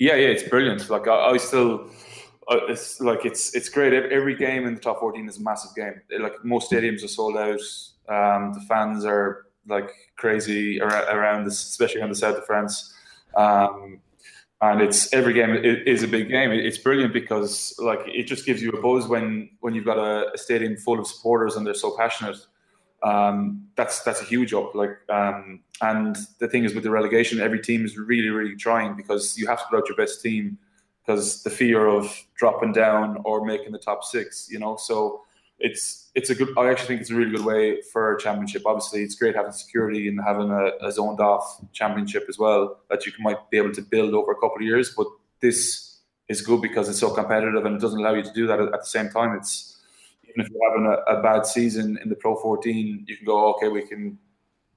yeah 0.00 0.16
yeah 0.16 0.28
it's 0.28 0.42
brilliant. 0.42 0.90
Like 0.90 1.06
I, 1.06 1.30
I 1.30 1.36
still 1.36 1.88
it's 2.50 3.00
like 3.00 3.24
it's 3.24 3.54
it's 3.54 3.68
great. 3.68 3.92
Every 3.92 4.34
game 4.34 4.66
in 4.66 4.74
the 4.74 4.80
top 4.80 4.98
14 4.98 5.28
is 5.28 5.38
a 5.38 5.42
massive 5.42 5.74
game. 5.76 6.00
Like 6.20 6.44
most 6.44 6.70
stadiums 6.70 7.04
are 7.04 7.08
sold 7.08 7.36
out. 7.36 7.60
Um, 8.08 8.54
the 8.54 8.60
fans 8.68 9.04
are 9.04 9.46
like 9.66 9.90
crazy 10.16 10.80
around 10.80 11.44
this, 11.44 11.62
especially 11.62 12.02
on 12.02 12.08
the 12.08 12.14
south 12.14 12.36
of 12.36 12.46
France. 12.46 12.94
Um, 13.36 14.00
and 14.62 14.82
it's 14.82 15.12
every 15.14 15.32
game 15.32 15.54
is 15.54 16.02
a 16.02 16.08
big 16.08 16.28
game. 16.28 16.50
It's 16.52 16.76
brilliant 16.76 17.14
because 17.14 17.74
like 17.78 18.00
it 18.06 18.24
just 18.24 18.44
gives 18.44 18.62
you 18.62 18.70
a 18.70 18.80
buzz 18.80 19.08
when 19.08 19.48
when 19.60 19.74
you've 19.74 19.86
got 19.86 19.98
a, 19.98 20.32
a 20.34 20.38
stadium 20.38 20.76
full 20.76 20.98
of 20.98 21.06
supporters 21.06 21.56
and 21.56 21.66
they're 21.66 21.74
so 21.74 21.96
passionate. 21.96 22.36
Um, 23.02 23.66
that's 23.76 24.02
that's 24.02 24.20
a 24.20 24.24
huge 24.24 24.52
up. 24.52 24.74
Like, 24.74 24.98
um, 25.08 25.60
and 25.80 26.16
the 26.38 26.48
thing 26.48 26.64
is 26.64 26.74
with 26.74 26.84
the 26.84 26.90
relegation, 26.90 27.40
every 27.40 27.60
team 27.60 27.86
is 27.86 27.96
really 27.96 28.28
really 28.28 28.54
trying 28.54 28.96
because 28.96 29.38
you 29.38 29.46
have 29.46 29.60
to 29.60 29.64
put 29.70 29.78
out 29.78 29.88
your 29.88 29.96
best 29.96 30.20
team 30.22 30.58
because 31.06 31.42
the 31.42 31.50
fear 31.50 31.86
of 31.86 32.14
dropping 32.34 32.72
down 32.72 33.22
or 33.24 33.46
making 33.46 33.72
the 33.72 33.78
top 33.78 34.04
six. 34.04 34.48
You 34.50 34.58
know, 34.58 34.76
so 34.76 35.22
it's 35.58 35.99
it's 36.14 36.30
a 36.30 36.34
good. 36.34 36.48
I 36.58 36.70
actually 36.70 36.88
think 36.88 37.00
it's 37.02 37.10
a 37.10 37.14
really 37.14 37.30
good 37.30 37.44
way 37.44 37.82
for 37.92 38.16
a 38.16 38.20
championship. 38.20 38.62
Obviously, 38.66 39.02
it's 39.02 39.14
great 39.14 39.36
having 39.36 39.52
security 39.52 40.08
and 40.08 40.20
having 40.20 40.50
a, 40.50 40.72
a 40.80 40.90
zoned 40.90 41.20
off 41.20 41.60
championship 41.72 42.26
as 42.28 42.38
well 42.38 42.80
that 42.90 43.06
you 43.06 43.12
might 43.20 43.48
be 43.50 43.58
able 43.58 43.72
to 43.72 43.82
build 43.82 44.14
over 44.14 44.32
a 44.32 44.34
couple 44.34 44.56
of 44.56 44.62
years. 44.62 44.92
But 44.96 45.06
this 45.40 45.98
is 46.28 46.42
good 46.42 46.62
because 46.62 46.88
it's 46.88 46.98
so 46.98 47.10
competitive 47.10 47.64
and 47.64 47.76
it 47.76 47.80
doesn't 47.80 48.00
allow 48.00 48.14
you 48.14 48.22
to 48.22 48.32
do 48.32 48.46
that 48.48 48.60
at, 48.60 48.72
the 48.72 48.84
same 48.84 49.08
time. 49.10 49.36
It's 49.36 49.80
even 50.28 50.44
if 50.44 50.50
you're 50.50 50.70
having 50.70 50.86
a, 50.86 51.18
a, 51.18 51.22
bad 51.22 51.46
season 51.46 51.98
in 52.02 52.08
the 52.08 52.14
Pro 52.14 52.36
14, 52.36 53.04
you 53.06 53.16
can 53.16 53.26
go, 53.26 53.54
okay, 53.54 53.68
we 53.68 53.82
can 53.82 54.18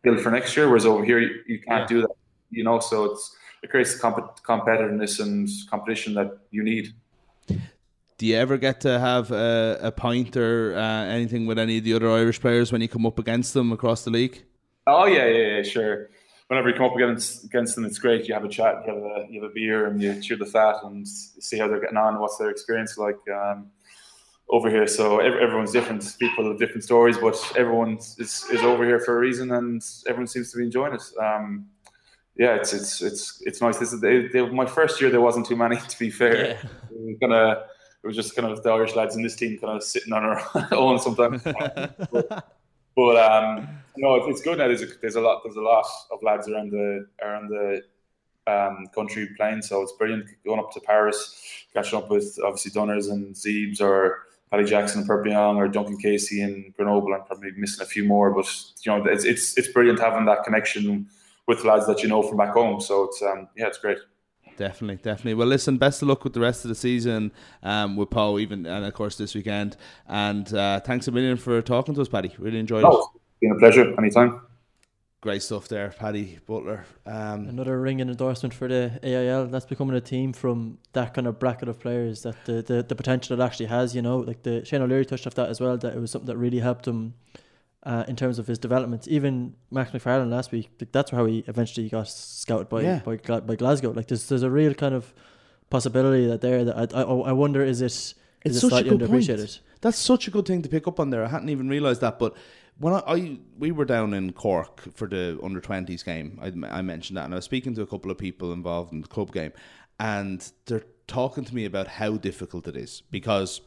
build 0.02 0.19
for 0.19 0.32
next 0.32 0.56
year. 0.58 0.67
Whereas 0.67 0.86
over 0.86 1.04
here, 1.04 1.19
you, 1.19 1.41
you 1.48 1.60
can't 1.60 1.89
yeah. 1.89 1.96
do 1.96 2.02
that. 2.02 2.15
You 2.50 2.63
know, 2.63 2.80
so 2.80 3.06
it's 3.06 3.36
it 3.63 3.72
creates 3.72 3.93
the 3.93 4.00
comp- 4.00 4.43
competitiveness 4.43 5.19
and 5.19 5.50
competition 5.69 6.13
that 6.15 6.38
you 6.52 6.63
need 6.63 6.93
do 8.24 8.30
you 8.30 8.38
ever 8.38 8.58
get 8.58 8.80
to 8.80 9.00
have 9.00 9.32
a, 9.32 9.78
a 9.82 9.92
pint 9.92 10.38
or 10.38 10.78
uh, 10.78 11.04
anything 11.08 11.46
with 11.46 11.60
any 11.60 11.80
of 11.80 11.84
the 11.84 11.94
other 11.94 12.10
Irish 12.10 12.40
players 12.40 12.72
when 12.72 12.80
you 12.80 12.88
come 12.88 13.06
up 13.06 13.20
against 13.20 13.54
them 13.54 13.74
across 13.74 14.06
the 14.06 14.12
league? 14.12 14.42
Oh 14.88 15.04
yeah, 15.04 15.26
yeah, 15.26 15.58
yeah, 15.58 15.62
sure. 15.64 16.10
Whenever 16.48 16.70
you 16.70 16.76
come 16.76 16.86
up 16.86 16.96
against 16.96 17.44
against 17.44 17.76
them, 17.76 17.84
it's 17.84 18.00
great. 18.00 18.26
You 18.30 18.34
have 18.34 18.46
a 18.46 18.48
chat, 18.48 18.76
you 18.88 18.94
have 18.94 19.04
a 19.04 19.28
you 19.30 19.42
have 19.42 19.52
a 19.52 19.54
beer, 19.54 19.88
and 19.88 20.02
you 20.02 20.22
chew 20.22 20.38
the 20.38 20.46
fat 20.46 20.78
and 20.84 21.06
see 21.06 21.58
how 21.58 21.68
they're 21.68 21.82
getting 21.82 21.98
on, 21.98 22.18
what's 22.18 22.38
their 22.38 22.50
experience 22.50 22.98
like 22.98 23.20
um, 23.28 23.70
over 24.50 24.70
here. 24.70 24.88
So 24.88 25.20
everyone's 25.20 25.74
different. 25.74 26.16
People 26.18 26.48
have 26.48 26.58
different 26.58 26.86
stories, 26.86 27.18
but 27.18 27.36
everyone 27.58 27.98
is, 27.98 28.46
is 28.50 28.62
over 28.62 28.86
here 28.86 29.02
for 29.02 29.18
a 29.18 29.20
reason, 29.20 29.52
and 29.52 29.86
everyone 30.08 30.28
seems 30.28 30.50
to 30.54 30.60
be 30.60 30.64
enjoying 30.64 30.94
it. 30.94 31.04
Um, 31.22 31.68
yeah, 32.38 32.56
it's 32.56 32.72
it's 32.72 33.02
it's 33.02 33.44
it's 33.46 33.60
nice. 33.60 33.80
This 33.80 33.92
is 33.92 34.00
they, 34.00 34.30
they, 34.30 34.50
my 34.50 34.66
first 34.66 35.02
year. 35.02 35.10
There 35.10 35.20
wasn't 35.20 35.46
too 35.46 35.58
many, 35.58 35.76
to 35.90 36.00
be 36.00 36.10
fair. 36.10 36.48
Yeah. 36.48 36.70
We 36.90 37.18
gonna 37.20 37.64
it 38.04 38.08
was 38.08 38.16
just 38.16 38.36
kind 38.36 38.52
of 38.52 38.62
the 38.62 38.70
Irish 38.70 38.96
lads 38.96 39.16
in 39.16 39.24
this 39.24 39.36
team 39.36 39.58
kind 39.58 39.78
of 39.78 39.84
sitting 39.84 40.12
on 40.12 40.24
our 40.24 40.42
own 40.72 41.00
sometimes. 41.00 41.42
but, 41.44 41.56
but 42.96 43.16
um, 43.18 43.68
no, 43.98 44.16
it's 44.28 44.42
good 44.42 44.58
now. 44.58 44.68
There's 44.68 44.82
a, 44.82 44.88
there's 45.02 45.16
a 45.16 45.22
lot 45.22 45.42
there's 45.44 45.56
a 45.56 45.62
lot 45.62 45.86
of 46.12 46.22
lads 46.22 46.50
around 46.50 46.72
the 46.72 47.08
around 47.24 47.50
the 47.50 47.82
um, 48.46 48.88
country 48.94 49.30
playing, 49.38 49.62
so 49.62 49.82
it's 49.82 49.94
brilliant 49.94 50.26
going 50.46 50.60
up 50.60 50.72
to 50.74 50.82
Paris, 50.82 51.66
catching 51.74 51.98
up 51.98 52.10
with 52.10 52.38
obviously 52.44 52.72
Dunners 52.72 53.08
and 53.08 53.34
Zeebs 53.34 53.80
or 53.80 54.24
Paddy 54.52 54.66
Jackson 54.66 55.00
and 55.00 55.08
Perpignan 55.08 55.56
or 55.56 55.68
Duncan 55.70 55.98
Casey 55.98 56.42
and 56.42 56.76
Grenoble. 56.76 57.13
I'm 57.13 57.24
probably 57.24 57.52
missing 57.56 57.82
a 57.82 57.88
few 57.88 58.04
more, 58.04 58.32
but 58.32 58.46
you 58.84 58.92
know 58.92 59.04
it's 59.06 59.24
it's 59.24 59.58
it's 59.58 59.70
brilliant 59.70 60.00
having 60.00 60.26
that 60.26 60.44
connection 60.44 61.08
with 61.48 61.63
lads 61.63 61.88
that 61.88 62.04
you 62.04 62.10
know 62.10 62.22
from 62.22 62.38
back 62.38 62.54
home. 62.54 62.82
So 62.82 63.06
it's 63.06 63.22
um, 63.22 63.48
yeah, 63.56 63.68
it's 63.68 63.78
great. 63.78 64.00
Definitely, 64.58 64.98
definitely. 64.98 65.34
Well, 65.34 65.48
listen, 65.48 65.78
best 65.78 66.02
of 66.02 66.08
luck 66.08 66.24
with 66.24 66.34
the 66.34 66.39
rest 66.39 66.66
of 66.66 66.70
the 66.70 66.76
season 66.76 67.32
um, 67.63 67.96
with 67.96 68.10
Pau, 68.10 68.38
even 68.38 68.66
and 68.66 68.86
of 68.86 68.94
course 68.94 69.18
this 69.18 69.36
weekend. 69.36 69.78
And 70.08 70.54
uh, 70.54 70.80
thanks 70.80 71.08
a 71.08 71.12
million 71.12 71.38
for 71.38 71.62
talking 71.62 71.96
to 71.96 72.02
us, 72.02 72.08
Paddy. 72.08 72.34
Really 72.38 72.60
enjoyed 72.60 72.84
oh, 72.86 73.12
it. 73.16 73.22
Been 73.42 73.52
a 73.52 73.60
pleasure. 73.60 73.94
Anytime. 73.98 74.42
Great 75.22 75.42
stuff 75.42 75.70
there, 75.70 75.94
Paddy 75.98 76.39
Butler. 76.46 76.86
Um, 77.06 77.48
Another 77.48 77.80
ringing 77.80 78.10
endorsement 78.10 78.54
for 78.54 78.68
the 78.68 79.00
AIL. 79.02 79.48
That's 79.48 79.66
becoming 79.66 79.96
a 79.96 80.02
team 80.02 80.34
from 80.34 80.80
that 80.92 81.13
kind 81.13 81.28
of 81.28 81.39
bracket 81.39 81.70
of 81.70 81.80
players 81.80 82.24
that 82.24 82.44
the, 82.44 82.62
the, 82.62 82.84
the 82.84 82.94
potential 82.94 83.39
it 83.39 83.42
actually 83.42 83.68
has. 83.68 83.96
You 83.96 84.02
know, 84.02 84.18
like 84.18 84.44
the 84.44 84.66
Shane 84.66 84.82
O'Leary 84.82 85.06
touched 85.06 85.26
off 85.26 85.36
that 85.36 85.48
as 85.48 85.62
well. 85.62 85.78
That 85.78 85.96
it 85.96 86.00
was 86.00 86.12
something 86.12 86.28
that 86.28 86.36
really 86.36 86.60
helped 86.60 86.86
him 86.86 87.13
uh, 87.86 88.06
in 88.08 88.15
terms 88.15 88.39
of 88.39 88.48
his 88.48 88.58
developments. 88.60 89.08
Even 89.08 89.56
Max 89.72 89.91
McFarland 89.91 90.30
last 90.30 90.52
week, 90.52 90.69
that's 90.91 91.12
how 91.12 91.26
he 91.26 91.43
eventually 91.48 91.89
got 91.89 92.08
scouted 92.08 92.69
by 92.69 92.82
yeah. 92.82 93.00
by, 93.00 93.17
by 93.17 93.56
Glasgow. 93.56 93.91
Like 93.91 94.08
there's 94.08 94.28
there's 94.28 94.43
a 94.43 94.50
real 94.50 94.74
kind 94.74 94.96
of 94.96 95.13
possibility 95.69 96.28
that 96.28 96.41
there 96.41 96.63
that 96.65 96.96
I 96.96 97.02
I, 97.02 97.04
I 97.04 97.32
wonder 97.32 97.63
is 97.63 97.82
it 97.82 97.86
is 97.86 98.15
it's 98.43 98.63
it 98.63 98.69
slightly 98.69 98.91
underappreciated. 98.91 99.60
That's 99.82 99.98
such 99.98 100.28
a 100.28 100.32
good 100.32 100.46
thing 100.46 100.62
to 100.62 100.69
pick 100.69 100.88
up 100.88 101.00
on 101.00 101.10
there. 101.10 101.26
I 101.26 101.28
hadn't 101.28 101.50
even 101.50 101.67
realised 101.67 102.02
that, 102.02 102.17
but 102.17 102.36
when 102.80 102.93
I, 102.93 103.04
I, 103.06 103.39
we 103.60 103.72
were 103.72 103.86
down 103.86 104.13
in 104.13 104.32
Cork 104.32 104.82
for 104.96 105.08
the 105.08 105.38
under 105.43 105.60
twenties 105.60 106.04
game, 106.04 106.39
I, 106.41 106.78
I 106.78 106.82
mentioned 106.82 107.17
that, 107.17 107.26
and 107.26 107.34
I 107.34 107.38
was 107.38 107.46
speaking 107.46 107.76
to 107.76 107.82
a 107.82 107.88
couple 107.88 108.10
of 108.10 108.17
people 108.17 108.54
involved 108.54 108.93
in 108.93 109.02
the 109.02 109.08
club 109.08 109.32
game, 109.32 109.52
and 110.00 110.52
they're 110.65 110.86
talking 111.08 111.43
to 111.43 111.54
me 111.54 111.65
about 111.65 111.88
how 111.88 112.15
difficult 112.15 112.67
it 112.67 112.78
is 112.78 113.04
because 113.12 113.62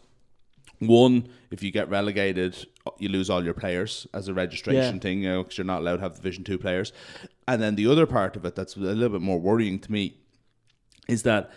one, 0.79 1.29
if 1.51 1.63
you 1.63 1.71
get 1.71 1.89
relegated, 1.89 2.67
you 2.99 3.09
lose 3.09 3.31
all 3.31 3.45
your 3.45 3.55
players 3.55 4.07
as 4.13 4.29
a 4.29 4.35
registration 4.35 4.97
yeah. 4.97 5.01
thing, 5.01 5.23
you 5.23 5.29
know, 5.29 5.43
because 5.43 5.59
you're 5.59 5.65
not 5.65 5.81
allowed 5.81 5.97
to 5.97 6.03
have 6.03 6.17
Division 6.17 6.45
Two 6.45 6.59
players. 6.59 6.93
And 7.49 7.63
then 7.63 7.77
the 7.77 7.87
other 7.87 8.07
part 8.07 8.37
of 8.37 8.45
it 8.45 8.55
that's 8.55 8.77
a 8.77 8.81
little 8.81 9.09
bit 9.09 9.23
more 9.23 9.41
worrying 9.41 9.79
to 9.81 9.93
me 9.93 10.17
is 11.09 11.23
that 11.23 11.51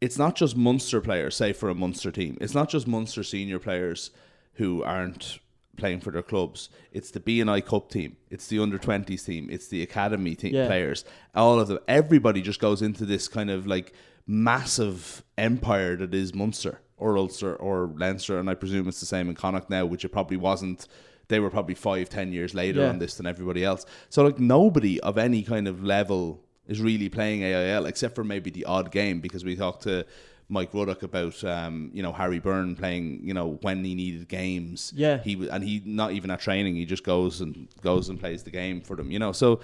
it's 0.00 0.18
not 0.18 0.34
just 0.36 0.56
Munster 0.56 1.00
players, 1.00 1.36
say 1.36 1.52
for 1.52 1.68
a 1.68 1.74
Munster 1.74 2.10
team, 2.10 2.36
it's 2.40 2.54
not 2.54 2.68
just 2.68 2.86
Munster 2.86 3.22
senior 3.22 3.58
players 3.58 4.10
who 4.54 4.82
aren't 4.82 5.38
playing 5.76 6.00
for 6.00 6.10
their 6.10 6.22
clubs. 6.22 6.70
It's 6.92 7.10
the 7.10 7.20
BNI 7.20 7.64
Cup 7.64 7.90
team, 7.90 8.16
it's 8.30 8.46
the 8.48 8.58
under 8.58 8.78
20s 8.78 9.24
team, 9.24 9.48
it's 9.50 9.68
the 9.68 9.82
academy 9.82 10.34
team 10.34 10.54
Yeah. 10.54 10.66
players. 10.66 11.04
All 11.34 11.60
of 11.60 11.68
them, 11.68 11.78
everybody 11.86 12.40
just 12.42 12.60
goes 12.60 12.82
into 12.82 13.04
this 13.04 13.28
kind 13.28 13.50
of 13.50 13.66
like 13.66 13.92
massive 14.26 15.22
empire 15.38 15.96
that 15.96 16.14
is 16.14 16.34
Munster 16.34 16.80
or 16.98 17.16
Ulster 17.18 17.54
or 17.56 17.92
Leinster, 17.96 18.38
and 18.38 18.48
I 18.48 18.54
presume 18.54 18.88
it's 18.88 19.00
the 19.00 19.06
same 19.06 19.28
in 19.28 19.34
Connacht 19.34 19.68
now, 19.70 19.84
which 19.84 20.04
it 20.04 20.10
probably 20.10 20.36
wasn't. 20.38 20.86
They 21.28 21.40
were 21.40 21.50
probably 21.50 21.74
five, 21.74 22.08
ten 22.08 22.32
years 22.32 22.54
later 22.54 22.80
Yeah. 22.80 22.88
on 22.90 22.98
this 22.98 23.16
than 23.16 23.26
everybody 23.26 23.64
else. 23.64 23.84
So 24.10 24.22
like 24.24 24.38
nobody 24.38 25.00
of 25.00 25.18
any 25.18 25.42
kind 25.42 25.66
of 25.68 25.82
level 25.82 26.42
is 26.68 26.80
really 26.80 27.08
playing 27.08 27.42
AIL 27.42 27.86
except 27.86 28.14
for 28.14 28.24
maybe 28.24 28.50
the 28.50 28.64
odd 28.64 28.90
game 28.90 29.20
because 29.20 29.44
we 29.44 29.56
talked 29.56 29.82
to 29.84 30.04
Mike 30.48 30.72
Ruddock 30.72 31.02
about 31.02 31.42
um, 31.44 31.90
you 31.92 32.02
know 32.02 32.12
Harry 32.12 32.38
Byrne 32.38 32.76
playing 32.76 33.20
you 33.24 33.34
know 33.34 33.58
when 33.62 33.84
he 33.84 33.94
needed 33.96 34.28
games. 34.28 34.92
Yeah. 34.96 35.18
he 35.18 35.48
and 35.48 35.62
he 35.64 35.82
not 35.84 36.12
even 36.12 36.30
at 36.30 36.40
training. 36.40 36.76
He 36.76 36.86
just 36.86 37.02
goes 37.04 37.40
and 37.40 37.68
goes 37.82 38.08
and 38.08 38.18
plays 38.18 38.42
the 38.44 38.50
game 38.52 38.80
for 38.80 38.94
them. 38.96 39.10
You 39.10 39.18
know, 39.18 39.32
so 39.32 39.60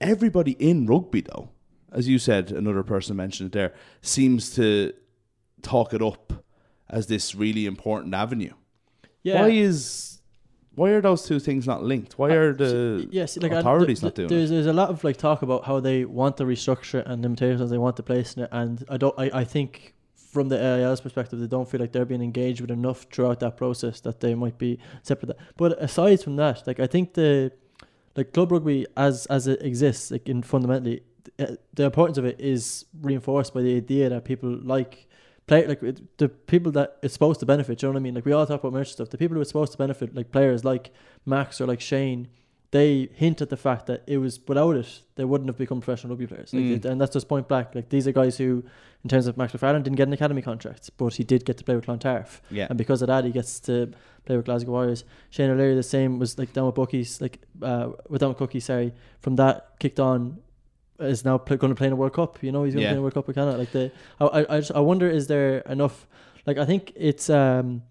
everybody 0.00 0.52
in 0.52 0.86
rugby 0.86 1.20
though, 1.22 1.50
as 1.92 2.08
you 2.08 2.18
said, 2.18 2.50
another 2.52 2.82
person 2.82 3.16
mentioned 3.16 3.48
it 3.48 3.52
there, 3.52 3.74
seems 4.00 4.54
to 4.56 4.92
talk 5.62 5.94
it 5.94 6.02
up 6.02 6.44
as 6.88 7.06
this 7.06 7.34
really 7.34 7.66
important 7.66 8.14
avenue. 8.14 8.52
Yeah. 9.22 9.42
Why 9.42 9.48
is 9.50 10.20
why 10.74 10.90
are 10.90 11.00
those 11.00 11.24
two 11.26 11.40
things 11.40 11.66
not 11.66 11.82
linked? 11.82 12.18
Why 12.18 12.30
are 12.32 12.52
the 12.54 13.08
yes, 13.10 13.36
like 13.36 13.52
authorities 13.52 14.00
th- 14.00 14.04
not 14.04 14.14
doing 14.14 14.28
there's, 14.28 14.50
it? 14.50 14.54
There's 14.54 14.66
a 14.66 14.72
lot 14.72 14.88
of 14.88 15.04
like 15.04 15.16
talk 15.16 15.42
about 15.42 15.64
how 15.64 15.80
they 15.80 16.04
want 16.04 16.36
the 16.36 16.44
restructure 16.44 17.04
and 17.04 17.22
limitations 17.22 17.70
they 17.70 17.78
want 17.78 17.96
to 17.96 18.02
place 18.02 18.34
in 18.34 18.44
it, 18.44 18.48
and 18.52 18.84
I 18.88 18.96
don't. 18.96 19.14
I, 19.18 19.30
I 19.40 19.44
think 19.44 19.94
from 20.14 20.48
the 20.48 20.56
AIL's 20.56 21.00
perspective, 21.00 21.40
they 21.40 21.48
don't 21.48 21.68
feel 21.68 21.80
like 21.80 21.92
they're 21.92 22.04
being 22.04 22.22
engaged 22.22 22.60
with 22.60 22.70
enough 22.70 23.06
throughout 23.12 23.40
that 23.40 23.56
process 23.56 24.00
that 24.00 24.20
they 24.20 24.34
might 24.34 24.58
be 24.58 24.78
separate. 25.02 25.36
But 25.56 25.82
aside 25.82 26.22
from 26.22 26.36
that, 26.36 26.66
like 26.66 26.78
I 26.78 26.86
think 26.86 27.14
the 27.14 27.52
like 28.16 28.32
club 28.32 28.52
rugby 28.52 28.86
as 28.96 29.26
as 29.26 29.46
it 29.48 29.60
exists, 29.62 30.10
like 30.10 30.28
in 30.28 30.42
fundamentally, 30.42 31.02
uh, 31.38 31.56
the 31.74 31.84
importance 31.84 32.16
of 32.16 32.24
it 32.24 32.40
is 32.40 32.86
reinforced 33.02 33.52
by 33.52 33.62
the 33.62 33.76
idea 33.76 34.08
that 34.08 34.24
people 34.24 34.58
like 34.62 35.08
play 35.50 35.66
like 35.66 35.82
it, 35.82 35.96
the 36.18 36.28
people 36.52 36.70
that 36.78 36.88
it's 37.02 37.14
supposed 37.18 37.40
to 37.40 37.46
benefit. 37.46 37.74
You 37.82 37.88
know 37.88 37.92
what 37.94 38.00
I 38.00 38.02
mean? 38.06 38.14
Like 38.14 38.24
we 38.28 38.32
all 38.32 38.46
talk 38.46 38.60
about 38.60 38.72
merch 38.72 38.90
stuff. 38.92 39.08
The 39.10 39.18
people 39.18 39.34
who 39.34 39.40
it's 39.40 39.50
supposed 39.50 39.72
to 39.72 39.78
benefit, 39.78 40.14
like 40.14 40.28
players 40.36 40.64
like 40.64 40.84
Max 41.26 41.60
or 41.60 41.66
like 41.66 41.80
Shane, 41.80 42.28
they 42.72 43.08
hint 43.14 43.40
at 43.44 43.50
the 43.50 43.56
fact 43.56 43.86
that 43.86 44.00
it 44.06 44.18
was 44.18 44.38
without 44.46 44.76
it 44.76 44.90
they 45.16 45.24
wouldn't 45.30 45.48
have 45.48 45.58
become 45.58 45.80
professional 45.80 46.10
rugby 46.12 46.26
players. 46.32 46.52
Like 46.54 46.62
Mm. 46.64 46.76
it, 46.76 46.84
and 46.90 47.00
that's 47.00 47.12
just 47.12 47.28
point 47.28 47.46
blank. 47.48 47.68
Like 47.74 47.88
these 47.94 48.06
are 48.08 48.12
guys 48.12 48.38
who, 48.38 48.64
in 49.04 49.08
terms 49.10 49.26
of 49.26 49.36
Max 49.36 49.52
McFarland, 49.52 49.82
didn't 49.84 49.96
get 49.96 50.06
an 50.06 50.12
academy 50.20 50.42
contract, 50.50 50.90
but 50.96 51.14
he 51.14 51.24
did 51.24 51.44
get 51.44 51.56
to 51.58 51.64
play 51.64 51.74
with 51.74 51.84
Clontarf. 51.88 52.40
Yeah, 52.50 52.66
And 52.70 52.78
because 52.78 53.02
of 53.02 53.08
that, 53.08 53.24
he 53.24 53.32
gets 53.32 53.58
to 53.68 53.74
play 54.26 54.36
with 54.36 54.44
Glasgow 54.46 54.70
Warriors. 54.76 55.02
Shane 55.30 55.50
O'Leary, 55.50 55.74
the 55.74 55.82
same, 55.82 56.18
was 56.22 56.38
like 56.38 56.52
down 56.52 56.66
with 56.66 56.76
Buckies, 56.76 57.20
like 57.20 57.36
uh, 57.70 57.86
with 58.08 58.20
down 58.20 58.30
with 58.30 58.38
Cookie, 58.38 58.60
sorry. 58.60 58.92
From 59.24 59.34
that, 59.36 59.54
kicked 59.80 59.98
on, 59.98 60.38
is 61.00 61.24
now 61.24 61.38
pl- 61.38 61.56
going 61.56 61.70
to 61.70 61.74
play 61.74 61.86
in 61.86 61.92
a 61.92 61.96
World 61.96 62.14
Cup. 62.14 62.42
You 62.42 62.52
know, 62.52 62.64
he's 62.64 62.74
going 62.74 62.84
to 62.84 62.88
play 62.88 62.94
in 62.94 62.98
a 62.98 63.02
World 63.02 63.14
Cup 63.14 63.26
with 63.26 63.36
Canada. 63.36 63.58
Like 63.58 63.72
the, 63.72 63.92
I, 64.20 64.24
I, 64.24 64.56
I, 64.56 64.60
just, 64.60 64.72
I 64.72 64.80
wonder, 64.80 65.08
is 65.08 65.26
there 65.26 65.58
enough? 65.60 66.06
Like, 66.46 66.58
I 66.58 66.64
think 66.64 66.92
it's 66.96 67.28
um, 67.30 67.82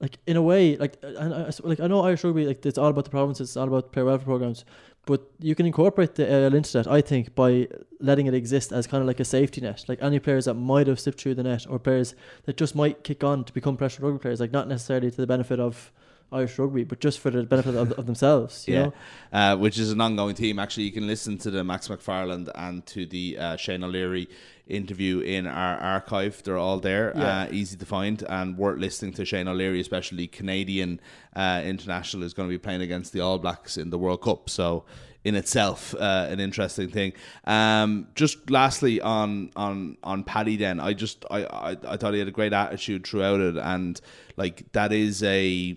like 0.00 0.18
in 0.26 0.36
a 0.36 0.42
way, 0.42 0.76
like, 0.76 0.96
and 1.02 1.34
I, 1.34 1.50
like 1.62 1.80
I 1.80 1.86
know 1.86 2.02
Irish 2.02 2.24
rugby, 2.24 2.46
like 2.46 2.64
it's 2.64 2.78
all 2.78 2.88
about 2.88 3.04
the 3.04 3.10
provinces, 3.10 3.50
it's 3.50 3.56
all 3.56 3.68
about 3.68 3.92
player 3.92 4.04
welfare 4.04 4.24
programs. 4.24 4.64
But 5.06 5.22
you 5.38 5.54
can 5.54 5.66
incorporate 5.66 6.14
the 6.14 6.30
AIL 6.30 6.54
into 6.54 6.72
that, 6.74 6.86
I 6.86 7.00
think, 7.00 7.34
by 7.34 7.68
letting 8.00 8.26
it 8.26 8.34
exist 8.34 8.70
as 8.70 8.86
kind 8.86 9.00
of 9.00 9.06
like 9.06 9.18
a 9.18 9.24
safety 9.24 9.60
net. 9.60 9.84
Like 9.88 9.98
any 10.02 10.18
players 10.18 10.44
that 10.44 10.54
might 10.54 10.86
have 10.86 11.00
slipped 11.00 11.20
through 11.20 11.34
the 11.34 11.42
net, 11.42 11.66
or 11.68 11.78
players 11.78 12.14
that 12.44 12.56
just 12.56 12.74
might 12.74 13.02
kick 13.04 13.24
on 13.24 13.44
to 13.44 13.52
become 13.52 13.76
professional 13.76 14.10
rugby 14.10 14.22
players, 14.22 14.40
like 14.40 14.52
not 14.52 14.68
necessarily 14.68 15.10
to 15.10 15.16
the 15.16 15.26
benefit 15.26 15.58
of 15.58 15.92
Irish 16.32 16.58
rugby, 16.58 16.84
but 16.84 17.00
just 17.00 17.18
for 17.18 17.30
the 17.30 17.42
benefit 17.42 17.74
of, 17.74 17.92
of 17.92 18.06
themselves. 18.06 18.66
You 18.68 18.74
Yeah. 18.74 18.82
know? 18.84 18.92
uh, 19.32 19.56
which 19.56 19.78
is 19.78 19.90
an 19.90 20.00
ongoing 20.00 20.34
theme. 20.36 20.58
Actually, 20.58 20.84
you 20.84 20.92
can 20.92 21.06
listen 21.06 21.38
to 21.38 21.50
the 21.50 21.64
Max 21.64 21.88
McFarland 21.88 22.50
and 22.54 22.84
to 22.86 23.04
the 23.06 23.36
uh, 23.38 23.56
Shane 23.56 23.82
O'Leary 23.82 24.28
interview 24.68 25.18
in 25.20 25.46
our 25.48 25.76
archive. 25.78 26.40
They're 26.44 26.56
all 26.56 26.78
there, 26.78 27.12
Yeah. 27.16 27.42
uh, 27.42 27.48
easy 27.50 27.76
to 27.76 27.84
find, 27.86 28.22
and 28.28 28.56
worth 28.56 28.78
listening 28.78 29.12
to. 29.14 29.24
Shane 29.24 29.48
O'Leary, 29.48 29.80
especially 29.80 30.28
Canadian 30.28 31.00
uh, 31.34 31.62
international, 31.64 32.22
is 32.22 32.32
going 32.34 32.48
to 32.48 32.52
be 32.52 32.58
playing 32.58 32.82
against 32.82 33.12
the 33.12 33.20
All 33.20 33.38
Blacks 33.38 33.76
in 33.76 33.90
the 33.90 33.98
World 33.98 34.22
Cup. 34.22 34.48
So. 34.48 34.84
In 35.22 35.34
itself, 35.34 35.94
uh, 35.96 36.28
an 36.30 36.40
interesting 36.40 36.88
thing. 36.88 37.12
Um, 37.44 38.06
just 38.14 38.48
lastly 38.50 39.02
on 39.02 39.50
on 39.54 39.98
on 40.02 40.24
Paddy, 40.24 40.56
then 40.56 40.80
I 40.80 40.94
just 40.94 41.26
I, 41.30 41.44
I 41.44 41.70
I 41.86 41.96
thought 41.98 42.14
he 42.14 42.20
had 42.20 42.28
a 42.28 42.30
great 42.30 42.54
attitude 42.54 43.06
throughout 43.06 43.38
it, 43.38 43.58
and 43.58 44.00
like 44.38 44.72
that 44.72 44.94
is 44.94 45.22
a 45.22 45.76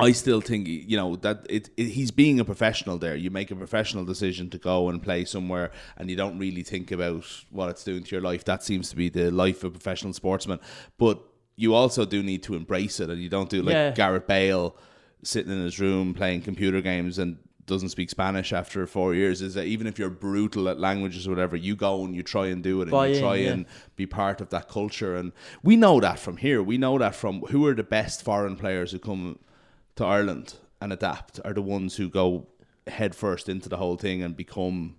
I 0.00 0.10
still 0.12 0.40
think 0.40 0.66
you 0.66 0.96
know 0.96 1.16
that 1.16 1.46
it, 1.48 1.70
it, 1.76 1.84
he's 1.84 2.10
being 2.10 2.40
a 2.40 2.44
professional 2.44 2.98
there. 2.98 3.14
You 3.14 3.30
make 3.30 3.50
a 3.50 3.56
professional 3.56 4.04
decision 4.04 4.50
to 4.50 4.58
go 4.58 4.88
and 4.88 5.02
play 5.02 5.24
somewhere, 5.24 5.70
and 5.96 6.10
you 6.10 6.16
don't 6.16 6.38
really 6.38 6.62
think 6.64 6.90
about 6.90 7.24
what 7.50 7.68
it's 7.68 7.84
doing 7.84 8.02
to 8.02 8.10
your 8.10 8.22
life. 8.22 8.44
That 8.44 8.62
seems 8.64 8.90
to 8.90 8.96
be 8.96 9.08
the 9.08 9.30
life 9.30 9.62
of 9.62 9.70
a 9.70 9.78
professional 9.78 10.12
sportsman. 10.12 10.58
But 10.98 11.22
you 11.56 11.74
also 11.74 12.04
do 12.04 12.22
need 12.22 12.42
to 12.44 12.54
embrace 12.54 12.98
it, 12.98 13.08
and 13.08 13.22
you 13.22 13.28
don't 13.28 13.48
do 13.48 13.62
like 13.62 13.74
Yeah. 13.74 13.90
Gareth 13.92 14.26
Bale 14.26 14.76
sitting 15.22 15.52
in 15.52 15.60
his 15.60 15.78
room 15.78 16.12
playing 16.12 16.42
computer 16.42 16.80
games 16.80 17.18
and 17.18 17.38
doesn't 17.66 17.88
speak 17.88 18.10
Spanish 18.10 18.52
after 18.52 18.86
four 18.86 19.14
years. 19.14 19.40
Is 19.42 19.54
that 19.54 19.66
even 19.66 19.86
if 19.86 19.98
you're 19.98 20.10
brutal 20.10 20.68
at 20.68 20.78
languages 20.80 21.26
or 21.26 21.30
whatever, 21.30 21.56
you 21.56 21.76
go 21.76 22.04
and 22.04 22.14
you 22.16 22.22
try 22.24 22.48
and 22.48 22.62
do 22.62 22.80
it, 22.80 22.84
and 22.84 22.90
Buy 22.90 23.06
you 23.06 23.14
in, 23.14 23.20
try 23.20 23.34
yeah. 23.36 23.50
and 23.52 23.66
be 23.94 24.06
part 24.06 24.40
of 24.40 24.50
that 24.50 24.68
culture. 24.68 25.14
And 25.14 25.32
we 25.62 25.76
know 25.76 26.00
that 26.00 26.18
from 26.18 26.38
here. 26.38 26.62
We 26.62 26.78
know 26.78 26.98
that 26.98 27.14
from 27.14 27.42
who 27.42 27.64
are 27.66 27.74
the 27.74 27.84
best 27.84 28.22
foreign 28.22 28.56
players 28.56 28.90
who 28.90 28.98
come 28.98 29.38
to 29.96 30.04
Ireland 30.04 30.54
and 30.80 30.92
adapt 30.92 31.40
are 31.44 31.52
the 31.54 31.62
ones 31.62 31.96
who 31.96 32.08
go 32.08 32.46
head 32.86 33.14
first 33.14 33.48
into 33.48 33.68
the 33.68 33.76
whole 33.76 33.96
thing 33.96 34.22
and 34.22 34.36
become 34.36 34.96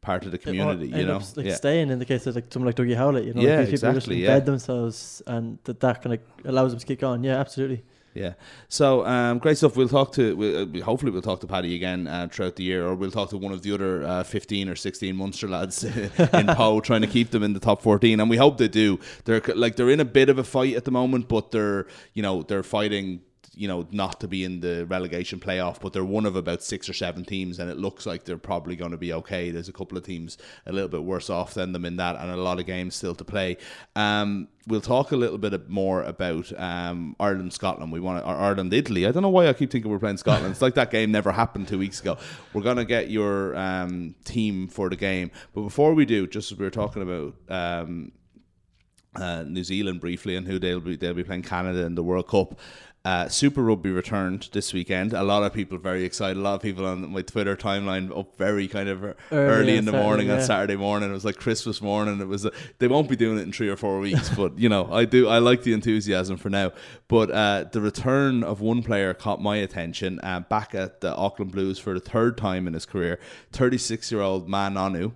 part 0.00 0.24
of 0.24 0.32
the 0.32 0.38
community. 0.38 0.88
You 0.88 1.06
know, 1.06 1.16
up, 1.16 1.36
like 1.36 1.46
yeah, 1.46 1.54
staying 1.54 1.90
in 1.90 1.98
the 1.98 2.04
case 2.04 2.26
of 2.26 2.34
like 2.34 2.46
someone 2.50 2.66
like 2.66 2.76
Dougie 2.76 2.96
Howlett, 2.96 3.24
you 3.24 3.34
know, 3.34 3.42
Yeah, 3.42 3.56
like 3.58 3.66
people 3.70 3.74
exactly, 3.74 3.98
just 4.00 4.08
yeah. 4.08 4.40
embed 4.40 4.44
themselves, 4.46 5.22
and 5.26 5.58
that 5.64 5.80
that 5.80 6.02
kind 6.02 6.14
of 6.14 6.20
allows 6.50 6.70
them 6.72 6.80
to 6.80 6.86
kick 6.86 7.02
on. 7.02 7.22
Yeah, 7.22 7.38
absolutely. 7.38 7.84
yeah. 8.14 8.32
So 8.68 9.04
um, 9.06 9.38
great 9.38 9.58
stuff. 9.58 9.76
We'll 9.76 9.88
talk 9.88 10.12
to. 10.14 10.34
We'll, 10.34 10.62
uh, 10.62 10.84
hopefully, 10.84 11.12
we'll 11.12 11.22
talk 11.22 11.40
to 11.40 11.46
Paddy 11.46 11.74
again 11.76 12.06
uh, 12.06 12.26
throughout 12.30 12.56
the 12.56 12.64
year, 12.64 12.86
or 12.86 12.94
we'll 12.94 13.10
talk 13.12 13.28
to 13.30 13.36
one 13.38 13.52
of 13.52 13.62
the 13.62 13.72
other 13.72 14.04
uh, 14.04 14.22
fifteen 14.24 14.68
or 14.68 14.74
sixteen 14.76 15.14
Munster 15.14 15.46
lads 15.48 15.84
in 16.32 16.46
Pau, 16.46 16.80
trying 16.80 17.02
to 17.02 17.06
keep 17.06 17.30
them 17.30 17.42
in 17.42 17.52
the 17.52 17.60
top 17.60 17.82
fourteen. 17.82 18.18
And 18.18 18.28
we 18.30 18.36
hope 18.38 18.56
they 18.58 18.68
do. 18.68 18.98
They're 19.24 19.42
like 19.54 19.76
they're 19.76 19.90
in 19.90 20.00
a 20.00 20.04
bit 20.06 20.28
of 20.28 20.38
a 20.38 20.44
fight 20.44 20.74
at 20.74 20.84
the 20.84 20.90
moment, 20.90 21.28
but 21.28 21.50
they're 21.52 21.86
you 22.14 22.22
know 22.22 22.42
they're 22.42 22.62
fighting. 22.64 23.20
You 23.58 23.66
know, 23.66 23.88
not 23.90 24.20
to 24.20 24.28
be 24.28 24.44
in 24.44 24.60
the 24.60 24.86
relegation 24.86 25.40
playoff, 25.40 25.80
but 25.80 25.92
they're 25.92 26.04
one 26.04 26.26
of 26.26 26.36
about 26.36 26.62
six 26.62 26.88
or 26.88 26.92
seven 26.92 27.24
teams, 27.24 27.58
and 27.58 27.68
it 27.68 27.76
looks 27.76 28.06
like 28.06 28.24
they're 28.24 28.38
probably 28.38 28.76
going 28.76 28.92
to 28.92 28.96
be 28.96 29.12
okay. 29.12 29.50
There's 29.50 29.68
a 29.68 29.72
couple 29.72 29.98
of 29.98 30.04
teams 30.04 30.38
a 30.64 30.72
little 30.72 30.88
bit 30.88 31.02
worse 31.02 31.28
off 31.28 31.54
than 31.54 31.72
them 31.72 31.84
in 31.84 31.96
that, 31.96 32.14
and 32.16 32.30
a 32.30 32.36
lot 32.36 32.60
of 32.60 32.66
games 32.66 32.94
still 32.94 33.16
to 33.16 33.24
play. 33.24 33.56
Um, 33.96 34.46
we'll 34.68 34.80
talk 34.80 35.10
a 35.10 35.16
little 35.16 35.38
bit 35.38 35.68
more 35.68 36.02
about 36.04 36.52
um, 36.60 37.16
Ireland, 37.18 37.52
Scotland. 37.52 37.90
We 37.90 38.00
want 38.00 38.24
Ireland, 38.24 38.72
Italy. 38.72 39.06
I 39.06 39.10
don't 39.10 39.22
know 39.22 39.28
why 39.28 39.48
I 39.48 39.52
keep 39.54 39.70
thinking 39.70 39.90
we're 39.90 39.98
playing 39.98 40.18
Scotland. 40.18 40.52
It's 40.52 40.62
like 40.62 40.74
that 40.74 40.92
game 40.92 41.10
never 41.10 41.32
happened 41.32 41.66
two 41.66 41.78
weeks 41.78 42.00
ago. 42.00 42.16
We're 42.52 42.62
gonna 42.62 42.84
get 42.84 43.10
your 43.10 43.56
um, 43.56 44.14
team 44.24 44.68
for 44.68 44.88
the 44.88 44.96
game, 44.96 45.32
but 45.52 45.62
before 45.62 45.94
we 45.94 46.04
do, 46.04 46.26
just 46.26 46.52
as 46.52 46.58
we 46.58 46.64
were 46.64 46.70
talking 46.70 47.02
about. 47.02 47.34
Um, 47.48 48.12
uh, 49.16 49.42
New 49.42 49.64
Zealand 49.64 50.00
briefly 50.00 50.36
and 50.36 50.46
who 50.46 50.58
they'll 50.58 50.80
be 50.80 50.96
they'll 50.96 51.14
be 51.14 51.24
playing 51.24 51.42
Canada 51.42 51.84
in 51.84 51.94
the 51.94 52.02
World 52.02 52.28
Cup. 52.28 52.58
Uh, 53.04 53.26
Super 53.28 53.62
Rugby 53.62 53.90
returned 53.90 54.48
this 54.52 54.74
weekend. 54.74 55.14
A 55.14 55.22
lot 55.22 55.42
of 55.42 55.54
people 55.54 55.78
very 55.78 56.04
excited. 56.04 56.36
A 56.36 56.40
lot 56.40 56.56
of 56.56 56.60
people 56.62 56.84
on 56.84 57.10
my 57.10 57.22
Twitter 57.22 57.56
timeline 57.56 58.16
up 58.16 58.36
very 58.36 58.68
kind 58.68 58.88
of 58.88 59.02
early, 59.04 59.16
Early 59.32 59.76
in 59.76 59.84
the 59.86 59.92
Saturday, 59.92 60.04
morning 60.04 60.30
on. 60.30 60.40
Saturday 60.42 60.76
morning. 60.76 61.08
It 61.08 61.12
was 61.14 61.24
like 61.24 61.36
Christmas 61.36 61.80
morning. 61.80 62.20
It 62.20 62.26
was. 62.28 62.44
uh, 62.44 62.50
they 62.80 62.88
won't 62.88 63.08
be 63.08 63.16
doing 63.16 63.38
it 63.38 63.42
in 63.42 63.52
three 63.52 63.68
or 63.68 63.76
four 63.76 64.00
weeks, 64.00 64.28
but 64.30 64.58
you 64.58 64.68
know 64.68 64.92
I 64.92 65.04
do. 65.06 65.26
I 65.28 65.38
like 65.38 65.62
the 65.62 65.72
enthusiasm 65.72 66.36
for 66.36 66.50
now. 66.50 66.72
But 67.06 67.30
uh, 67.30 67.64
the 67.72 67.80
return 67.80 68.42
of 68.42 68.60
one 68.60 68.82
player 68.82 69.14
caught 69.14 69.40
my 69.40 69.56
attention. 69.56 70.20
Uh, 70.22 70.40
back 70.40 70.74
at 70.74 71.00
the 71.00 71.14
Auckland 71.14 71.52
Blues 71.52 71.78
for 71.78 71.94
the 71.94 72.00
third 72.00 72.36
time 72.36 72.66
in 72.66 72.74
his 72.74 72.84
career, 72.84 73.18
thirty 73.52 73.78
six 73.78 74.12
year 74.12 74.20
old 74.20 74.48
Ma'a 74.48 74.70
Nonu. 74.72 75.12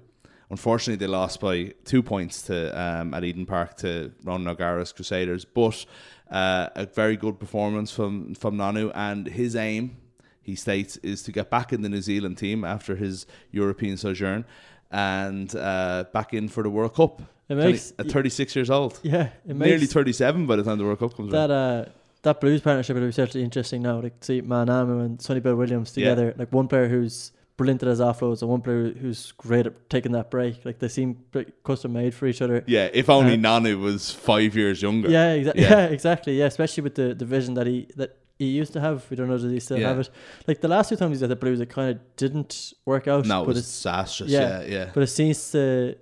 Unfortunately, 0.50 0.96
they 1.04 1.10
lost 1.10 1.40
by 1.40 1.72
two 1.84 2.02
points 2.02 2.42
to 2.42 2.78
um, 2.78 3.12
at 3.14 3.24
Eden 3.24 3.44
Park 3.46 3.76
to 3.78 4.12
Ron 4.22 4.46
O'Gara's 4.46 4.92
Crusaders, 4.92 5.46
but 5.46 5.86
uh, 6.32 6.68
a 6.74 6.86
very 6.86 7.16
good 7.16 7.38
performance 7.38 7.92
from 7.92 8.34
from 8.34 8.56
Nonu. 8.56 8.90
And 8.94 9.26
his 9.28 9.54
aim, 9.54 9.96
he 10.42 10.54
states, 10.56 10.96
is 10.98 11.22
to 11.24 11.32
get 11.32 11.50
back 11.50 11.72
in 11.72 11.82
the 11.82 11.88
New 11.88 12.02
Zealand 12.02 12.38
team 12.38 12.64
after 12.64 12.96
his 12.96 13.26
European 13.52 13.96
sojourn 13.96 14.44
and 14.90 15.54
uh, 15.56 16.04
back 16.12 16.34
in 16.34 16.48
for 16.48 16.62
the 16.62 16.70
World 16.70 16.94
Cup. 16.94 17.22
It 17.48 17.56
makes 17.56 17.92
at 17.98 18.10
36 18.10 18.56
years 18.56 18.70
old, 18.70 18.98
yeah, 19.02 19.28
it 19.46 19.54
nearly 19.56 19.86
37 19.86 20.46
by 20.46 20.56
the 20.56 20.62
time 20.62 20.78
the 20.78 20.84
World 20.84 21.00
Cup 21.00 21.14
comes 21.16 21.32
around. 21.32 21.48
that 21.50 21.54
uh 21.54 21.90
that 22.22 22.40
Blues 22.40 22.60
partnership 22.60 22.94
will 22.96 23.04
be 23.06 23.12
certainly 23.12 23.44
interesting 23.44 23.82
now. 23.82 24.00
Like 24.00 24.14
see 24.24 24.40
Ma'a 24.40 24.64
Nonu 24.66 25.04
and 25.04 25.20
Sonny 25.20 25.40
Bill 25.40 25.56
Williams 25.56 25.92
Yeah. 25.96 26.10
together, 26.10 26.34
like 26.38 26.52
one 26.52 26.68
player 26.68 26.88
who's 26.88 27.32
brilliant 27.56 27.82
at 27.82 27.88
his 27.88 28.00
offloads 28.00 28.40
and 28.42 28.50
one 28.50 28.60
player 28.62 28.90
who's 28.92 29.32
great 29.32 29.66
at 29.66 29.90
taking 29.90 30.12
that 30.12 30.30
break. 30.30 30.64
Like 30.64 30.78
they 30.78 30.88
seem 30.88 31.18
custom 31.64 31.92
made 31.92 32.14
for 32.14 32.26
each 32.26 32.40
other. 32.42 32.64
Yeah, 32.66 32.88
if 32.92 33.08
only 33.10 33.34
Uh, 33.34 33.36
Nonu 33.36 33.78
was 33.80 34.10
five 34.10 34.56
years 34.56 34.82
younger. 34.82 35.08
Yeah, 35.10 35.36
exa- 35.36 35.54
Yeah. 35.56 35.70
yeah. 35.70 35.84
exactly. 35.86 36.38
Yeah, 36.38 36.46
especially 36.46 36.82
with 36.82 36.94
the, 36.94 37.14
the 37.14 37.24
vision 37.24 37.54
that 37.54 37.66
he 37.66 37.88
that 37.96 38.16
he 38.38 38.46
used 38.46 38.72
to 38.72 38.80
have. 38.80 39.04
We 39.10 39.16
don't 39.16 39.28
know 39.28 39.38
does 39.38 39.50
he 39.52 39.60
still 39.60 39.78
Yeah. 39.78 39.88
have 39.88 40.00
it. 40.00 40.10
Like 40.48 40.60
the 40.60 40.68
last 40.68 40.88
two 40.88 40.96
times 40.96 41.12
he's 41.18 41.22
at 41.22 41.28
the 41.28 41.36
Blues, 41.36 41.60
it 41.60 41.68
kind 41.68 41.90
of 41.90 42.00
didn't 42.16 42.72
work 42.86 43.06
out. 43.06 43.26
No, 43.26 43.42
it 43.42 43.46
but 43.46 43.48
was 43.48 43.58
it's 43.58 43.68
disastrous. 43.68 44.30
yeah. 44.30 44.62
Yeah, 44.62 44.66
yeah. 44.66 44.90
but 44.94 45.02
it 45.02 45.08
seems 45.08 45.52
to 45.52 45.94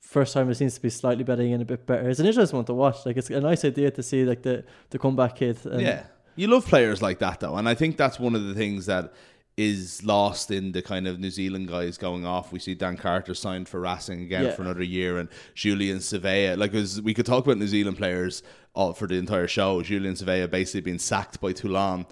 first 0.00 0.32
time 0.32 0.48
it 0.50 0.54
seems 0.54 0.74
to 0.74 0.80
be 0.80 0.88
slightly 0.88 1.24
betting 1.24 1.50
in 1.52 1.60
a 1.60 1.64
bit 1.64 1.86
better. 1.86 2.08
It's 2.08 2.20
an 2.20 2.26
interesting 2.26 2.56
one 2.56 2.64
to 2.66 2.74
watch. 2.74 3.04
Like 3.04 3.16
it's 3.16 3.28
a 3.30 3.40
nice 3.40 3.64
idea 3.64 3.90
to 3.90 4.02
see 4.02 4.24
like 4.24 4.42
the 4.42 4.64
the 4.90 4.98
comeback 4.98 5.36
kid. 5.36 5.58
And 5.66 5.82
yeah. 5.82 6.04
You 6.36 6.46
love 6.46 6.66
players 6.66 7.02
like 7.02 7.18
that 7.18 7.40
though, 7.40 7.56
and 7.56 7.68
I 7.68 7.74
think 7.74 7.96
that's 7.96 8.20
one 8.20 8.36
of 8.36 8.44
the 8.44 8.54
things 8.54 8.86
that 8.86 9.12
is 9.58 10.04
lost 10.04 10.52
in 10.52 10.70
the 10.70 10.80
kind 10.80 11.08
of 11.08 11.18
New 11.18 11.30
Zealand 11.30 11.66
guys 11.68 11.98
going 11.98 12.24
off. 12.24 12.52
We 12.52 12.60
see 12.60 12.76
Dan 12.76 12.96
Carter 12.96 13.34
signed 13.34 13.68
for 13.68 13.80
Racing 13.80 14.22
again 14.22 14.44
Yeah. 14.44 14.50
for 14.52 14.62
another 14.62 14.84
year, 14.84 15.18
and 15.18 15.28
Julian 15.54 15.98
Savea. 15.98 16.56
Like, 16.56 16.72
we 17.04 17.12
could 17.12 17.26
talk 17.26 17.44
about 17.44 17.58
New 17.58 17.66
Zealand 17.66 17.96
players 17.96 18.44
all 18.72 18.92
for 18.92 19.08
the 19.08 19.16
entire 19.16 19.48
show. 19.48 19.82
Julian 19.82 20.14
Savea 20.14 20.48
basically 20.48 20.82
being 20.82 21.00
sacked 21.00 21.40
by 21.40 21.52
Toulon. 21.52 22.06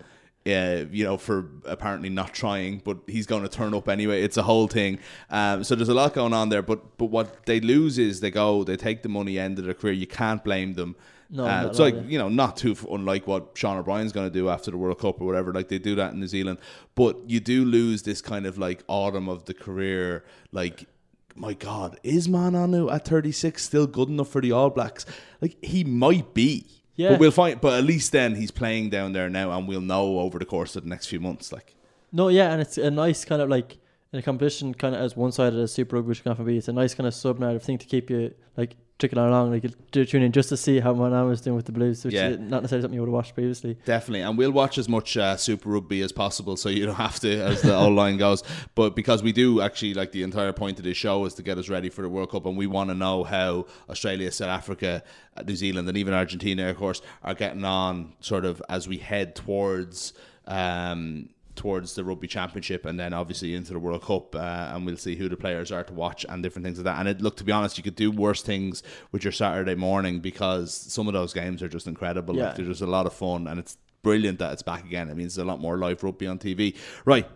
Uh, 0.47 0.85
you 0.93 1.03
know, 1.03 1.17
for 1.17 1.51
apparently 1.65 2.09
not 2.09 2.33
trying, 2.33 2.81
but 2.85 2.99
he's 3.09 3.27
going 3.27 3.43
to 3.43 3.49
turn 3.49 3.75
up 3.75 3.89
anyway. 3.89 4.23
It's 4.23 4.37
a 4.37 4.43
whole 4.45 4.69
thing. 4.69 5.01
Um, 5.29 5.65
so 5.65 5.75
there's 5.75 5.89
a 5.89 5.95
lot 5.95 6.15
going 6.15 6.33
on 6.33 6.51
there. 6.51 6.63
But 6.63 6.97
but 6.99 7.07
what 7.07 7.47
they 7.47 7.59
lose 7.61 7.99
is 7.99 8.21
they 8.21 8.31
go, 8.31 8.63
they 8.63 8.77
take 8.77 9.03
the 9.03 9.09
money, 9.09 9.39
end 9.39 9.59
of 9.59 9.65
their 9.65 9.75
career. 9.75 9.95
You 9.95 10.07
can't 10.07 10.45
blame 10.45 10.75
them. 10.75 10.95
No, 11.29 11.45
Uh, 11.45 11.67
it's 11.67 11.81
like 11.81 11.95
yeah. 11.95 12.03
you 12.03 12.19
know, 12.19 12.29
not 12.29 12.57
too 12.57 12.77
unlike 12.89 13.27
what 13.27 13.51
Sean 13.55 13.77
O'Brien's 13.77 14.13
going 14.13 14.29
to 14.29 14.33
do 14.33 14.49
after 14.49 14.71
the 14.71 14.77
World 14.77 15.01
Cup 15.01 15.21
or 15.21 15.27
whatever. 15.27 15.53
Like 15.53 15.67
they 15.69 15.81
do 15.81 15.97
that 15.97 16.13
in 16.13 16.21
New 16.21 16.29
Zealand, 16.29 16.59
but 16.95 17.17
you 17.29 17.41
do 17.41 17.65
lose 17.65 18.03
this 18.03 18.21
kind 18.23 18.47
of 18.47 18.57
like 18.59 18.85
autumn 18.87 19.29
of 19.29 19.47
the 19.47 19.55
career. 19.55 20.25
Like, 20.53 20.87
my 21.35 21.55
God, 21.55 21.99
is 22.05 22.29
Ma'a 22.29 22.53
Nonu 22.53 22.93
at 22.95 23.05
thirty 23.05 23.33
six 23.33 23.65
still 23.65 23.89
good 23.89 24.09
enough 24.09 24.29
for 24.29 24.41
the 24.41 24.53
All 24.53 24.71
Blacks? 24.71 25.05
Like 25.41 25.57
he 25.61 25.83
might 25.83 26.33
be. 26.33 26.67
Yeah. 26.97 27.11
But 27.11 27.21
we'll 27.21 27.31
find. 27.31 27.61
But 27.61 27.79
at 27.79 27.85
least 27.85 28.13
then 28.13 28.35
he's 28.35 28.51
playing 28.51 28.91
down 28.91 29.13
there 29.13 29.29
now, 29.29 29.53
and 29.53 29.69
we'll 29.69 29.81
know 29.81 30.21
over 30.21 30.39
the 30.39 30.45
course 30.45 30.77
of 30.77 30.83
the 30.83 30.89
next 30.89 31.07
few 31.07 31.21
months. 31.21 31.53
Like, 31.53 31.75
No, 32.13 32.29
yeah, 32.29 32.53
and 32.53 32.61
it's 32.61 32.79
a 32.79 32.91
nice 32.91 33.25
kind 33.25 33.43
of 33.43 33.49
like 33.49 33.79
in 34.13 34.19
a 34.19 34.23
competition, 34.23 34.75
kind 34.75 34.95
of 34.95 35.01
as 35.01 35.17
one 35.17 35.33
sided 35.33 35.59
as 35.59 35.73
Super 35.73 35.97
Rugby 35.97 36.15
can 36.15 36.33
often 36.33 36.45
be. 36.45 36.57
It's 36.57 36.69
a 36.69 36.73
nice 36.73 36.95
kind 36.95 37.07
of 37.07 37.15
sub 37.15 37.39
narrative 37.39 37.63
thing 37.63 37.79
to 37.79 37.87
keep 37.87 38.11
you 38.11 38.35
like 38.57 38.77
trickling 38.99 39.27
along. 39.27 39.51
Like 39.51 39.63
you 39.65 39.71
do 39.93 40.05
tune 40.05 40.23
in 40.23 40.33
just 40.33 40.49
to 40.49 40.57
see 40.57 40.81
how 40.81 40.95
Ma'a 40.95 41.11
Nonu 41.11 41.29
was 41.29 41.41
doing 41.43 41.55
with 41.57 41.67
the 41.67 41.73
Blues, 41.73 42.05
which 42.05 42.15
Yeah. 42.15 42.29
is 42.29 42.39
not 42.39 42.63
necessarily 42.63 42.83
something 42.83 42.95
you 42.95 43.01
would 43.03 43.09
have 43.09 43.15
watched 43.15 43.35
previously. 43.35 43.77
Definitely, 43.85 44.23
and 44.23 44.39
we'll 44.39 44.53
watch 44.53 44.79
as 44.79 44.89
much 44.89 45.17
uh, 45.17 45.37
Super 45.37 45.69
Rugby 45.69 46.01
as 46.01 46.13
possible, 46.13 46.57
so 46.57 46.69
you 46.69 46.87
don't 46.87 46.95
have 46.95 47.21
to, 47.21 47.31
as 47.43 47.61
the 47.63 47.77
old 47.77 47.95
line 47.95 48.17
goes. 48.17 48.43
But 48.75 48.97
because 48.97 49.23
we 49.23 49.33
do 49.33 49.61
actually 49.61 49.95
like 49.95 50.13
the 50.13 50.23
entire 50.23 50.53
point 50.53 50.79
of 50.79 50.85
this 50.85 50.97
show 50.97 51.25
is 51.27 51.35
to 51.35 51.43
get 51.43 51.59
us 51.59 51.69
ready 51.69 51.91
for 51.91 52.03
the 52.03 52.09
World 52.09 52.31
Cup, 52.31 52.47
and 52.47 52.57
we 52.57 52.67
want 52.67 52.89
to 52.91 52.95
know 52.95 53.25
how 53.25 53.67
Australia, 53.91 54.31
South 54.33 54.49
Africa, 54.49 55.03
uh, 55.37 55.43
New 55.43 55.57
Zealand, 55.57 55.89
and 55.89 55.99
even 55.99 56.15
Argentina, 56.15 56.69
of 56.71 56.77
course, 56.77 57.03
are 57.23 57.35
getting 57.35 57.65
on 57.65 58.15
sort 58.21 58.45
of 58.45 58.63
as 58.69 58.89
we 58.89 58.97
head 58.99 59.35
towards. 59.35 60.13
Um, 60.47 61.29
towards 61.57 61.95
the 61.95 62.05
rugby 62.05 62.29
championship 62.29 62.85
and 62.85 63.01
then 63.01 63.13
obviously 63.13 63.55
into 63.55 63.73
the 63.73 63.79
World 63.79 64.03
Cup 64.03 64.35
uh, 64.37 64.73
and 64.73 64.87
we'll 64.87 64.97
see 64.97 65.17
who 65.17 65.29
the 65.29 65.37
players 65.37 65.73
are 65.73 65.83
to 65.83 65.93
watch 65.93 66.25
and 66.29 66.43
different 66.43 66.65
things 66.65 66.79
like 66.79 66.85
that. 66.85 66.99
And 67.01 67.09
it 67.09 67.21
look 67.21 67.37
to 67.37 67.45
be 67.45 67.53
honest 67.53 67.77
you 67.77 67.85
could 67.85 67.97
do 67.97 68.11
worse 68.11 68.43
things 68.43 68.83
with 69.13 69.25
your 69.25 69.33
Saturday 69.33 69.75
morning 69.75 70.21
because 70.21 70.75
some 70.75 71.09
of 71.09 71.15
those 71.15 71.33
games 71.33 71.63
are 71.63 71.69
just 71.69 71.87
incredible. 71.87 72.37
Yeah. 72.37 72.47
like 72.47 72.57
they're 72.57 72.67
just 72.67 72.83
a 72.83 72.87
lot 72.87 73.07
of 73.07 73.13
fun 73.13 73.47
and 73.47 73.59
it's 73.59 73.77
brilliant 74.03 74.39
that 74.39 74.53
it's 74.53 74.63
back 74.63 74.85
again. 74.85 75.09
It 75.09 75.17
means 75.17 75.35
there's 75.35 75.45
a 75.45 75.49
lot 75.49 75.61
more 75.61 75.79
live 75.79 76.05
rugby 76.05 76.27
on 76.27 76.39
TV 76.39 76.77
right 77.05 77.29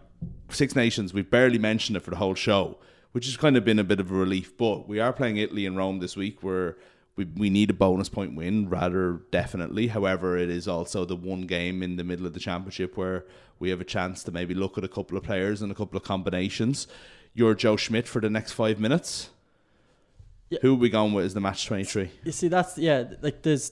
Six 0.51 0.77
Nations 0.77 1.14
we've 1.14 1.31
barely 1.31 1.59
mentioned 1.59 1.97
it 1.97 2.01
for 2.01 2.11
the 2.11 2.16
whole 2.16 2.35
show 2.35 2.79
which 3.12 3.27
has 3.27 3.37
kind 3.37 3.57
of 3.57 3.64
been 3.64 3.79
a 3.79 3.85
bit 3.85 4.01
of 4.01 4.11
a 4.11 4.14
relief 4.14 4.57
but 4.57 4.89
we 4.89 5.01
are 5.01 5.12
playing 5.12 5.39
Italy 5.39 5.66
and 5.66 5.77
Rome 5.77 5.99
this 5.99 6.16
week 6.16 6.43
where 6.43 6.77
we, 7.21 7.27
we 7.37 7.51
need 7.51 7.68
a 7.68 7.75
bonus 7.75 8.09
point 8.09 8.35
win 8.35 8.71
rather 8.71 9.21
definitely. 9.31 9.89
However, 9.89 10.39
it 10.39 10.49
is 10.49 10.66
also 10.66 11.05
the 11.05 11.16
one 11.16 11.43
game 11.43 11.83
in 11.83 11.97
the 11.97 12.05
middle 12.05 12.27
of 12.27 12.33
the 12.33 12.41
championship 12.41 12.97
where 12.97 13.27
we 13.59 13.68
have 13.68 13.81
a 13.81 13.85
chance 13.85 14.25
to 14.25 14.33
maybe 14.33 14.55
look 14.55 14.79
at 14.79 14.85
a 14.85 14.89
couple 14.89 15.18
of 15.18 15.25
players 15.25 15.61
and 15.61 15.71
a 15.71 15.75
couple 15.75 15.99
of 15.99 16.03
combinations. 16.03 16.87
You're 17.35 17.55
Joe 17.55 17.77
Schmidt 17.77 18.09
for 18.09 18.21
the 18.21 18.31
next 18.31 18.53
five 18.53 18.81
minutes. 18.81 19.29
Yeah. 20.49 20.61
Who 20.62 20.73
are 20.73 20.79
we 20.79 20.89
going 20.89 21.12
with 21.12 21.27
is 21.27 21.35
the 21.35 21.41
match 21.41 21.66
23? 21.66 22.11
You 22.25 22.33
see, 22.33 22.49
that's 22.49 22.77
yeah. 22.77 23.05
Like 23.21 23.43
there's 23.43 23.71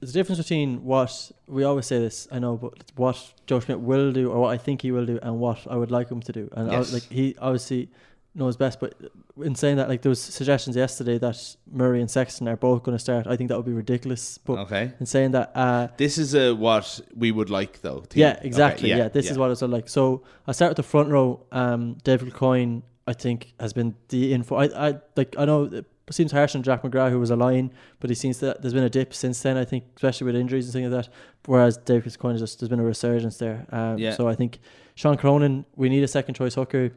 there's 0.00 0.10
a 0.10 0.12
difference 0.14 0.40
between 0.40 0.84
what 0.84 1.32
we 1.46 1.64
always 1.64 1.86
say 1.86 1.98
this. 1.98 2.28
I 2.30 2.38
know, 2.38 2.56
but 2.56 2.72
what 2.94 3.34
Joe 3.46 3.60
Schmidt 3.60 3.80
will 3.80 4.10
do, 4.12 4.30
or 4.30 4.40
what 4.40 4.54
I 4.54 4.56
think 4.56 4.82
he 4.82 4.90
will 4.90 5.04
do, 5.04 5.18
and 5.20 5.38
what 5.38 5.66
I 5.68 5.76
would 5.76 5.90
like 5.90 6.10
him 6.10 6.22
to 6.22 6.32
do. 6.32 6.48
And 6.52 6.70
I, 6.70 6.78
like 6.78 7.02
he 7.10 7.36
obviously 7.38 7.90
knows 8.34 8.56
best. 8.56 8.80
But 8.80 8.94
in 9.42 9.54
saying 9.54 9.76
that, 9.76 9.88
like 9.88 10.02
there 10.02 10.10
was 10.10 10.20
suggestions 10.20 10.76
yesterday 10.76 11.18
that 11.18 11.56
Murray 11.70 12.00
and 12.00 12.10
Sexton 12.10 12.48
are 12.48 12.56
both 12.56 12.82
going 12.82 12.96
to 12.96 13.02
start. 13.02 13.26
I 13.26 13.36
think 13.36 13.48
that 13.48 13.56
would 13.56 13.66
be 13.66 13.72
ridiculous. 13.72 14.38
But 14.38 14.58
Okay. 14.60 14.92
in 15.00 15.06
saying 15.06 15.32
that, 15.32 15.52
uh, 15.54 15.88
This 15.96 16.18
is 16.18 16.34
uh, 16.34 16.54
what 16.54 17.00
we 17.16 17.30
would 17.32 17.50
like, 17.50 17.80
though. 17.82 18.00
team. 18.08 18.20
yeah, 18.22 18.34
Okay, 18.38 18.46
exactly. 18.46 18.88
yeah, 18.90 19.08
this 19.08 19.30
is 19.30 19.38
what 19.38 19.50
it's 19.50 19.62
like. 19.62 19.88
So 19.88 20.22
I 20.46 20.52
start 20.52 20.70
with 20.70 20.76
the 20.76 20.82
front 20.82 21.08
row. 21.10 21.40
Um, 21.52 21.96
Dave 22.04 22.22
Kilcoyne, 22.22 22.82
I 23.06 23.12
think, 23.12 23.54
has 23.60 23.72
been 23.72 23.94
the 24.08 24.32
info. 24.32 24.56
I, 24.56 24.88
I 24.88 24.94
like. 25.16 25.34
I 25.38 25.44
know 25.44 25.64
it 25.64 25.84
seems 26.10 26.32
harsh 26.32 26.54
on 26.54 26.62
Jack 26.62 26.82
McGrath, 26.82 27.10
who 27.10 27.18
was 27.20 27.30
a 27.30 27.36
line, 27.36 27.70
but 28.00 28.10
he 28.10 28.14
seems 28.16 28.38
that 28.40 28.60
there's 28.60 28.74
been 28.74 28.84
a 28.84 28.90
dip 28.90 29.14
since 29.14 29.40
then. 29.42 29.56
I 29.56 29.64
think, 29.64 29.84
especially 29.96 30.26
with 30.26 30.36
injuries 30.36 30.66
and 30.66 30.72
things 30.72 30.92
like 30.92 31.04
that. 31.06 31.12
Whereas 31.46 31.76
Dave 31.76 32.04
Kilcoyne 32.04 32.38
just 32.38 32.60
there's 32.60 32.68
been 32.68 32.80
a 32.80 32.84
resurgence 32.84 33.38
there. 33.38 33.66
Um, 33.70 33.98
Yeah. 33.98 34.12
So 34.14 34.26
I 34.28 34.34
think 34.34 34.58
Sean 34.96 35.16
Cronin, 35.16 35.64
we 35.76 35.88
need 35.88 36.02
a 36.02 36.08
second 36.08 36.34
choice 36.34 36.54
hooker. 36.54 36.90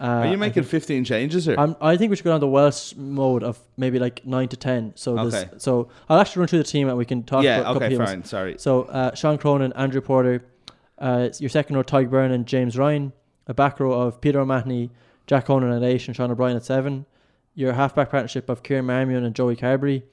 Uh, 0.00 0.04
Are 0.04 0.26
you 0.28 0.36
making 0.38 0.62
think- 0.62 0.70
15 0.70 1.04
changes 1.04 1.46
here? 1.46 1.56
I'm, 1.58 1.74
I 1.80 1.96
think 1.96 2.10
we 2.10 2.16
should 2.16 2.24
go 2.24 2.30
down 2.30 2.40
the 2.40 2.46
Welsh 2.46 2.94
mode 2.96 3.42
of 3.42 3.58
maybe 3.76 3.98
like 3.98 4.24
nine 4.24 4.46
to 4.48 4.56
ten. 4.56 4.92
So 4.94 5.16
there's 5.16 5.34
Okay. 5.34 5.48
so 5.58 5.88
I'll 6.08 6.20
actually 6.20 6.40
run 6.40 6.48
through 6.48 6.60
the 6.60 6.64
team 6.64 6.88
and 6.88 6.96
we 6.96 7.04
can 7.04 7.24
talk. 7.24 7.42
yeah, 7.42 7.58
about 7.58 7.60
a 7.60 7.64
couple 7.74 7.86
okay, 7.86 7.94
of 7.94 7.98
teams. 8.00 8.10
fine. 8.10 8.24
Sorry. 8.24 8.54
So 8.58 8.82
uh, 8.82 9.14
Sean 9.14 9.38
Cronin, 9.38 9.72
Andrew 9.74 10.00
Porter, 10.00 10.44
uh, 10.98 11.30
your 11.40 11.50
second 11.50 11.74
row 11.76 11.82
Tadhg 11.82 12.08
Beirne 12.10 12.32
and 12.32 12.46
James 12.46 12.78
Ryan, 12.78 13.12
a 13.48 13.54
back 13.54 13.80
row 13.80 13.92
of 13.92 14.20
Peter 14.20 14.38
O'Mahony, 14.40 14.90
Jack 15.26 15.46
Conan 15.46 15.72
at 15.72 15.82
eight, 15.82 16.06
and 16.06 16.14
Sean 16.16 16.30
O'Brien 16.30 16.56
at 16.56 16.64
seven. 16.64 17.04
Your 17.54 17.72
halfback 17.72 18.10
partnership 18.10 18.48
of 18.48 18.62
Kieran 18.62 18.86
Marmion 18.86 19.24
and 19.24 19.34
Joey 19.34 19.56
Carbery, 19.56 20.04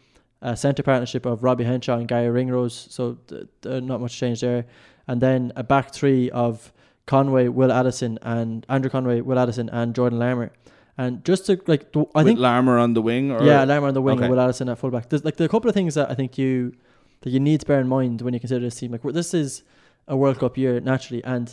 a 0.42 0.58
centre 0.58 0.82
partnership 0.82 1.28
of 1.28 1.44
Robbie 1.44 1.64
Henshaw 1.64 1.98
and 1.98 2.08
Garry 2.08 2.30
Ringrose. 2.32 2.88
So 2.90 3.20
th- 3.28 3.44
th- 3.62 3.84
not 3.84 4.02
much 4.02 4.18
change 4.18 4.42
there. 4.42 4.66
And 5.08 5.22
then 5.22 5.54
a 5.56 5.64
back 5.64 5.94
three 5.94 6.32
of 6.32 6.74
Conway, 7.06 7.48
Will 7.48 7.72
Addison, 7.72 8.18
and 8.22 8.66
Andrew 8.70 8.90
Conway, 8.90 9.22
Will 9.22 9.38
Addison, 9.40 9.70
and 9.70 9.94
Jordan 9.96 10.20
Larmour. 10.20 10.52
And 10.98 11.24
just 11.26 11.46
to 11.48 11.62
like, 11.68 11.88
I 11.96 12.00
With 12.00 12.26
think 12.26 12.40
Larmour 12.40 12.78
on 12.78 12.94
the 12.94 13.02
wing? 13.02 13.32
Or? 13.32 13.44
yeah, 13.44 13.64
Larmour 13.66 13.90
on 13.90 13.94
the 13.94 14.02
wing 14.02 14.16
Okay. 14.18 14.26
and 14.26 14.32
Will 14.34 14.40
Addison 14.42 14.70
at 14.70 14.78
fullback. 14.78 15.10
There's 15.10 15.26
like 15.26 15.36
there 15.38 15.46
are 15.46 15.48
a 15.48 15.50
couple 15.50 15.70
of 15.70 15.74
things 15.76 15.96
that 15.96 16.10
I 16.10 16.16
think 16.16 16.38
you 16.38 16.74
that 17.22 17.30
you 17.32 17.40
need 17.40 17.60
to 17.62 17.66
bear 17.66 17.80
in 17.80 17.88
mind 17.88 18.22
when 18.22 18.34
you 18.34 18.40
consider 18.40 18.62
this 18.66 18.76
team. 18.80 18.92
Like 18.92 19.02
this 19.04 19.34
is 19.34 19.64
a 20.08 20.16
World 20.16 20.40
Cup 20.40 20.58
year 20.58 20.80
naturally, 20.80 21.24
and 21.24 21.52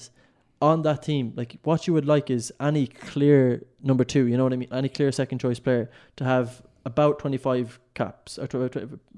on 0.60 0.82
that 0.82 1.02
team, 1.02 1.32
like 1.34 1.58
what 1.64 1.86
you 1.88 1.92
would 1.92 2.06
like 2.06 2.30
is 2.30 2.52
any 2.60 2.86
clear 2.86 3.64
number 3.82 4.04
two. 4.04 4.26
You 4.28 4.36
know 4.36 4.44
what 4.44 4.52
I 4.52 4.56
mean? 4.56 4.68
Any 4.70 4.88
clear 4.88 5.10
second 5.10 5.40
choice 5.40 5.58
player 5.58 5.90
to 6.16 6.24
have 6.24 6.62
about 6.86 7.18
twenty 7.18 7.36
five 7.36 7.80
caps 7.94 8.38
or 8.38 8.46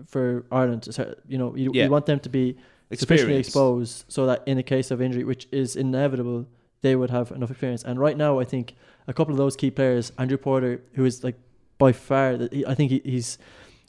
for 0.06 0.46
Ireland. 0.50 0.88
So, 0.90 1.14
You 1.28 1.36
know, 1.38 1.54
you, 1.54 1.70
Yeah. 1.74 1.84
you 1.84 1.90
want 1.90 2.06
them 2.06 2.20
to 2.20 2.28
be 2.30 2.56
sufficiently 3.00 3.36
exposed 3.36 4.04
so 4.08 4.26
that 4.26 4.42
in 4.46 4.56
the 4.56 4.62
case 4.62 4.90
of 4.90 5.00
injury, 5.02 5.24
which 5.24 5.46
is 5.52 5.76
inevitable, 5.76 6.46
they 6.82 6.96
would 6.96 7.10
have 7.10 7.30
enough 7.30 7.50
experience. 7.50 7.82
And 7.84 7.98
right 7.98 8.16
now, 8.16 8.38
I 8.38 8.44
think 8.44 8.74
a 9.06 9.12
couple 9.12 9.32
of 9.32 9.38
those 9.38 9.56
key 9.56 9.70
players, 9.70 10.12
Andrew 10.18 10.36
Porter, 10.38 10.82
who 10.94 11.04
is 11.04 11.24
like 11.24 11.36
by 11.78 11.92
far, 11.92 12.38
I 12.66 12.74
think 12.74 12.90
he, 12.90 13.00
he's 13.04 13.38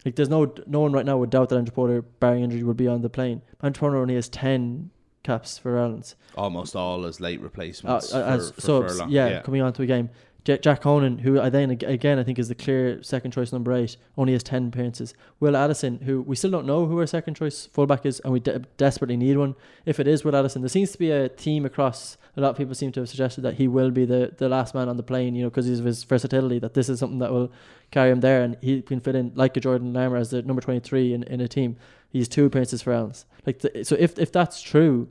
like 0.06 0.16
there's 0.16 0.30
no 0.30 0.53
no 0.68 0.80
one 0.82 0.91
right 0.91 1.06
now 1.06 1.18
would 1.18 1.30
doubt 1.30 1.49
that 1.49 1.58
Andrew 1.58 1.74
Porter, 1.74 2.01
barring 2.01 2.43
injury, 2.43 2.64
would 2.64 2.78
be 2.78 2.88
on 2.88 3.01
the 3.01 3.10
plane. 3.10 3.41
Andrew 3.62 3.80
Porter 3.80 3.97
only 3.97 4.16
has 4.16 4.30
ten 4.30 4.91
caps 5.24 5.58
for 5.58 5.78
Ireland. 5.78 6.14
Almost 6.38 6.76
all 6.76 7.06
as 7.06 7.20
late 7.20 7.39
Uh, 7.39 7.43
replacements. 7.43 8.14
as, 8.14 8.49
for, 8.51 8.56
for 8.56 8.62
so 8.62 8.88
Furlong. 8.88 9.10
yeah, 9.10 9.41
coming 9.41 9.62
on 9.62 9.74
to 9.74 9.82
a 9.82 9.86
game. 9.86 10.10
Jack 10.46 10.82
Conan, 10.82 11.18
who 11.18 11.41
I 11.41 11.50
then 11.50 11.72
again 11.72 12.20
I 12.20 12.24
think 12.24 12.38
is 12.38 12.50
the 12.50 12.56
clear 12.56 13.02
second 13.02 13.32
choice 13.32 13.52
number 13.52 13.74
eight, 13.74 13.98
only 14.16 14.34
has 14.34 14.43
ten 14.43 14.68
appearances. 14.68 15.16
Will 15.39 15.58
Addison, 15.58 16.02
who 16.02 16.22
we 16.22 16.36
still 16.36 16.52
don't 16.52 16.68
know 16.68 16.86
who 16.86 17.00
our 17.00 17.08
second 17.08 17.34
choice 17.34 17.66
fullback 17.66 18.06
is, 18.06 18.20
and 18.20 18.32
we 18.32 18.39
de- 18.39 18.60
desperately 18.78 19.18
need 19.18 19.38
one. 19.38 19.56
If 19.88 20.00
it 20.00 20.08
is 20.08 20.24
Will 20.24 20.36
Addison, 20.36 20.62
there 20.62 20.70
seems 20.70 20.91
to 20.91 21.00
be 21.00 21.10
a 21.10 21.30
theme 21.30 21.66
across. 21.66 22.18
A 22.38 22.41
lot 22.41 22.52
of 22.52 22.58
people 22.58 22.76
seem 22.76 22.91
to 22.91 23.00
have 23.00 23.10
suggested 23.10 23.41
that 23.41 23.56
he 23.56 23.68
will 23.68 23.89
be 23.89 24.06
the, 24.06 24.34
the 24.38 24.48
last 24.48 24.76
man 24.76 24.88
on 24.88 24.98
the 24.98 25.04
plane, 25.04 25.36
you 25.36 25.41
know, 25.41 25.50
because 25.50 25.68
of 25.68 25.84
his 25.84 26.04
versatility. 26.04 26.60
That 26.60 26.76
this 26.76 26.89
is 26.89 27.00
something 27.00 27.20
that 27.20 27.32
will 27.32 27.52
carry 27.89 28.12
him 28.12 28.20
there, 28.20 28.43
and 28.43 28.56
he 28.62 28.84
can 28.84 29.00
fit 29.00 29.16
in 29.16 29.32
like 29.34 29.58
a 29.58 29.60
Jordan 29.60 29.93
Larmour 29.93 30.18
as 30.18 30.30
the 30.30 30.43
number 30.43 30.62
twenty 30.62 30.80
three 30.80 31.12
in, 31.12 31.24
in 31.24 31.41
a 31.41 31.48
team. 31.48 31.78
He's 32.10 32.28
two 32.28 32.46
appearances 32.46 32.84
for 32.84 32.93
Allen's. 32.93 33.26
Like 33.48 33.60
the, 33.60 33.84
so, 33.84 33.96
if 33.98 34.20
if 34.20 34.32
that's 34.32 34.62
true, 34.62 35.10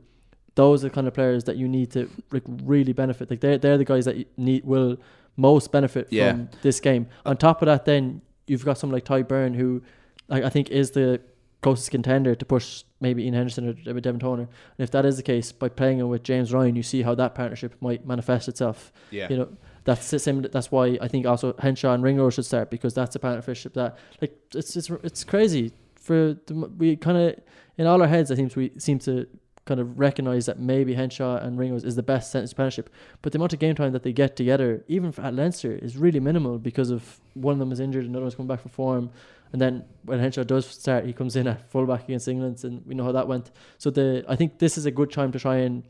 those 0.54 0.84
are 0.84 0.88
the 0.88 0.94
kind 0.94 1.08
of 1.08 1.14
players 1.14 1.42
that 1.44 1.56
you 1.56 1.66
need 1.66 1.90
to 1.90 2.08
like 2.30 2.44
really 2.46 2.92
benefit. 2.92 3.30
Like 3.30 3.40
they're 3.40 3.58
they're 3.58 3.78
the 3.78 3.84
guys 3.84 4.04
that 4.04 4.38
need 4.38 4.64
will 4.64 4.98
most 5.36 5.72
benefit 5.72 6.08
Yeah. 6.10 6.32
from 6.32 6.48
this 6.62 6.80
game. 6.80 7.06
On 7.26 7.36
top 7.36 7.62
of 7.62 7.66
that, 7.66 7.84
then 7.84 8.22
you've 8.46 8.64
got 8.64 8.78
someone 8.78 8.94
like 8.94 9.04
Tadhg 9.04 9.24
Beirne 9.28 9.54
who, 9.56 9.82
like 10.28 10.44
I 10.44 10.48
think, 10.48 10.70
is 10.70 10.92
the 10.92 11.20
closest 11.62 11.90
contender 11.90 12.34
to 12.34 12.44
push 12.44 12.84
maybe 13.00 13.24
Ian 13.24 13.34
Henderson 13.34 13.68
or 13.68 14.00
Devin 14.00 14.20
Toner. 14.20 14.42
And 14.42 14.50
if 14.78 14.90
that 14.90 15.04
is 15.06 15.16
the 15.16 15.22
case, 15.22 15.50
by 15.50 15.68
playing 15.70 15.98
him 15.98 16.08
with 16.08 16.22
James 16.22 16.52
Ryan, 16.52 16.76
you 16.76 16.82
see 16.82 17.02
how 17.02 17.14
that 17.14 17.34
partnership 17.34 17.74
might 17.80 18.06
manifest 18.06 18.48
itself. 18.48 18.92
Yeah. 19.10 19.28
You 19.30 19.36
know, 19.38 19.48
that's 19.84 20.10
the 20.10 20.18
same. 20.18 20.42
That's 20.42 20.70
why 20.70 20.98
I 21.00 21.08
think 21.08 21.26
also 21.26 21.54
Henshaw 21.58 21.94
and 21.94 22.02
Ringrose 22.02 22.34
should 22.34 22.44
start 22.44 22.70
because 22.70 22.92
that's 22.94 23.16
a 23.16 23.18
partnership 23.18 23.74
that 23.74 23.96
like 24.20 24.36
it's 24.54 24.76
it's 24.76 24.90
it's 24.90 25.24
crazy 25.24 25.72
for 25.96 26.36
the, 26.46 26.54
we 26.78 26.96
kind 26.96 27.16
of 27.18 27.36
in 27.78 27.86
all 27.86 28.00
our 28.00 28.08
heads. 28.08 28.30
I 28.30 28.34
think 28.36 28.54
we 28.56 28.72
seem 28.78 28.98
to 29.00 29.26
kind 29.64 29.80
of 29.80 29.98
recognize 29.98 30.46
that 30.46 30.58
maybe 30.58 30.94
Henshaw 30.94 31.36
and 31.36 31.58
Ringrose 31.58 31.84
is 31.84 31.96
the 31.96 32.02
best 32.02 32.30
sentence 32.30 32.52
partnership, 32.52 32.90
but 33.22 33.32
the 33.32 33.38
amount 33.38 33.52
of 33.52 33.58
game 33.58 33.74
time 33.74 33.92
that 33.92 34.02
they 34.02 34.12
get 34.12 34.36
together, 34.36 34.84
even 34.88 35.10
for, 35.10 35.22
at 35.22 35.34
Leinster, 35.34 35.72
is 35.72 35.96
really 35.96 36.20
minimal 36.20 36.58
because 36.58 36.90
of 36.90 37.20
one 37.34 37.52
of 37.52 37.58
them 37.58 37.72
is 37.72 37.80
injured, 37.80 38.04
and 38.04 38.10
another 38.10 38.24
one's 38.24 38.34
coming 38.34 38.48
back 38.48 38.60
from 38.60 38.70
form, 38.70 39.10
and 39.52 39.60
then 39.60 39.84
when 40.04 40.18
Henshaw 40.18 40.42
does 40.42 40.66
start, 40.66 41.06
he 41.06 41.12
comes 41.12 41.36
in 41.36 41.46
at 41.46 41.70
fullback 41.70 42.04
against 42.04 42.26
England, 42.28 42.62
and 42.64 42.84
we 42.86 42.94
know 42.94 43.04
how 43.04 43.12
that 43.12 43.28
went. 43.28 43.52
So 43.78 43.88
the 43.88 44.24
I 44.28 44.36
think 44.36 44.58
this 44.58 44.76
is 44.76 44.84
a 44.84 44.90
good 44.90 45.12
time 45.12 45.32
to 45.32 45.38
try 45.38 45.58
and 45.58 45.84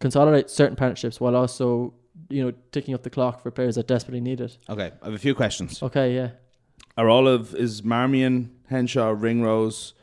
consolidate 0.00 0.50
certain 0.50 0.76
partnerships 0.76 1.20
while 1.20 1.36
also 1.36 1.94
you 2.28 2.44
know 2.44 2.52
ticking 2.72 2.94
up 2.94 3.02
the 3.02 3.10
clock 3.10 3.42
for 3.42 3.50
players 3.50 3.76
that 3.76 3.86
desperately 3.86 4.20
need 4.20 4.40
it. 4.40 4.58
Okay, 4.68 4.90
I 5.02 5.04
have 5.04 5.14
a 5.14 5.18
few 5.18 5.34
questions. 5.34 5.82
Okay, 5.82 6.14
yeah. 6.14 6.30
Are 6.96 7.08
all 7.08 7.28
of 7.28 7.54
is 7.54 7.82
Marmion, 7.82 8.50
Henshaw, 8.68 9.10
Ringrose? 9.10 9.94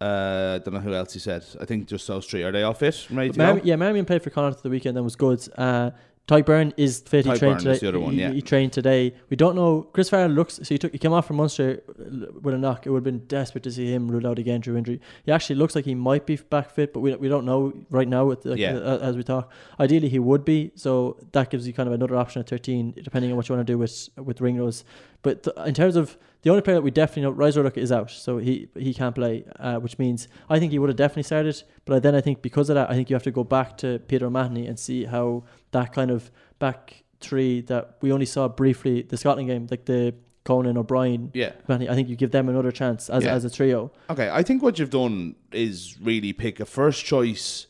Uh, 0.00 0.58
I 0.60 0.64
don't 0.64 0.74
know 0.74 0.80
who 0.80 0.92
else 0.94 1.12
he 1.12 1.18
said. 1.20 1.44
I 1.60 1.64
think 1.64 1.86
just 1.86 2.06
those 2.06 2.26
three. 2.26 2.42
Are 2.42 2.52
they 2.52 2.62
all 2.62 2.74
fit? 2.74 2.94
to 2.94 3.14
Mar- 3.14 3.60
yeah, 3.64 3.76
Marmion 3.76 4.06
played 4.06 4.22
for 4.22 4.30
Connacht 4.30 4.62
the 4.62 4.68
weekend 4.70 4.96
and 4.96 5.04
was 5.04 5.16
good. 5.16 5.46
Uh, 5.56 5.92
Tadhg 6.26 6.44
Beirne 6.44 6.72
is 6.78 7.00
fit. 7.00 7.26
He 7.26 7.30
Ty 7.30 7.36
trained 7.36 7.52
Byrne 7.56 7.58
today. 7.58 7.70
is 7.72 7.80
the 7.80 7.88
other 7.88 8.00
one, 8.00 8.14
he, 8.14 8.20
yeah. 8.20 8.30
he 8.32 8.40
trained 8.40 8.72
today. 8.72 9.14
We 9.28 9.36
don't 9.36 9.54
know. 9.54 9.82
Chris 9.92 10.08
Farrell 10.08 10.30
looks. 10.30 10.54
So 10.54 10.64
he 10.64 10.78
took. 10.78 10.92
He 10.92 10.98
came 10.98 11.12
off 11.12 11.26
from 11.26 11.36
Munster 11.36 11.82
with 12.40 12.54
a 12.54 12.58
knock. 12.58 12.86
It 12.86 12.90
would 12.90 12.98
have 12.98 13.04
been 13.04 13.26
desperate 13.26 13.62
to 13.64 13.70
see 13.70 13.92
him 13.92 14.10
ruled 14.10 14.24
out 14.24 14.38
again 14.38 14.62
through 14.62 14.78
injury. 14.78 15.02
He 15.26 15.32
actually 15.32 15.56
looks 15.56 15.74
like 15.74 15.84
he 15.84 15.94
might 15.94 16.24
be 16.24 16.36
back 16.36 16.70
fit, 16.70 16.94
but 16.94 17.00
we, 17.00 17.14
we 17.16 17.28
don't 17.28 17.44
know 17.44 17.74
right 17.90 18.08
now. 18.08 18.24
With 18.24 18.46
like, 18.46 18.58
Yeah. 18.58 18.76
uh, 18.76 18.98
as 19.02 19.16
we 19.16 19.22
talk, 19.22 19.52
ideally 19.78 20.08
he 20.08 20.18
would 20.18 20.46
be. 20.46 20.72
So 20.76 21.18
that 21.32 21.50
gives 21.50 21.66
you 21.66 21.74
kind 21.74 21.88
of 21.88 21.92
another 21.92 22.16
option 22.16 22.40
at 22.40 22.48
thirteen, 22.48 22.94
depending 23.02 23.30
on 23.30 23.36
what 23.36 23.46
you 23.50 23.54
want 23.54 23.66
to 23.66 23.70
do 23.72 23.76
with 23.76 24.08
with 24.16 24.40
Ringrose. 24.40 24.82
But 25.24 25.42
th- 25.42 25.56
in 25.66 25.74
terms 25.74 25.96
of 25.96 26.16
the 26.42 26.50
only 26.50 26.62
player 26.62 26.76
that 26.76 26.82
we 26.82 26.90
definitely 26.92 27.22
know, 27.22 27.30
Rise 27.30 27.56
is 27.56 27.90
out, 27.90 28.10
so 28.10 28.38
he 28.38 28.68
he 28.78 28.94
can't 28.94 29.14
play, 29.14 29.44
uh, 29.58 29.76
which 29.78 29.98
means 29.98 30.28
I 30.48 30.58
think 30.60 30.70
he 30.70 30.78
would 30.78 30.90
have 30.90 30.96
definitely 30.96 31.24
started. 31.24 31.60
But 31.86 32.02
then 32.04 32.14
I 32.14 32.20
think 32.20 32.42
because 32.42 32.68
of 32.70 32.74
that, 32.74 32.90
I 32.90 32.94
think 32.94 33.10
you 33.10 33.16
have 33.16 33.22
to 33.24 33.32
go 33.32 33.42
back 33.42 33.76
to 33.78 33.98
Peter 34.06 34.26
O'Mahony 34.26 34.66
and 34.68 34.78
see 34.78 35.04
how 35.06 35.42
that 35.72 35.92
kind 35.92 36.10
of 36.12 36.30
back 36.60 37.02
three 37.20 37.62
that 37.62 37.96
we 38.02 38.12
only 38.12 38.26
saw 38.26 38.46
briefly 38.46 39.02
the 39.02 39.16
Scotland 39.16 39.48
game, 39.48 39.66
like 39.70 39.86
the 39.86 40.14
Conan 40.44 40.76
O'Brien. 40.76 41.30
Yeah. 41.32 41.52
I 41.68 41.94
think 41.94 42.08
you 42.10 42.16
give 42.16 42.30
them 42.30 42.48
another 42.50 42.70
chance 42.70 43.08
as, 43.08 43.24
Yeah. 43.24 43.32
as 43.34 43.44
a 43.46 43.50
trio. 43.50 43.90
Okay, 44.10 44.28
I 44.30 44.42
think 44.42 44.62
what 44.62 44.78
you've 44.78 44.90
done 44.90 45.34
is 45.52 45.96
really 46.00 46.34
pick 46.34 46.60
a 46.60 46.66
first 46.66 47.04
choice 47.06 47.66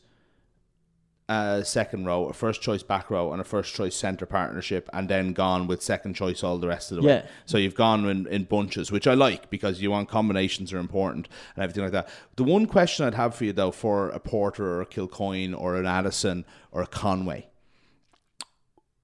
uh, 1.27 1.63
second 1.63 2.05
row, 2.05 2.27
a 2.27 2.33
first 2.33 2.61
choice 2.61 2.83
back 2.83 3.09
row, 3.09 3.31
and 3.31 3.41
a 3.41 3.43
first 3.43 3.73
choice 3.73 3.95
centre 3.95 4.25
partnership, 4.27 4.87
and 4.93 5.09
then 5.09 5.33
gone 5.33 5.65
with 5.67 5.81
second 5.81 6.13
choice 6.13 6.43
all 6.43 6.57
the 6.59 6.67
rest 6.67 6.91
of 6.91 6.97
the 6.97 7.03
way. 7.03 7.25
So 7.45 7.57
you've 7.57 7.75
gone 7.75 8.05
in, 8.05 8.27
in 8.27 8.43
bunches, 8.43 8.91
which 8.91 9.07
I 9.07 9.15
like 9.15 9.49
because 9.49 9.81
you 9.81 9.89
want 9.89 10.07
combinations 10.07 10.71
are 10.71 10.77
important 10.77 11.27
and 11.55 11.63
everything 11.63 11.83
like 11.83 11.93
that. 11.93 12.09
The 12.35 12.43
one 12.43 12.67
question 12.67 13.05
I'd 13.05 13.15
have 13.15 13.33
for 13.33 13.45
you 13.45 13.53
though, 13.53 13.71
for 13.71 14.09
a 14.09 14.19
Porter 14.19 14.65
or 14.65 14.81
a 14.81 14.85
Kilcoyne 14.85 15.59
or 15.59 15.75
an 15.77 15.87
Addison 15.87 16.45
or 16.71 16.83
a 16.83 16.87
Conway, 16.87 17.47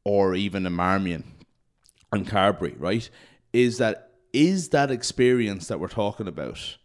or 0.04 0.36
even 0.36 0.66
a 0.66 0.70
Marmion 0.70 1.24
and 2.12 2.28
Carbery, 2.28 2.76
right? 2.78 3.10
Is 3.52 3.80
that 3.80 4.12
is 4.32 4.70
that 4.70 4.92
experience 4.92 5.68
that 5.68 5.80
we're 5.80 5.88
talking 5.88 6.28
about 6.28 6.78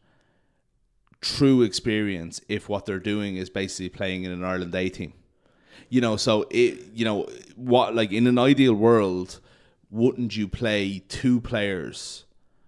true 1.20 1.62
experience 1.62 2.40
if 2.48 2.68
what 2.68 2.86
they're 2.86 2.98
doing 2.98 3.36
is 3.36 3.50
basically 3.50 3.88
playing 3.88 4.24
in 4.24 4.32
an 4.32 4.42
Ireland 4.42 4.74
A 4.74 4.88
team? 4.88 5.12
You 5.88 6.00
know, 6.00 6.16
so 6.16 6.46
it 6.50 6.92
you 6.94 7.04
know 7.04 7.26
what 7.56 7.94
like 7.94 8.12
in 8.12 8.26
an 8.26 8.38
ideal 8.38 8.74
world, 8.74 9.40
wouldn't 9.90 10.36
you 10.36 10.48
play 10.48 11.02
two 11.08 11.40
players? 11.40 12.24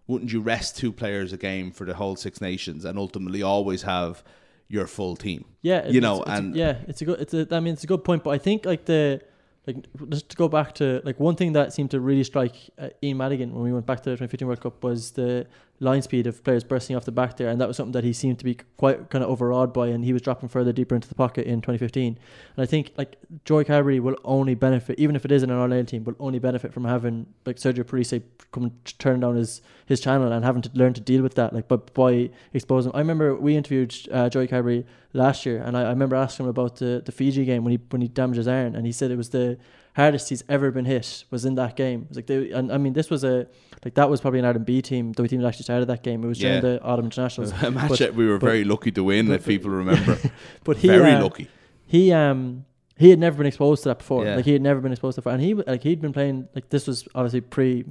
Wouldn't 0.07 0.33
you 0.33 0.41
rest 0.41 0.77
two 0.79 0.93
players 0.93 1.33
a 1.33 1.37
game 1.37 1.71
for 1.71 1.85
the 1.85 1.95
whole 1.95 2.17
Six 2.17 2.41
Nations 2.41 2.85
and 2.85 2.99
ultimately 2.99 3.43
always 3.43 3.83
have 3.83 4.25
your 4.69 4.87
full 4.87 5.17
team? 5.17 5.45
Yeah, 5.63 5.87
you 5.89 6.01
know, 6.01 6.23
it's- 6.23 6.39
and 6.39 6.57
yeah, 6.57 6.79
it's 6.87 7.03
a 7.03 7.05
good. 7.05 7.21
It's 7.21 7.35
a. 7.35 7.47
I 7.51 7.61
mean, 7.61 7.75
it's 7.75 7.85
a 7.85 7.87
good 7.87 8.05
point. 8.05 8.25
But 8.25 8.31
I 8.31 8.39
think 8.39 8.65
like 8.65 8.85
the 8.87 9.21
like 9.67 9.77
just 10.09 10.31
to 10.31 10.37
go 10.37 10.49
back 10.49 10.75
to 10.77 11.03
like 11.05 11.21
one 11.21 11.35
thing 11.37 11.53
that 11.53 11.75
seemed 11.75 11.91
to 11.91 12.01
really 12.01 12.25
strike 12.25 12.55
uh, 12.79 12.89
Ian 13.03 13.19
Madigan 13.19 13.53
when 13.53 13.63
we 13.65 13.73
went 13.73 13.85
back 13.85 13.99
to 14.05 14.11
the 14.11 14.17
2015 14.17 14.49
World 14.49 14.61
Cup 14.63 14.83
was 14.83 15.11
the 15.11 15.47
line 15.81 16.03
speed 16.03 16.27
of 16.27 16.43
players 16.43 16.65
bursting 16.65 16.97
off 16.97 17.05
the 17.05 17.13
back 17.13 17.37
there, 17.37 17.49
and 17.49 17.61
that 17.61 17.69
was 17.69 17.77
something 17.77 17.93
that 17.93 18.05
he 18.05 18.13
seemed 18.13 18.39
to 18.39 18.45
be 18.45 18.57
quite 18.77 19.11
kind 19.11 19.23
of 19.23 19.31
overawed 19.31 19.73
by, 19.73 19.89
and 19.89 20.05
he 20.05 20.13
was 20.13 20.23
dropping 20.23 20.49
further 20.49 20.73
deeper 20.73 20.95
into 20.95 21.09
the 21.09 21.15
pocket 21.15 21.47
in 21.47 21.61
2015. 21.61 22.19
And 22.57 22.63
I 22.63 22.67
think 22.67 22.93
like 22.97 23.17
Joey 23.45 23.65
Carbery 23.65 24.01
will 24.01 24.17
only 24.25 24.55
benefit, 24.55 24.99
even 24.99 25.15
if 25.15 25.25
it 25.25 25.33
is 25.33 25.43
in 25.43 25.51
an 25.51 25.59
Ireland 25.59 25.89
team, 25.89 26.05
will 26.05 26.17
only 26.19 26.39
benefit 26.39 26.73
from 26.73 26.85
having 26.85 27.27
like 27.47 27.57
Sergio 27.57 27.87
Parisse 27.87 28.21
come 28.51 28.73
turn 28.99 29.21
down 29.21 29.37
his 29.37 29.63
his 29.87 30.01
channel 30.01 30.33
and 30.33 30.45
having 30.45 30.63
to 30.63 30.71
learn 30.75 30.95
to 30.95 31.01
deal 31.01 31.23
with 31.23 31.35
that, 31.35 31.53
like 31.53 31.69
but 31.69 31.95
by 31.95 32.31
exposing. 32.53 32.93
I 32.95 32.99
remember 32.99 33.35
we 33.37 33.57
interviewed 33.57 33.95
uh, 34.11 34.29
Joey 34.29 34.49
Carbery 34.49 34.85
last 35.13 35.47
year, 35.47 35.63
and 35.63 35.77
I, 35.77 35.83
I 35.83 35.91
remember 35.91 36.17
asking 36.17 36.47
him 36.47 36.51
about 36.51 36.77
the, 36.77 37.03
the 37.05 37.13
Fiji 37.13 37.45
game 37.45 37.65
when 37.65 37.73
he 37.73 37.81
when 37.91 38.03
he 38.03 38.09
damaged 38.09 38.39
his 38.39 38.49
iron, 38.49 38.75
and 38.75 38.85
he 38.85 38.93
said 38.93 39.11
it 39.11 39.17
was 39.17 39.31
the 39.31 39.59
hardest 39.99 40.29
he's 40.31 40.43
ever 40.49 40.71
been 40.71 40.85
hit 40.87 41.25
was 41.31 41.45
in 41.45 41.55
that 41.57 41.77
game. 41.77 42.03
It 42.03 42.09
was 42.09 42.17
like 42.19 42.27
they, 42.27 42.51
and 42.53 42.73
I 42.73 42.79
mean 42.79 42.93
this 42.95 43.11
was 43.11 43.23
a 43.25 43.47
like 43.85 43.95
that 43.95 44.09
was 44.11 44.21
probably 44.21 44.39
an 44.39 44.45
Ireland 44.47 44.65
B 44.67 44.81
team, 44.83 45.13
the 45.13 45.27
team 45.29 45.41
that 45.43 45.49
actually 45.49 45.65
started 45.65 45.87
that 45.87 46.03
game. 46.03 46.25
It 46.25 46.29
was 46.29 46.39
during 46.39 46.55
Yeah. 46.57 46.61
the 46.61 46.83
autumn 46.83 47.07
internationals. 47.07 47.53
a 47.63 47.71
match 47.71 47.89
But- 47.91 47.99
that 47.99 48.15
we 48.15 48.27
were 48.27 48.39
but- 48.39 48.47
very 48.47 48.65
lucky 48.65 48.91
to 48.93 49.05
win, 49.05 49.27
but- 49.27 49.35
if 49.41 49.47
people 49.47 49.71
remember. 49.71 50.17
But 50.65 50.79
he 50.79 50.89
very 50.89 51.13
uh, 51.13 51.23
lucky. 51.23 51.49
he 51.87 52.13
um 52.13 52.65
he 52.97 53.11
had 53.11 53.19
never 53.21 53.37
been 53.39 53.47
exposed 53.47 53.83
to 53.85 53.91
that 53.91 53.99
before. 53.99 54.25
Yeah. 54.25 54.37
Like 54.37 54.45
he 54.45 54.53
had 54.53 54.63
never 54.63 54.81
been 54.81 54.93
exposed 54.93 55.15
to 55.17 55.21
that 55.21 55.23
before. 55.25 55.35
and 55.35 55.43
he 55.43 55.55
like 55.55 55.83
he'd 55.83 56.01
been 56.01 56.13
playing 56.13 56.49
like 56.55 56.69
this 56.71 56.87
was 56.87 57.07
obviously 57.15 57.41
pre 57.43 57.85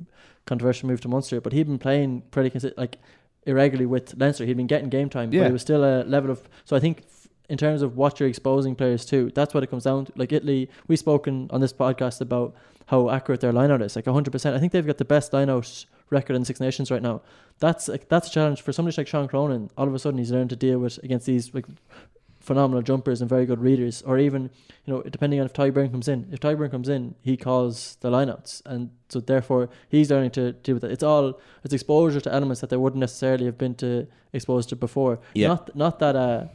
controversial 0.46 0.88
move 0.90 1.02
to 1.02 1.08
Munster, 1.08 1.42
but 1.42 1.52
he'd 1.54 1.68
been 1.68 1.78
playing 1.80 2.24
pretty 2.32 2.50
consi- 2.58 2.74
like 2.78 2.98
irregularly 3.46 3.86
with 3.86 4.14
Leinster. 4.20 4.46
He'd 4.46 4.58
been 4.58 4.68
getting 4.68 4.90
game 4.90 5.10
time, 5.10 5.32
Yeah. 5.32 5.42
but 5.44 5.50
it 5.50 5.54
was 5.54 5.62
still 5.62 5.84
a 5.84 6.04
level 6.04 6.30
of. 6.32 6.48
So 6.66 6.76
I 6.76 6.80
think 6.80 7.04
in 7.50 7.58
terms 7.58 7.82
of 7.82 7.96
what 7.96 8.20
you're 8.20 8.30
exposing 8.30 8.76
players 8.76 9.06
to, 9.06 9.32
that's 9.34 9.54
what 9.54 9.64
it 9.64 9.68
comes 9.68 9.84
down 9.84 10.06
to. 10.06 10.14
Like 10.16 10.32
Italy, 10.32 10.70
we've 10.88 11.00
spoken 11.00 11.48
on 11.52 11.62
this 11.62 11.74
podcast 11.74 12.22
about 12.22 12.56
how 12.88 13.10
accurate 13.10 13.42
their 13.42 13.54
lineout 13.54 13.82
is, 13.82 13.96
like 13.96 14.06
100%. 14.06 14.54
I 14.54 14.60
think 14.60 14.72
they've 14.72 14.86
got 14.86 14.98
the 14.98 15.06
best 15.06 15.32
lineout 15.32 15.86
record 16.10 16.36
in 16.36 16.46
Six 16.46 16.60
Nations 16.60 16.90
right 16.92 17.02
now. 17.02 17.22
That's 17.60 17.88
like 17.88 18.08
that's 18.08 18.28
a 18.28 18.32
challenge 18.32 18.62
for 18.62 18.72
somebody 18.72 18.96
like 18.98 19.08
Sean 19.08 19.28
Cronin. 19.28 19.70
All 19.78 19.88
of 19.88 19.94
a 19.94 20.00
sudden, 20.00 20.20
he's 20.20 20.32
learned 20.32 20.52
to 20.52 20.56
deal 20.56 20.80
with 20.80 21.00
against 21.04 21.26
these 21.26 21.54
like 21.54 21.66
phenomenal 22.40 22.82
jumpers 22.82 23.20
and 23.20 23.30
very 23.30 23.46
good 23.46 23.60
readers, 23.60 24.02
or 24.04 24.18
even 24.18 24.50
you 24.86 24.94
know 24.94 25.02
depending 25.02 25.40
on 25.40 25.46
if 25.46 25.54
Tadhg 25.54 25.72
Beirne 25.72 25.92
comes 25.92 26.08
in. 26.08 26.28
If 26.32 26.40
Tadhg 26.40 26.58
Beirne 26.58 26.72
comes 26.72 26.88
in, 26.88 27.16
he 27.22 27.36
calls 27.36 27.98
the 28.02 28.10
lineouts, 28.10 28.62
and 28.66 28.92
so 29.10 29.20
therefore 29.20 29.70
he's 29.90 30.10
learning 30.12 30.32
to 30.32 30.54
deal 30.54 30.76
with 30.76 30.84
it. 30.84 30.92
It's 30.92 31.04
all 31.04 31.40
it's 31.64 31.74
exposure 31.74 32.22
to 32.22 32.34
elements 32.34 32.62
that 32.62 32.70
they 32.70 32.78
wouldn't 32.78 33.00
necessarily 33.00 33.46
have 33.46 33.58
been 33.58 33.76
to 33.76 34.08
exposed 34.34 34.70
to 34.70 34.76
before. 34.76 35.20
Yeah. 35.34 35.50
Not 35.50 35.76
not 35.76 36.00
that 36.00 36.16
uh, 36.16 36.46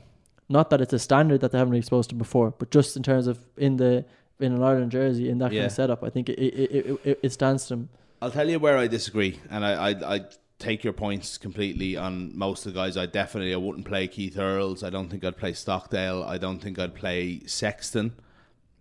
not 0.52 0.70
that 0.70 0.80
it's 0.80 0.92
a 0.92 0.98
standard 0.98 1.40
that 1.40 1.50
they 1.50 1.58
haven't 1.58 1.72
been 1.72 1.78
exposed 1.78 2.10
to 2.10 2.14
before, 2.14 2.50
but 2.50 2.70
just 2.70 2.96
in 2.96 3.02
terms 3.02 3.26
of 3.26 3.38
in 3.56 3.76
the 3.76 4.04
in 4.38 4.52
an 4.52 4.62
Ireland 4.62 4.92
jersey 4.92 5.30
in 5.30 5.38
that 5.38 5.50
kind 5.50 5.64
of 5.64 5.72
setup, 5.72 6.04
I 6.04 6.10
think 6.10 6.28
it 6.28 6.38
it, 6.38 6.70
it, 6.70 7.00
it, 7.04 7.20
it 7.22 7.32
stands 7.32 7.66
to 7.66 7.74
them. 7.74 7.88
I'll 8.20 8.30
tell 8.30 8.48
you 8.48 8.58
where 8.58 8.78
I 8.78 8.86
disagree, 8.86 9.40
and 9.50 9.64
I, 9.64 9.90
I, 9.90 10.14
I 10.14 10.20
take 10.58 10.84
your 10.84 10.92
points 10.92 11.38
completely 11.38 11.96
on 11.96 12.36
most 12.36 12.66
of 12.66 12.72
the 12.72 12.78
guys. 12.78 12.96
I 12.96 13.06
definitely 13.06 13.52
I 13.52 13.56
wouldn't 13.56 13.86
play 13.86 14.06
Keith 14.06 14.38
Earls. 14.38 14.84
I 14.84 14.90
don't 14.90 15.08
think 15.08 15.24
I'd 15.24 15.36
play 15.36 15.54
Stockdale. 15.54 16.22
I 16.22 16.38
don't 16.38 16.60
think 16.60 16.78
I'd 16.78 16.94
play 16.94 17.40
Sexton. 17.46 18.14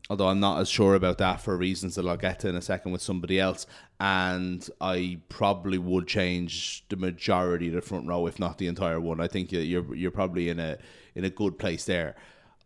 Although 0.09 0.28
I'm 0.28 0.41
not 0.41 0.59
as 0.59 0.69
sure 0.69 0.95
about 0.95 1.19
that 1.19 1.39
for 1.39 1.55
reasons 1.55 1.95
that 1.95 2.05
I'll 2.05 2.17
get 2.17 2.41
to 2.41 2.49
in 2.49 2.55
a 2.55 2.61
second 2.61 2.91
with 2.91 3.01
somebody 3.01 3.39
else. 3.39 3.65
And 3.97 4.67
I 4.82 5.22
probably 5.30 5.78
would 5.78 6.05
change 6.05 6.84
the 6.89 6.97
majority 6.97 7.69
of 7.69 7.76
the 7.76 7.82
front 7.82 8.07
row, 8.07 8.28
if 8.28 8.38
not 8.38 8.57
the 8.57 8.67
entire 8.67 8.99
one. 8.99 9.22
I 9.22 9.28
think 9.28 9.53
you're 9.53 9.95
you're 9.95 10.11
probably 10.11 10.49
in 10.49 10.59
a 10.59 10.78
in 11.16 11.26
a 11.26 11.30
good 11.30 11.57
place 11.57 11.86
there. 11.86 12.16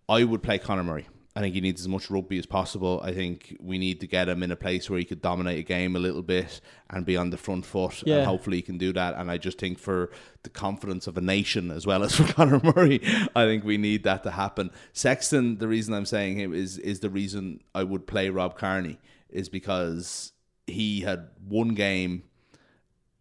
I 0.07 0.23
would 0.23 0.43
play 0.43 0.59
Conor 0.59 0.83
Murray. 0.83 1.07
I 1.37 1.41
think 1.41 1.53
he 1.53 1.59
needs 1.59 1.81
as 1.81 1.89
much 1.89 2.09
rugby 2.09 2.37
as 2.37 2.45
possible. 2.45 3.01
I 3.03 3.13
think 3.13 3.57
we 3.59 3.77
need 3.77 3.99
to 3.99 4.07
get 4.07 4.29
him 4.29 4.41
in 4.41 4.51
a 4.51 4.55
place 4.55 4.89
where 4.89 4.97
he 4.97 5.03
could 5.03 5.21
dominate 5.21 5.59
a 5.59 5.63
game 5.63 5.97
a 5.97 5.99
little 5.99 6.21
bit 6.21 6.61
and 6.89 7.05
be 7.05 7.17
on 7.17 7.29
the 7.29 7.37
front 7.37 7.65
foot. 7.65 8.03
Yeah. 8.05 8.17
And 8.17 8.25
hopefully 8.25 8.57
he 8.57 8.61
can 8.61 8.77
do 8.77 8.93
that. 8.93 9.15
And 9.15 9.29
I 9.29 9.37
just 9.37 9.59
think 9.59 9.77
for 9.77 10.11
the 10.43 10.49
confidence 10.49 11.07
of 11.07 11.17
a 11.17 11.21
nation 11.21 11.71
as 11.71 11.85
well 11.85 12.03
as 12.05 12.15
for 12.15 12.31
Conor 12.31 12.61
Murray, 12.63 13.01
I 13.35 13.43
think 13.43 13.65
we 13.65 13.77
need 13.77 14.03
that 14.05 14.23
to 14.23 14.31
happen. 14.31 14.71
Sexton, 14.93 15.57
the 15.57 15.67
reason 15.67 15.93
I'm 15.93 16.05
saying 16.05 16.39
him 16.39 16.53
is 16.53 16.77
is 16.77 17.01
the 17.01 17.09
reason 17.09 17.59
I 17.73 17.83
would 17.83 18.07
play 18.07 18.29
Rob 18.29 18.57
Kearney 18.57 18.97
is 19.29 19.49
because 19.49 20.31
he 20.67 21.01
had 21.01 21.27
one 21.45 21.73
game 21.73 22.23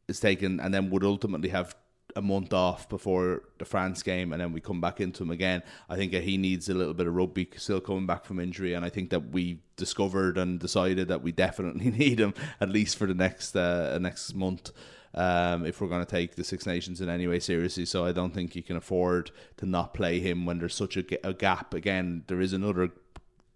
is 0.07 0.21
taken 0.21 0.61
and 0.61 0.73
then 0.73 0.91
would 0.91 1.03
ultimately 1.03 1.49
have 1.49 1.75
a 2.17 2.23
month 2.23 2.53
off 2.53 2.89
before 2.89 3.43
the 3.59 3.65
France 3.65 4.03
game 4.03 4.33
and 4.33 4.41
then 4.41 4.53
we 4.53 4.61
come 4.61 4.81
back 4.81 5.01
into 5.01 5.23
him 5.23 5.31
again. 5.31 5.63
I 5.89 5.97
think 5.97 6.13
he 6.13 6.37
needs 6.37 6.69
a 6.69 6.75
little 6.75 6.95
bit 6.95 7.07
of 7.07 7.15
rugby 7.15 7.49
still 7.57 7.81
coming 7.81 8.07
back 8.07 8.25
from 8.25 8.39
injury 8.39 8.75
and 8.75 8.85
I 8.85 8.89
think 8.89 9.11
that 9.11 9.31
we 9.31 9.61
discovered 9.77 10.39
and 10.39 10.61
decided 10.61 11.09
that 11.09 11.23
we 11.23 11.33
definitely 11.33 11.91
need 11.99 12.21
him 12.21 12.35
at 12.61 12.69
least 12.69 12.97
for 12.97 13.07
the 13.07 13.15
next 13.15 13.57
uh, 13.57 13.99
next 14.01 14.35
month. 14.35 14.71
um, 15.15 15.65
if 15.65 15.81
we're 15.81 15.89
going 15.89 16.05
to 16.05 16.11
take 16.11 16.35
the 16.35 16.45
Six 16.45 16.67
Nations 16.67 17.01
in 17.01 17.09
any 17.09 17.27
way 17.27 17.39
seriously. 17.39 17.87
So 17.87 18.05
I 18.05 18.13
don't 18.13 18.35
think 18.35 18.57
you 18.57 18.63
can 18.63 18.77
afford 18.77 19.31
to 19.59 19.67
not 19.67 19.95
play 19.95 20.19
him 20.21 20.45
when 20.45 20.59
there's 20.59 20.75
such 20.75 20.97
a, 20.97 21.05
a 21.27 21.33
gap. 21.33 21.73
Again, 21.73 22.25
there 22.27 22.41
is 22.41 22.53
another 22.53 22.91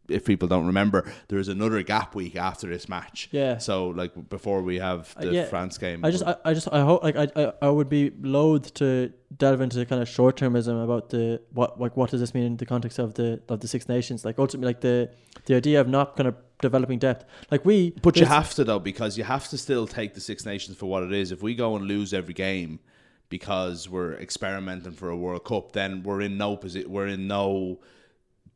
if 0.09 0.25
people 0.25 0.49
don't 0.49 0.67
remember, 0.67 1.11
there 1.29 1.39
is 1.39 1.49
another 1.49 1.83
gap 1.83 2.15
week 2.15 2.37
after 2.37 2.67
this 2.67 2.89
match. 2.89 3.29
Yeah. 3.31 3.59
So 3.59 3.89
like 3.89 4.29
before 4.29 4.63
we 4.63 4.79
have 4.79 5.15
Uh, 5.17 5.25
the 5.27 5.33
yeah, 5.33 5.45
France 5.47 5.79
game. 5.79 6.05
I 6.05 6.11
just, 6.11 6.25
I, 6.25 6.37
I 6.45 6.55
just, 6.55 6.69
I 6.73 6.81
hope, 6.81 7.03
like, 7.03 7.17
I, 7.17 7.29
I, 7.37 7.53
I 7.63 7.69
would 7.69 7.89
be 7.89 8.11
loath 8.21 8.75
to 8.75 9.13
delve 9.37 9.61
into 9.61 9.77
the 9.77 9.87
kind 9.87 10.01
of 10.01 10.09
short 10.09 10.37
termism 10.37 10.83
about 10.83 11.11
the 11.11 11.41
what, 11.53 11.79
like, 11.81 11.97
what 11.97 12.11
does 12.11 12.21
this 12.21 12.35
mean 12.35 12.45
in 12.45 12.57
the 12.57 12.67
context 12.67 12.99
of 12.99 13.15
the 13.15 13.41
of 13.49 13.61
the 13.61 13.69
Six 13.69 13.89
Nations? 13.89 14.25
Like, 14.25 14.39
ultimately, 14.39 14.69
like 14.69 14.81
the 14.81 15.11
the 15.45 15.55
idea 15.55 15.81
of 15.81 15.89
not 15.89 16.17
kind 16.17 16.29
of 16.29 16.35
developing 16.61 16.99
depth. 16.99 17.25
Like 17.51 17.65
we, 17.65 17.91
but 18.03 18.17
you 18.17 18.27
have 18.27 18.55
to 18.55 18.65
though 18.65 18.81
because 18.81 19.17
you 19.19 19.25
have 19.25 19.49
to 19.49 19.59
still 19.59 19.87
take 19.87 20.15
the 20.15 20.21
Six 20.21 20.45
Nations 20.45 20.77
for 20.77 20.87
what 20.87 21.03
it 21.03 21.13
is. 21.13 21.31
If 21.31 21.43
we 21.43 21.55
go 21.55 21.77
and 21.77 21.87
lose 21.87 22.13
every 22.13 22.35
game 22.35 22.81
because 23.29 23.89
we're 23.89 24.15
experimenting 24.15 24.93
for 24.93 25.11
a 25.11 25.17
World 25.17 25.45
Cup, 25.45 25.73
then 25.73 26.03
we're 26.03 26.23
in 26.23 26.37
no 26.39 26.57
position. 26.57 26.91
We're 26.91 27.09
in 27.09 27.27
no 27.29 27.79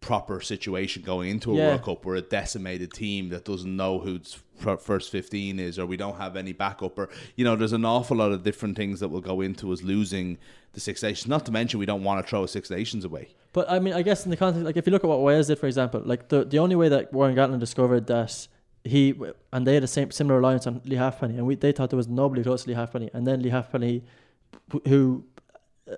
proper 0.02 0.40
situation 0.40 1.02
going 1.02 1.30
into 1.30 1.52
a 1.52 1.56
Yeah. 1.56 1.68
World 1.68 1.82
Cup. 1.82 2.04
We're 2.04 2.16
a 2.16 2.20
decimated 2.40 2.92
team 2.92 3.30
that 3.30 3.44
doesn't 3.46 3.74
know 3.74 3.98
who's 4.00 4.38
first 4.78 5.10
15 5.10 5.58
is 5.58 5.76
or 5.78 5.86
we 5.86 5.96
don't 5.96 6.18
have 6.18 6.36
any 6.36 6.52
backup 6.52 6.96
or 6.96 7.08
you 7.34 7.44
know 7.44 7.56
there's 7.56 7.72
an 7.72 7.84
awful 7.84 8.16
lot 8.18 8.30
of 8.30 8.44
different 8.44 8.76
things 8.76 9.00
that 9.00 9.08
will 9.08 9.20
go 9.20 9.40
into 9.40 9.72
us 9.72 9.82
losing 9.82 10.38
the 10.74 10.78
Six 10.78 11.02
Nations 11.02 11.26
not 11.26 11.44
to 11.46 11.50
mention 11.52 11.80
we 11.80 11.86
don't 11.86 12.04
want 12.04 12.24
to 12.24 12.30
throw 12.30 12.46
Six 12.46 12.70
Nations 12.70 13.04
away 13.04 13.26
But 13.52 13.68
I 13.68 13.80
mean, 13.80 13.92
I 13.92 14.02
guess 14.02 14.24
in 14.24 14.30
the 14.30 14.36
context, 14.36 14.64
like 14.64 14.76
if 14.76 14.86
you 14.86 14.92
look 14.92 15.02
at 15.02 15.10
what 15.10 15.20
Wales 15.20 15.48
did, 15.48 15.58
for 15.58 15.66
example, 15.66 16.00
like 16.12 16.28
the 16.28 16.44
the 16.44 16.58
only 16.64 16.76
way 16.76 16.88
that 16.94 17.12
Warren 17.12 17.34
Gatland 17.34 17.58
discovered 17.60 18.06
that 18.06 18.46
he 18.84 19.02
and 19.52 19.66
they 19.66 19.74
had 19.74 19.84
a 19.84 19.92
same 19.98 20.10
similar 20.12 20.36
reliance 20.40 20.64
on 20.68 20.80
Lee 20.84 20.96
Halfpenny, 21.04 21.36
and 21.38 21.44
we 21.48 21.54
they 21.56 21.72
thought 21.72 21.90
there 21.90 22.02
was 22.04 22.08
nobody 22.22 22.42
close 22.42 22.62
to 22.64 22.68
Lee 22.70 22.76
Halfpenny, 22.82 23.08
and 23.14 23.26
then 23.26 23.36
Lee 23.42 23.50
Halfpenny, 23.50 24.02
who, 24.88 25.24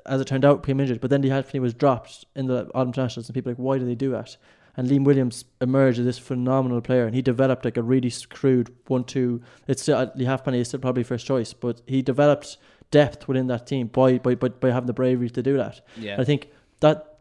as 0.07 0.21
it 0.21 0.27
turned 0.27 0.45
out, 0.45 0.63
became 0.63 0.81
injured, 0.81 1.01
but 1.01 1.11
then 1.11 1.23
Lee 1.23 1.29
Halfpenny 1.29 1.61
was 1.61 1.75
dropped 1.75 2.25
in 2.35 2.47
the 2.47 2.67
autumn 2.75 2.89
internationals, 2.89 3.29
and 3.29 3.35
people 3.35 3.51
were 3.51 3.55
like, 3.55 3.65
why 3.65 3.79
did 3.79 3.89
they 3.89 3.95
do 3.95 4.11
that? 4.13 4.37
And 4.77 4.89
Liam 4.89 5.05
Williams 5.05 5.45
emerged 5.61 6.01
as 6.01 6.05
this 6.05 6.19
phenomenal 6.19 6.81
player, 6.81 7.07
and 7.07 7.15
he 7.15 7.23
developed 7.23 7.65
like 7.65 7.77
a 7.77 7.83
really 7.83 8.11
screwed 8.11 8.75
one-two. 8.89 9.41
It's 9.69 9.83
still 9.83 9.97
uh, 9.99 10.07
Lee 10.17 10.25
Halfpenny 10.25 10.59
is 10.59 10.69
still 10.69 10.81
probably 10.81 11.05
first 11.05 11.27
choice, 11.27 11.53
but 11.53 11.81
he 11.87 12.03
developed 12.03 12.57
depth 12.91 13.29
within 13.29 13.47
that 13.49 13.67
team 13.67 13.87
by 13.89 14.19
by 14.19 14.35
by, 14.35 14.49
by 14.49 14.71
having 14.71 14.87
the 14.87 14.93
bravery 14.93 15.31
to 15.31 15.43
do 15.43 15.57
that. 15.57 15.81
yeah 15.97 16.17
I 16.19 16.25
think 16.25 16.51
that 16.81 17.19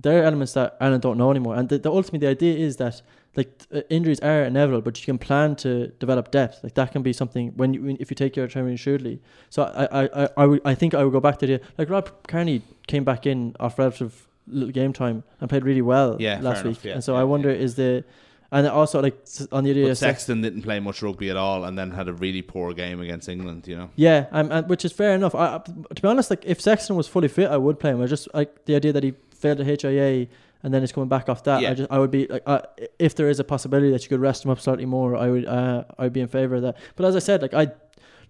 there 0.00 0.20
are 0.20 0.24
elements 0.24 0.54
that 0.54 0.76
Ireland 0.80 1.02
don't 1.02 1.18
know 1.18 1.30
anymore, 1.30 1.56
and 1.56 1.68
the, 1.68 1.78
the 1.78 1.90
ultimately 1.90 2.20
the 2.20 2.28
idea 2.28 2.56
is 2.56 2.76
that 2.76 3.02
like 3.36 3.62
uh, 3.74 3.80
injuries 3.90 4.20
are 4.20 4.44
inevitable, 4.44 4.82
but 4.82 4.98
you 5.00 5.04
can 5.04 5.18
plan 5.18 5.56
to 5.56 5.88
develop 5.98 6.30
depth. 6.30 6.60
Like 6.62 6.74
that 6.74 6.92
can 6.92 7.02
be 7.02 7.12
something 7.12 7.52
when 7.56 7.74
you 7.74 7.82
when- 7.82 7.96
if 8.00 8.10
you 8.10 8.14
take 8.14 8.36
your 8.36 8.46
training 8.48 8.76
shrewdly. 8.76 9.20
So 9.50 9.62
I 9.64 9.84
I 10.02 10.24
I 10.24 10.28
I, 10.36 10.46
would, 10.46 10.60
I 10.64 10.74
think 10.74 10.94
I 10.94 11.02
would 11.04 11.12
go 11.12 11.20
back 11.20 11.38
to 11.40 11.46
the 11.46 11.60
like 11.78 11.90
Rob 11.90 12.10
Kearney 12.28 12.62
came 12.86 13.04
back 13.04 13.26
in 13.26 13.54
off 13.60 13.78
relative 13.78 14.28
little 14.46 14.70
game 14.72 14.92
time 14.92 15.24
and 15.40 15.48
played 15.48 15.64
really 15.64 15.82
well 15.82 16.16
Yeah, 16.20 16.38
last 16.42 16.64
week, 16.64 16.84
yeah, 16.84 16.92
and 16.94 17.02
so 17.04 17.14
yeah, 17.14 17.20
I 17.20 17.24
wonder 17.24 17.48
is 17.50 17.76
the 17.76 18.04
and 18.52 18.66
also 18.68 19.00
like 19.00 19.16
on 19.50 19.64
the 19.64 19.70
idea 19.70 19.88
but 19.88 19.96
Sexton 19.96 20.42
didn't 20.42 20.62
play 20.62 20.78
much 20.80 21.02
rugby 21.02 21.30
at 21.30 21.36
all 21.36 21.64
and 21.64 21.76
then 21.78 21.90
had 21.90 22.08
a 22.08 22.12
really 22.12 22.42
poor 22.42 22.72
game 22.74 23.00
against 23.00 23.28
England 23.28 23.66
you 23.66 23.74
know 23.74 23.88
Yeah, 23.96 24.26
um, 24.32 24.52
and 24.52 24.68
which 24.68 24.84
is 24.84 24.92
fair 24.92 25.14
enough. 25.14 25.34
I, 25.34 25.56
I- 25.56 25.94
to 25.94 26.02
be 26.02 26.06
honest, 26.08 26.28
like 26.30 26.44
if 26.44 26.60
Sexton 26.60 26.94
was 26.94 27.08
fully 27.08 27.28
fit, 27.28 27.48
I 27.50 27.56
would 27.56 27.80
play 27.80 27.90
him. 27.92 28.02
I 28.02 28.06
just 28.06 28.28
like 28.34 28.64
the 28.66 28.76
idea 28.76 28.92
that 28.92 29.02
he 29.02 29.14
failed 29.34 29.58
the 29.58 29.64
HIA 29.64 30.28
and 30.64 30.74
then 30.74 30.82
it's 30.82 30.90
coming 30.90 31.08
back 31.08 31.28
off 31.28 31.44
that. 31.44 31.60
Yeah. 31.60 31.70
I 31.70 31.74
just 31.74 31.90
I 31.92 31.98
would 32.00 32.10
be 32.10 32.26
like, 32.26 32.42
uh, 32.46 32.62
if 32.98 33.14
there 33.14 33.28
is 33.28 33.38
a 33.38 33.44
possibility 33.44 33.90
that 33.92 34.02
you 34.02 34.08
could 34.08 34.20
rest 34.20 34.44
him 34.44 34.50
up 34.50 34.58
slightly 34.58 34.86
more, 34.86 35.14
I 35.14 35.28
would 35.28 35.46
uh, 35.46 35.84
I'd 35.98 36.12
be 36.12 36.20
in 36.20 36.28
favor 36.28 36.56
of 36.56 36.62
that. 36.62 36.76
But 36.96 37.06
as 37.06 37.14
I 37.14 37.20
said, 37.20 37.42
like 37.42 37.54
I. 37.54 37.66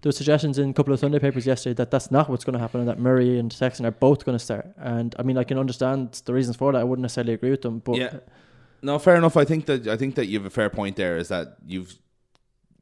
There 0.03 0.11
were 0.11 0.13
suggestions 0.13 0.59
in 0.59 0.69
a 0.69 0.73
couple 0.75 0.93
of 0.93 1.01
Sunday 1.01 1.19
papers 1.19 1.47
yesterday 1.47 1.73
that 1.77 1.91
that's 1.91 2.11
not 2.11 2.29
what's 2.29 2.45
going 2.45 2.53
to 2.53 2.59
happen 2.59 2.81
and 2.81 2.87
that 2.91 2.99
Murray 2.99 3.39
and 3.39 3.51
Sexton 3.51 3.87
are 3.87 3.91
both 3.91 4.27
going 4.27 4.37
to 4.37 4.45
start. 4.45 4.67
And 4.77 5.15
I 5.19 5.23
mean, 5.23 5.39
I 5.39 5.45
can 5.45 5.57
understand 5.57 6.21
the 6.27 6.35
reasons 6.35 6.57
for 6.57 6.73
that. 6.73 6.79
I 6.79 6.85
wouldn't 6.85 7.01
necessarily 7.01 7.33
agree 7.33 7.49
with 7.49 7.63
them, 7.63 7.79
but 7.79 7.97
Yeah. 7.97 8.19
No, 8.83 8.99
fair 8.99 9.17
enough. 9.17 9.35
I 9.39 9.47
think 9.47 9.65
that 9.65 9.87
I 9.87 9.97
think 9.97 10.15
that 10.17 10.27
you 10.27 10.39
have 10.39 10.45
a 10.45 10.51
fair 10.51 10.69
point 10.69 10.97
there. 10.97 11.17
Is 11.17 11.29
that 11.29 11.57
you've 11.65 11.97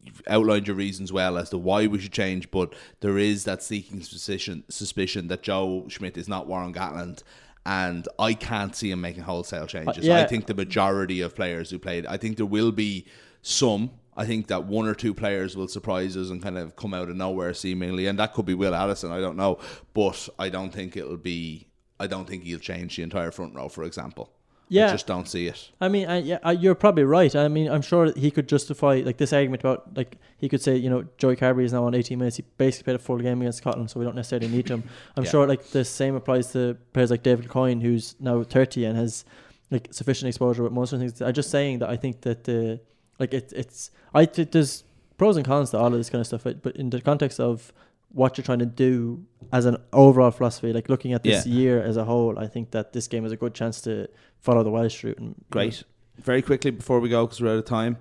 you've 0.01 0.21
outlined 0.27 0.67
your 0.67 0.75
reasons 0.75 1.13
well 1.13 1.39
as 1.39 1.51
to 1.51 1.59
why 1.59 1.87
we 1.87 2.01
should 2.01 2.13
change, 2.13 2.51
but 2.51 2.75
there 3.01 3.19
is 3.19 3.45
that 3.45 3.63
seeking 3.63 4.03
suspicion 4.03 4.65
suspicion 4.69 5.29
that 5.29 5.43
Joe 5.43 5.87
Schmidt 5.89 6.17
is 6.19 6.29
not 6.29 6.49
Warren 6.49 6.75
Gatland. 6.75 7.23
And 7.65 8.09
I 8.19 8.35
can't 8.35 8.75
see 8.75 8.91
him 8.91 9.01
making 9.01 9.23
wholesale 9.23 9.67
changes. 9.67 10.05
Uh, 10.05 10.13
yeah. 10.13 10.21
I 10.21 10.27
think 10.27 10.47
the 10.47 10.55
majority 10.55 11.21
of 11.21 11.37
players 11.37 11.71
who 11.71 11.79
played, 11.79 12.07
I 12.07 12.17
think 12.17 12.37
there 12.37 12.47
will 12.47 12.73
be 12.73 13.07
some. 13.43 13.91
I 14.17 14.27
think 14.27 14.49
that 14.49 14.65
one 14.65 14.87
or 14.87 14.95
two 14.95 15.15
players 15.15 15.57
will 15.57 15.69
surprise 15.69 16.17
us 16.17 16.31
and 16.31 16.43
kind 16.43 16.59
of 16.59 16.77
come 16.77 16.93
out 16.93 17.09
of 17.09 17.17
nowhere 17.17 17.55
seemingly, 17.55 18.07
and 18.09 18.19
that 18.19 18.35
could 18.35 18.45
be 18.45 18.55
Will 18.55 18.75
Addison. 18.75 19.11
I 19.11 19.21
don't 19.21 19.37
know, 19.37 19.59
but 19.95 20.29
I 20.39 20.49
don't 20.49 20.71
think 20.71 20.97
it'll 20.97 21.17
be. 21.17 21.69
I 21.99 22.09
don't 22.09 22.29
think 22.29 22.43
he'll 22.43 22.59
change 22.59 22.97
the 22.97 23.05
entire 23.05 23.31
front 23.31 23.55
row, 23.55 23.69
for 23.69 23.85
example. 23.85 24.33
Yeah. 24.69 24.89
I 24.89 24.93
just 24.93 25.07
don't 25.07 25.29
see 25.29 25.47
it. 25.49 25.71
I 25.81 25.89
mean, 25.89 26.09
I, 26.09 26.19
yeah, 26.19 26.39
I, 26.43 26.53
you're 26.53 26.75
probably 26.75 27.05
right. 27.05 27.35
I 27.37 27.49
mean, 27.49 27.69
I'm 27.71 27.83
sure 27.83 28.11
he 28.17 28.31
could 28.31 28.49
justify 28.49 29.03
like 29.05 29.19
this 29.19 29.33
argument 29.33 29.61
about 29.63 29.95
like 29.97 30.17
he 30.39 30.49
could 30.49 30.63
say, 30.63 30.77
you 30.77 30.89
know, 30.89 31.05
Joey 31.19 31.37
Carbery 31.37 31.65
is 31.65 31.73
now 31.75 31.85
on 31.85 31.95
18 31.95 32.19
minutes. 32.19 32.37
He 32.37 32.45
basically 32.57 32.85
played 32.85 32.97
a 32.97 32.99
full 32.99 33.19
game 33.19 33.41
against 33.43 33.59
Scotland, 33.59 33.91
so 33.91 34.01
we 34.01 34.07
don't 34.07 34.17
necessarily 34.17 34.49
need 34.49 34.69
him. 34.69 34.83
I'm 35.17 35.25
Yeah. 35.25 35.31
sure 35.31 35.47
like 35.47 35.63
the 35.71 35.85
same 35.85 36.15
applies 36.15 36.53
to 36.53 36.77
players 36.95 37.11
like 37.11 37.23
Dave 37.23 37.41
Kilcoyne, 37.43 37.83
who's 37.83 38.17
now 38.19 38.43
30 38.43 38.85
and 38.87 38.97
has 38.97 39.25
like 39.71 39.89
sufficient 39.93 40.29
exposure 40.29 40.63
with 40.63 40.73
most 40.73 40.93
of 40.93 41.01
the 41.01 41.07
things. 41.07 41.21
I'm 41.21 41.35
just 41.35 41.51
saying 41.51 41.81
that 41.81 41.91
I 41.91 41.97
think 41.97 42.23
that 42.23 42.45
the 42.45 42.81
like 43.19 43.35
it, 43.35 43.53
it's 43.55 43.91
I 44.15 44.25
th- 44.25 44.51
there's 44.53 44.85
pros 45.19 45.37
and 45.37 45.45
cons 45.47 45.71
to 45.71 45.79
all 45.79 45.87
of 45.89 45.93
this 45.93 46.09
kind 46.11 46.21
of 46.21 46.27
stuff, 46.27 46.45
but 46.63 46.75
in 46.77 46.91
the 46.91 47.01
context 47.01 47.39
of 47.41 47.73
what 48.13 48.37
you're 48.37 48.45
trying 48.45 48.59
to 48.59 48.67
do 48.67 49.25
as 49.53 49.65
an 49.65 49.77
overall 49.93 50.31
philosophy, 50.31 50.73
like 50.73 50.89
looking 50.89 51.13
at 51.13 51.23
this 51.23 51.47
Yeah. 51.47 51.53
year 51.55 51.83
as 51.83 51.97
a 51.97 52.05
whole, 52.05 52.39
I 52.39 52.47
think 52.47 52.71
that 52.73 52.93
this 52.93 53.09
game 53.09 53.25
is 53.25 53.33
a 53.33 53.37
good 53.37 53.55
chance 53.55 53.81
to 53.83 54.07
follow 54.39 54.63
the 54.63 54.71
Welsh 54.71 55.03
route. 55.05 55.19
And 55.19 55.35
Great. 55.51 55.83
Very 56.19 56.43
quickly 56.43 56.71
before 56.71 57.01
we 57.01 57.09
go, 57.09 57.25
because 57.27 57.41
we're 57.41 57.53
out 57.53 57.59
of 57.59 57.65
time. 57.65 57.97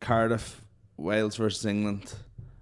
Cardiff, 0.00 0.62
Wales 0.96 1.36
versus 1.36 1.64
England. 1.66 2.14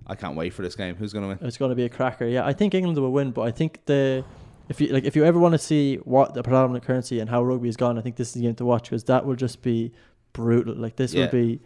I 0.07 0.15
can't 0.15 0.37
wait 0.37 0.53
for 0.53 0.63
this 0.63 0.75
game. 0.75 0.97
Who's 0.97 1.13
going 1.13 1.23
to 1.25 1.29
win? 1.29 1.39
It's 1.47 1.57
going 1.57 1.69
to 1.71 1.75
be 1.77 1.85
a 1.85 1.89
cracker. 1.89 2.27
Yeah, 2.27 2.45
I 2.45 2.53
think 2.53 2.75
England 2.75 2.99
will 2.99 3.13
win, 3.13 3.31
but 3.31 3.43
I 3.43 3.51
think 3.51 3.85
the 3.87 4.25
if 4.69 4.81
you 4.81 4.89
like 4.89 5.05
if 5.05 5.15
you 5.15 5.25
ever 5.25 5.39
want 5.39 5.53
to 5.53 5.59
see 5.59 5.97
what 5.97 6.35
the 6.35 6.43
predominant 6.43 6.85
currency 6.85 7.21
and 7.21 7.31
how 7.31 7.43
rugby 7.45 7.69
is 7.69 7.77
gone, 7.77 7.99
I 7.99 8.03
think 8.03 8.17
this 8.17 8.29
is 8.29 8.35
the 8.35 8.41
game 8.43 8.55
to 8.57 8.65
watch 8.65 8.85
because 8.85 9.05
that 9.05 9.25
will 9.25 9.37
just 9.37 9.63
be 9.63 9.93
brutal. 10.33 10.75
Like 10.75 10.97
this 10.97 11.15
Yeah. 11.15 11.25
will 11.27 11.33
be 11.33 11.61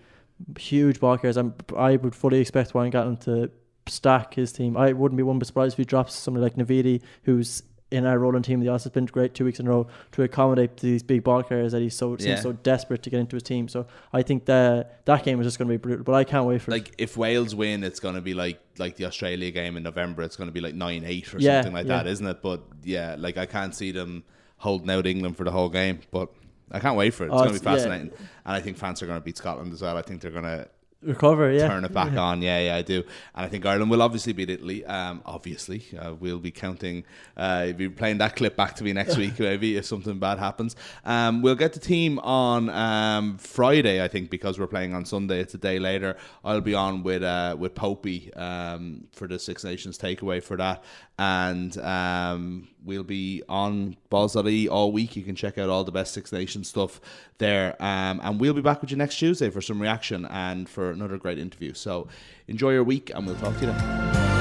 huge 0.58 1.00
ball 1.00 1.16
carriers. 1.16 1.36
I'm 1.36 1.54
I 1.76 1.96
would 1.96 2.14
fully 2.14 2.40
expect 2.40 2.74
Warren 2.74 2.90
Gatland 2.92 3.20
to 3.24 3.50
stack 3.86 4.34
his 4.34 4.52
team. 4.52 4.76
I 4.76 4.92
wouldn't 4.92 5.16
be 5.16 5.22
one 5.22 5.38
bit 5.38 5.46
surprised 5.46 5.74
if 5.74 5.78
he 5.78 5.84
drops 5.84 6.14
somebody 6.14 6.42
like 6.42 6.54
Navidi, 6.56 7.02
who's 7.24 7.62
in 7.90 8.06
our 8.06 8.18
rolling 8.18 8.42
team. 8.42 8.58
The 8.60 8.66
Aussies 8.66 8.84
has 8.84 8.92
been 8.92 9.06
great 9.06 9.34
two 9.34 9.44
weeks 9.44 9.60
in 9.60 9.66
a 9.66 9.70
row 9.70 9.86
to 10.12 10.22
accommodate 10.22 10.78
these 10.78 11.02
big 11.02 11.22
ball 11.22 11.42
carriers 11.44 11.72
that 11.72 11.80
he's 11.82 11.94
so 11.94 12.12
Yeah. 12.12 12.18
seems 12.26 12.42
so 12.42 12.52
desperate 12.52 13.02
to 13.04 13.10
get 13.10 13.20
into 13.20 13.36
his 13.36 13.42
team. 13.44 13.68
So 13.68 13.86
I 14.12 14.22
think 14.22 14.46
that 14.46 15.04
that 15.04 15.22
game 15.22 15.38
is 15.40 15.46
just 15.46 15.58
going 15.58 15.68
to 15.68 15.72
be 15.72 15.76
brutal. 15.76 16.02
But 16.02 16.14
I 16.14 16.24
can't 16.24 16.46
wait 16.46 16.62
for 16.62 16.70
it. 16.70 16.74
Like 16.74 16.94
if 16.98 17.16
Wales 17.16 17.54
win, 17.54 17.84
it's 17.84 18.00
going 18.00 18.16
to 18.16 18.20
be 18.20 18.34
like 18.34 18.58
like 18.78 18.96
the 18.96 19.04
Australia 19.04 19.50
game 19.52 19.76
in 19.76 19.82
November. 19.84 20.22
It's 20.22 20.34
going 20.36 20.48
to 20.48 20.52
be 20.52 20.60
like 20.60 20.74
nine 20.74 21.04
eight 21.04 21.32
or 21.32 21.38
Yeah, 21.38 21.60
something 21.60 21.74
like 21.74 21.86
yeah. 21.86 21.98
that, 22.02 22.06
isn't 22.08 22.26
it? 22.26 22.42
But 22.42 22.62
yeah, 22.82 23.14
like 23.18 23.36
I 23.36 23.46
can't 23.46 23.74
see 23.74 23.92
them 23.92 24.24
holding 24.56 24.90
out 24.90 25.06
England 25.06 25.36
for 25.36 25.44
the 25.44 25.52
whole 25.52 25.68
game. 25.68 26.00
But 26.10 26.30
I 26.72 26.80
can't 26.80 26.96
wait 26.96 27.14
for 27.14 27.24
it. 27.24 27.26
It's 27.26 27.34
Oh, 27.34 27.44
going 27.44 27.48
to 27.48 27.52
be 27.52 27.56
it's- 27.58 27.64
yeah. 27.84 27.88
fascinating, 27.90 28.10
and 28.46 28.56
I 28.56 28.60
think 28.60 28.76
France 28.78 29.02
are 29.02 29.06
going 29.06 29.20
to 29.20 29.24
beat 29.24 29.36
Scotland 29.36 29.72
as 29.72 29.82
well. 29.82 29.96
I 29.96 30.02
think 30.02 30.20
they're 30.22 30.30
going 30.32 30.44
to 30.44 30.66
Recover, 31.04 31.52
yeah. 31.52 31.68
turn 31.68 31.84
it 31.84 31.92
back 31.92 32.16
on. 32.16 32.40
Yeah, 32.42 32.58
yeah, 32.60 32.76
I 32.76 32.82
do. 32.82 33.02
And 33.34 33.46
I 33.46 33.48
think 33.48 33.66
Ireland 33.66 33.90
will 33.90 34.02
obviously 34.02 34.32
beat 34.32 34.50
Italy. 34.50 34.84
Um, 34.84 35.22
obviously, 35.26 35.84
uh, 35.98 36.14
we'll 36.14 36.38
be 36.38 36.50
counting. 36.50 37.04
Uh, 37.36 37.72
be 37.72 37.88
playing 37.88 38.18
that 38.18 38.36
clip 38.36 38.56
back 38.56 38.74
to 38.76 38.84
me 38.84 38.92
next 38.92 39.16
week, 39.16 39.38
maybe 39.38 39.76
if 39.76 39.84
something 39.84 40.18
bad 40.18 40.38
happens. 40.38 40.76
Um, 41.04 41.42
we'll 41.42 41.54
get 41.54 41.72
the 41.72 41.80
team 41.80 42.18
on 42.20 42.70
um, 42.70 43.38
Friday, 43.38 44.02
I 44.02 44.08
think, 44.08 44.30
because 44.30 44.58
we're 44.58 44.66
playing 44.66 44.94
on 44.94 45.04
Sunday. 45.04 45.40
It's 45.40 45.54
a 45.54 45.58
day 45.58 45.78
later. 45.78 46.16
I'll 46.44 46.60
be 46.60 46.74
on 46.74 47.02
with 47.02 47.22
uh, 47.22 47.56
with 47.58 47.74
Popey 47.74 48.36
um, 48.38 49.06
for 49.12 49.28
the 49.28 49.38
Six 49.38 49.64
Nations 49.64 49.98
takeaway 49.98 50.42
for 50.42 50.56
that, 50.56 50.84
and 51.18 51.76
um, 51.78 52.68
we'll 52.84 53.02
be 53.02 53.42
on 53.48 53.96
Balls.ie 54.10 54.68
all 54.68 54.92
week. 54.92 55.16
You 55.16 55.22
can 55.22 55.34
check 55.34 55.58
out 55.58 55.68
all 55.68 55.84
the 55.84 55.92
best 55.92 56.12
Six 56.12 56.32
Nations 56.32 56.68
stuff 56.68 57.00
there, 57.38 57.76
um, 57.80 58.20
and 58.22 58.40
we'll 58.40 58.54
be 58.54 58.62
back 58.62 58.80
with 58.80 58.90
you 58.90 58.96
next 58.96 59.18
Tuesday 59.18 59.50
for 59.50 59.60
some 59.60 59.80
reaction 59.80 60.26
and 60.26 60.68
for 60.68 60.90
another 60.90 61.18
great 61.18 61.38
interview. 61.38 61.74
So 61.74 62.08
enjoy 62.48 62.72
your 62.72 62.84
week, 62.84 63.10
and 63.14 63.26
we'll 63.26 63.36
talk 63.36 63.54
to 63.58 63.60
you 63.60 63.72
then. 63.72 64.33